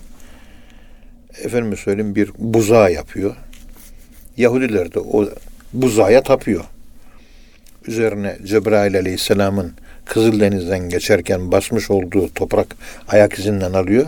efendim 1.43 1.77
söyleyeyim 1.77 2.15
bir 2.15 2.31
buzağı 2.37 2.91
yapıyor. 2.91 3.35
Yahudiler 4.37 4.93
de 4.93 4.99
o 4.99 5.29
buzağa 5.73 6.21
tapıyor. 6.21 6.63
Üzerine 7.87 8.37
Cebrail 8.43 8.97
Aleyhisselam'ın 8.97 9.73
Kızıldeniz'den 10.05 10.89
geçerken 10.89 11.51
basmış 11.51 11.91
olduğu 11.91 12.33
toprak 12.33 12.67
ayak 13.07 13.39
izinden 13.39 13.73
alıyor. 13.73 14.07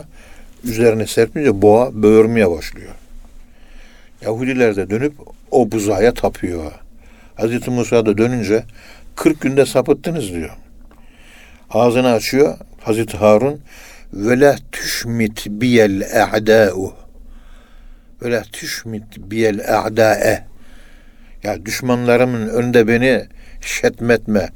Üzerine 0.64 1.08
serpince 1.08 1.62
boğa 1.62 2.04
böğürmeye 2.04 2.52
başlıyor. 2.52 2.92
Yahudiler 4.22 4.76
de 4.76 4.90
dönüp 4.90 5.14
o 5.52 5.72
buzağa 5.72 6.14
tapıyor. 6.14 6.72
Hazreti 7.36 7.72
Musa 7.72 8.06
da 8.06 8.18
dönünce 8.18 8.64
40 9.16 9.42
günde 9.42 9.66
sapıttınız 9.66 10.34
diyor. 10.34 10.58
Ağzını 11.70 12.12
açıyor 12.12 12.58
Hazreti 12.82 13.18
Harun 13.18 13.60
ve 14.14 14.40
la 14.40 14.56
tüşmit 14.72 15.46
biyel 15.50 16.04
a'da'u 16.24 16.94
la 18.24 18.44
tüşmit 18.44 19.18
biyel 19.18 19.80
a'da'e 19.80 20.46
ya 21.44 21.66
düşmanlarımın 21.66 22.48
önünde 22.48 22.88
beni 22.88 23.26
şetmetme, 23.62 24.50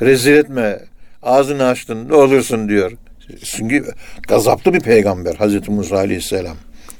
rezil 0.00 0.32
etme, 0.32 0.80
ağzını 1.22 1.66
açtın 1.66 2.08
ne 2.08 2.14
olursun 2.14 2.68
diyor. 2.68 2.92
Çünkü 3.44 3.92
gazaplı 4.28 4.74
bir 4.74 4.80
peygamber 4.80 5.34
Hazreti 5.34 5.70
Musa 5.70 5.96
Aleyhisselam. 5.96 6.56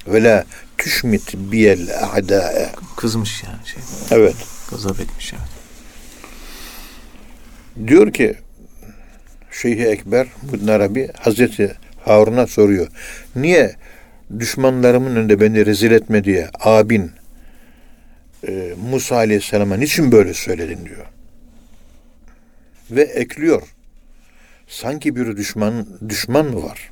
Ve 0.07 0.23
la 0.23 0.45
tüşmit 0.77 1.33
biyel 1.37 1.89
a'da'e. 2.13 2.69
Kızmış 2.97 3.43
yani 3.43 3.67
şey. 3.67 3.83
Evet. 4.11 4.35
Gazap 4.71 4.99
etmiş 4.99 5.33
evet. 5.33 5.59
Diyor 7.87 8.13
ki 8.13 8.35
Şeyh 9.51 9.79
Ekber 9.79 10.27
Mudin 10.41 10.67
Arabi 10.67 11.09
Hazreti 11.19 11.75
Harun'a 12.05 12.47
soruyor. 12.47 12.87
Niye 13.35 13.75
düşmanlarımın 14.39 15.15
önünde 15.15 15.41
beni 15.41 15.65
rezil 15.65 15.91
etme 15.91 16.23
diye 16.23 16.49
abin 16.59 17.11
e, 18.47 18.73
Musa 18.89 19.15
Aleyhisselam'a 19.15 19.75
niçin 19.75 20.11
böyle 20.11 20.33
söyledin 20.33 20.85
diyor. 20.85 21.05
Ve 22.91 23.01
ekliyor. 23.01 23.61
Sanki 24.67 25.15
bir 25.15 25.37
düşman 25.37 25.87
düşman 26.09 26.45
mı 26.45 26.63
var? 26.63 26.89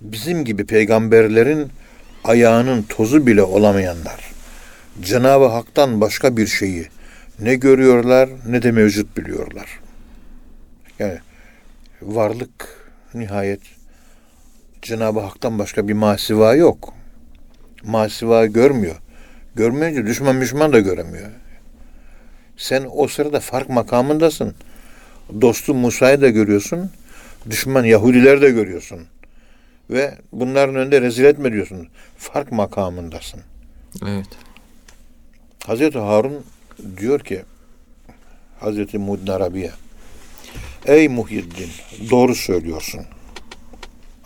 Bizim 0.00 0.44
gibi 0.44 0.66
peygamberlerin 0.66 1.70
ayağının 2.24 2.82
tozu 2.82 3.26
bile 3.26 3.42
olamayanlar. 3.42 4.32
Cenab-ı 5.02 5.46
Hak'tan 5.46 6.00
başka 6.00 6.36
bir 6.36 6.46
şeyi 6.46 6.88
ne 7.40 7.54
görüyorlar 7.54 8.28
ne 8.48 8.62
de 8.62 8.72
mevcut 8.72 9.16
biliyorlar. 9.16 9.80
Yani 10.98 11.18
varlık 12.02 12.90
nihayet 13.14 13.60
Cenab-ı 14.82 15.20
Hak'tan 15.20 15.58
başka 15.58 15.88
bir 15.88 15.92
masiva 15.92 16.54
yok. 16.54 16.94
Masiva 17.84 18.46
görmüyor. 18.46 18.96
Görmeyince 19.54 20.06
düşman 20.06 20.40
düşman 20.40 20.72
da 20.72 20.80
göremiyor. 20.80 21.30
Sen 22.56 22.86
o 22.90 23.08
sırada 23.08 23.40
fark 23.40 23.68
makamındasın. 23.68 24.54
Dostun 25.40 25.76
Musa'yı 25.76 26.20
da 26.20 26.28
görüyorsun. 26.28 26.90
Düşman 27.50 27.84
Yahudiler 27.84 28.42
de 28.42 28.50
görüyorsun. 28.50 29.00
Ve 29.90 30.14
bunların 30.32 30.74
önünde 30.74 31.00
rezil 31.00 31.24
etme 31.24 31.52
diyorsun. 31.52 31.88
Fark 32.18 32.52
makamındasın. 32.52 33.40
Evet. 34.06 34.28
Hazreti 35.66 35.98
Harun 35.98 36.44
diyor 36.96 37.20
ki 37.20 37.42
Hazreti 38.60 38.98
Muddin 38.98 39.26
Arabi'ye 39.32 39.70
Ey 40.86 41.08
Muhyiddin 41.08 41.70
doğru 42.10 42.34
söylüyorsun. 42.34 43.00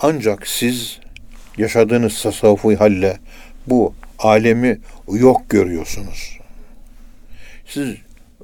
Ancak 0.01 0.47
siz 0.47 0.99
yaşadığınız 1.59 2.23
tasavvufi 2.23 2.77
halle 2.77 3.19
bu 3.67 3.95
alemi 4.19 4.79
yok 5.13 5.43
görüyorsunuz. 5.49 6.39
Siz 7.67 7.95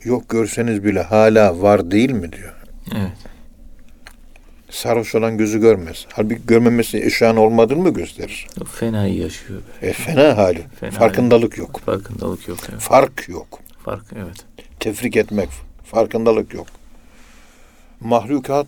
yok 0.05 0.29
görseniz 0.29 0.85
bile 0.85 1.03
hala 1.03 1.63
var 1.63 1.91
değil 1.91 2.11
mi 2.11 2.33
diyor. 2.33 2.55
Evet. 2.95 3.13
Sarhoş 4.71 5.15
olan 5.15 5.39
gözü 5.39 5.61
görmez. 5.61 6.07
Halbuki 6.13 6.41
görmemesi 6.47 6.99
eşyan 6.99 7.37
olmadığını 7.37 7.79
mı 7.79 7.95
gösterir? 7.95 8.47
O 8.61 8.65
fenayı 8.65 9.15
yaşıyor. 9.15 9.61
be. 9.83 9.87
E, 9.87 9.93
fena 9.93 10.37
hali. 10.37 10.63
Fena 10.81 10.91
Farkındalık 10.91 11.59
yok. 11.59 11.81
Farkındalık 11.87 12.49
yok. 12.49 12.59
Evet. 12.71 12.81
Fark 12.81 13.29
yok. 13.29 13.61
Fark 13.85 14.05
evet. 14.17 14.37
tefrik 14.81 15.17
etmek, 15.17 15.49
farkındalık 15.85 16.55
yok. 16.55 16.67
Mahlukat, 18.01 18.67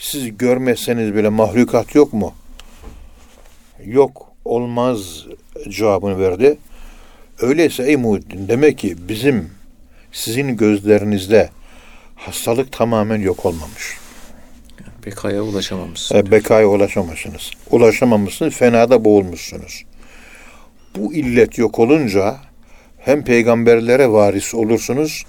siz 0.00 0.38
görmezseniz 0.38 1.14
bile 1.14 1.28
mahlukat 1.28 1.94
yok 1.94 2.12
mu? 2.12 2.34
Yok, 3.84 4.26
olmaz 4.44 5.26
cevabını 5.68 6.18
verdi. 6.18 6.58
Öyleyse 7.40 7.82
ey 7.82 7.96
Muhittin, 7.96 8.48
demek 8.48 8.78
ki 8.78 8.96
bizim, 9.08 9.50
sizin 10.12 10.56
gözlerinizde 10.56 11.50
hastalık 12.16 12.72
tamamen 12.72 13.20
yok 13.20 13.46
olmamış. 13.46 13.98
Bekaya 15.06 15.42
ulaşamamışsın. 15.42 16.16
E, 16.16 16.30
bekaya 16.30 16.66
ulaşamamışsınız. 16.66 17.50
Ulaşamamışsınız, 17.70 18.54
fenada 18.54 19.04
boğulmuşsunuz. 19.04 19.84
Bu 20.96 21.14
illet 21.14 21.58
yok 21.58 21.78
olunca 21.78 22.36
hem 22.98 23.24
peygamberlere 23.24 24.08
varis 24.08 24.54
olursunuz 24.54 25.24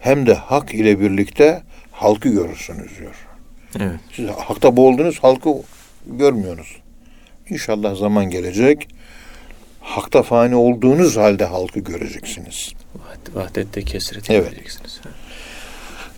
hem 0.00 0.26
de 0.26 0.34
hak 0.34 0.74
ile 0.74 1.00
birlikte 1.00 1.62
halkı 1.92 2.28
görürsünüz 2.28 2.98
diyor. 2.98 3.14
Evet. 3.80 4.00
Siz 4.12 4.28
hakta 4.28 4.76
boğuldunuz, 4.76 5.18
halkı 5.22 5.50
görmüyorsunuz. 6.06 6.76
İnşallah 7.50 7.96
zaman 7.96 8.30
gelecek. 8.30 8.88
Hakta 9.80 10.22
fani 10.22 10.54
olduğunuz 10.54 11.16
halde 11.16 11.44
halkı 11.44 11.80
göreceksiniz. 11.80 12.72
Vahd- 12.98 13.34
Vahdette 13.34 13.82
kesreti 13.82 14.32
Evet. 14.32 14.50
göreceksiniz. 14.50 15.00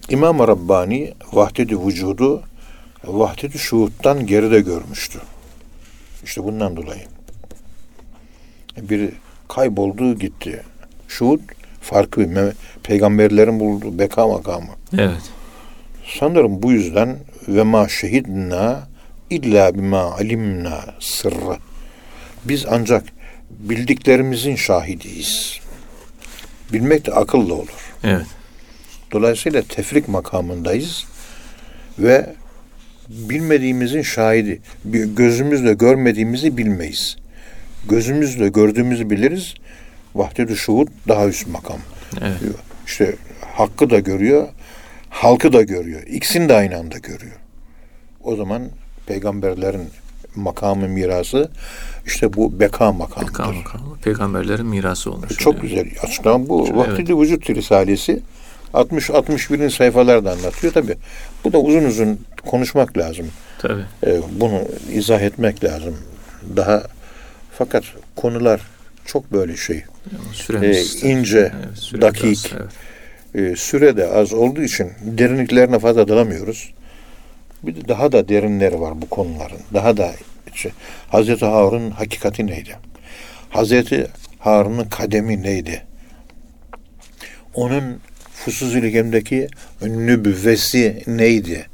İmam 0.09 0.39
Rabbani 0.39 1.15
vahdedi 1.33 1.87
vücudu 1.87 2.43
vahdedi 3.05 3.59
şuhuttan 3.59 4.27
geride 4.27 4.61
görmüştü. 4.61 5.19
İşte 6.25 6.45
bundan 6.45 6.77
dolayı. 6.77 7.03
Bir 8.77 9.11
kayboldu 9.49 10.19
gitti. 10.19 10.63
Şuhut 11.09 11.41
farkı 11.81 12.53
peygamberlerin 12.83 13.61
bulduğu 13.61 13.99
beka 13.99 14.27
makamı. 14.27 14.69
Evet. 14.99 15.23
Sanırım 16.19 16.63
bu 16.63 16.73
yüzden 16.73 17.17
ve 17.49 17.63
ma 17.63 17.89
şehidna 17.89 18.89
illa 19.31 19.75
bima 19.75 20.03
alimna 20.03 20.85
sırrı. 21.01 21.57
Biz 22.45 22.67
ancak 22.71 23.05
bildiklerimizin 23.51 24.57
şahidiyiz. 24.57 25.61
Bilmek 26.73 27.07
de 27.07 27.13
akılla 27.13 27.55
olur. 27.55 27.93
Evet. 28.05 28.27
Dolayısıyla 29.13 29.63
tefrik 29.63 30.09
makamındayız 30.09 31.05
ve 31.99 32.35
bilmediğimizin 33.09 34.03
şahidi. 34.03 34.61
Gözümüzle 35.17 35.75
görmediğimizi 35.75 36.57
bilmeyiz. 36.57 37.17
Gözümüzle 37.89 38.49
gördüğümüzü 38.49 39.11
biliriz. 39.11 39.55
Vahdet-i 40.15 40.57
şuhud 40.57 40.89
daha 41.09 41.27
üst 41.27 41.47
makam. 41.47 41.79
Evet. 42.21 42.37
İşte 42.87 43.15
hakkı 43.55 43.91
da 43.91 43.99
görüyor, 43.99 44.49
halkı 45.17 45.53
da 45.53 45.63
görüyor. 45.63 46.03
İkisini 46.07 46.49
de 46.49 46.55
aynı 46.55 46.77
anda 46.79 46.99
görüyor. 46.99 47.37
O 48.25 48.37
zaman 48.37 48.63
peygamberlerin 49.07 49.89
makamı 50.35 50.89
mirası 50.89 51.51
işte 52.07 52.33
bu 52.33 52.61
beka 52.61 52.93
makamıdır. 52.93 53.33
Beka 53.33 53.53
makamı. 53.53 53.97
Peygamberlerin 54.05 54.67
mirası 54.67 55.13
olmuş. 55.13 55.37
Çok 55.39 55.55
oluyor. 55.55 55.63
güzel 55.63 55.87
açıklama 56.03 56.49
bu. 56.49 56.65
Evet. 56.67 56.77
Vahdedi 56.77 57.19
Vücut 57.19 57.51
Risalesi 57.51 58.21
60 58.75 59.11
61. 59.11 59.71
sayfalarda 59.71 60.31
anlatıyor 60.33 60.73
tabi. 60.73 60.97
Bu 61.45 61.53
da 61.53 61.59
uzun 61.59 61.85
uzun 61.85 62.21
konuşmak 62.47 62.99
lazım. 62.99 63.27
Tabii. 63.59 63.85
Ee, 64.07 64.21
bunu 64.41 64.63
izah 64.93 65.21
etmek 65.21 65.65
lazım. 65.65 65.97
Daha 66.57 66.83
fakat 67.59 67.85
konular 68.17 68.61
çok 69.05 69.33
böyle 69.33 69.57
şey. 69.57 69.85
Süremiz 70.33 71.05
Ee, 71.05 71.09
ince, 71.09 71.39
Evet, 71.39 71.79
süremiz 71.79 72.03
dakik. 72.03 72.47
az, 72.47 72.53
evet. 72.61 72.71
Ee, 73.35 73.55
süre 73.57 73.97
de 73.97 74.07
az 74.07 74.33
olduğu 74.33 74.63
için 74.63 74.93
derinliklerine 75.03 75.79
fazla 75.79 76.09
dalamıyoruz. 76.09 76.75
Bir 77.63 77.77
de 77.77 77.89
daha 77.89 78.13
da 78.13 78.29
derinleri 78.29 78.81
var 78.81 79.03
bu 79.03 79.09
konuların. 79.09 79.61
Daha 79.75 79.97
da 79.97 80.13
işte, 80.55 80.71
Hazreti 81.09 81.45
Harun'un 81.45 81.91
hakikati 81.91 82.47
neydi? 82.47 82.77
Hazreti 83.51 84.07
Harun'un 84.39 84.85
kademi 84.85 85.43
neydi? 85.43 85.83
Onun 87.55 88.01
Fusuzül 88.33 88.89
Gem'deki 88.89 89.49
nübvesi 89.83 91.03
neydi? 91.07 91.67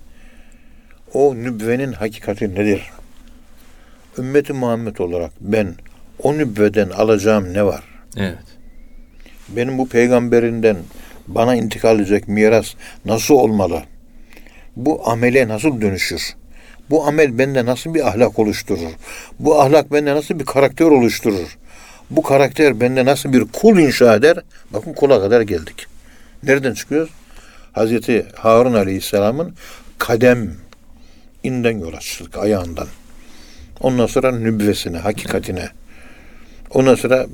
O 1.15 1.35
nübvenin 1.35 1.93
hakikati 1.93 2.55
nedir? 2.55 2.91
Ümmeti 4.19 4.53
Muhammed 4.53 4.97
olarak 4.97 5.31
ben 5.41 5.75
o 6.23 6.39
nübveden 6.39 6.91
alacağım 6.91 7.55
ne 7.55 7.65
var? 7.65 7.85
Evet. 8.17 8.39
benim 9.49 9.79
bu 9.79 9.89
peygamberinden 9.89 10.77
bana 11.29 11.57
intikal 11.57 11.97
edecek 11.97 12.29
miras 12.29 12.75
nasıl 13.05 13.35
olmalı? 13.35 13.83
Bu 14.77 15.09
amele 15.09 15.49
nasıl 15.49 15.81
dönüşür? 15.81 16.35
Bu 16.91 17.07
amel 17.07 17.39
bende 17.39 17.67
nasıl 17.67 17.95
bir 17.95 18.09
ahlak 18.09 18.39
oluşturur? 18.39 18.91
Bu 19.39 19.61
ahlak 19.61 19.93
bende 19.93 20.15
nasıl 20.15 20.39
bir 20.39 20.45
karakter 20.45 20.87
oluşturur? 20.87 21.59
Bu 22.11 22.23
karakter 22.23 22.81
bende 22.81 23.05
nasıl 23.05 23.33
bir 23.33 23.45
kul 23.45 23.79
inşa 23.79 24.15
eder? 24.15 24.39
Bakın 24.71 24.93
kula 24.93 25.21
kadar 25.21 25.41
geldik. 25.41 25.87
Nereden 26.43 26.75
çıkıyoruz? 26.75 27.11
Hazreti 27.73 28.27
Harun 28.35 28.75
Aleyhisselam'ın 28.75 29.55
kadem 29.99 30.55
inden 31.45 31.79
yola 31.79 32.01
çıktık 32.01 32.39
ayağından. 32.39 32.87
Ondan 33.81 34.07
sonra 34.07 34.33
nübvesine, 34.33 34.99
hakikatine. 34.99 35.69
Ondan 36.71 36.95
sonra 36.95 37.27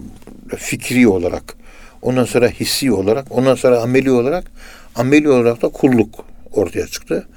fikri 0.56 1.08
olarak, 1.08 1.56
ondan 2.02 2.24
sonra 2.24 2.48
hissi 2.48 2.92
olarak, 2.92 3.26
ondan 3.30 3.54
sonra 3.54 3.80
ameli 3.80 4.10
olarak, 4.10 4.50
ameli 4.94 5.28
olarak 5.28 5.62
da 5.62 5.68
kulluk 5.68 6.24
ortaya 6.52 6.86
çıktı. 6.86 7.28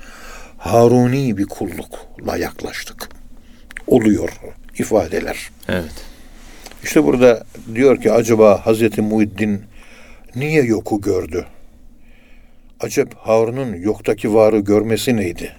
Haruni 0.57 1.37
bir 1.37 1.45
kullukla 1.45 2.37
yaklaştık. 2.37 3.09
Oluyor 3.87 4.29
ifadeler. 4.79 5.49
Evet. 5.69 6.05
İşte 6.83 7.03
burada 7.03 7.43
diyor 7.75 8.01
ki 8.01 8.11
acaba 8.11 8.65
Hazreti 8.65 9.01
Muhiddin 9.01 9.61
niye 10.35 10.63
yoku 10.63 11.01
gördü? 11.01 11.45
Acep 12.79 13.15
Harun'un 13.15 13.75
yoktaki 13.75 14.33
varı 14.33 14.59
görmesi 14.59 15.17
neydi? 15.17 15.51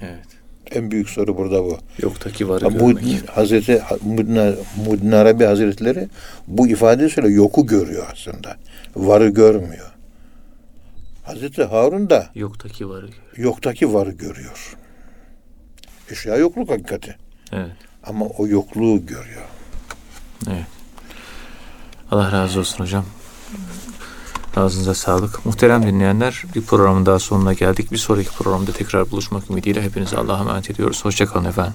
Evet. 0.00 0.33
En 0.74 0.90
büyük 0.90 1.10
soru 1.10 1.36
burada 1.36 1.64
bu. 1.64 1.78
Yoktaki 2.02 2.48
varı 2.48 2.64
Ha, 2.64 2.80
Bu 2.80 2.92
görmek. 2.94 3.28
Hazreti 3.30 3.82
Muddin 4.04 4.56
Muddin 4.86 5.12
Arabi 5.12 5.44
Hazretleri 5.44 6.08
bu 6.46 6.68
ifadesiyle 6.68 7.28
yoku 7.28 7.66
görüyor 7.66 8.06
aslında. 8.12 8.56
Varı 8.96 9.28
görmüyor. 9.28 9.90
Hazreti 11.24 11.64
Harun 11.64 12.10
da 12.10 12.26
Yoktaki 12.34 12.88
varı 12.88 13.00
görmek. 13.06 13.38
yoktaki 13.38 13.94
varı 13.94 14.10
görüyor. 14.10 14.76
Eşya 16.10 16.36
yokluk 16.36 16.70
hakikati. 16.70 17.16
Evet. 17.52 17.70
Ama 18.04 18.24
o 18.38 18.46
yokluğu 18.46 19.06
görüyor. 19.06 19.44
Evet. 20.48 20.64
Allah 22.10 22.32
razı 22.32 22.60
olsun 22.60 22.84
hocam. 22.84 23.04
Ağzınıza 24.56 24.94
sağlık. 24.94 25.46
Muhterem 25.46 25.82
dinleyenler 25.82 26.44
bir 26.54 26.62
programın 26.62 27.06
daha 27.06 27.18
sonuna 27.18 27.52
geldik. 27.52 27.92
Bir 27.92 27.96
sonraki 27.96 28.30
programda 28.30 28.72
tekrar 28.72 29.10
buluşmak 29.10 29.50
ümidiyle 29.50 29.82
hepinize 29.82 30.16
Allah'a 30.16 30.40
emanet 30.40 30.70
ediyoruz. 30.70 31.04
Hoşçakalın 31.04 31.44
efendim. 31.44 31.74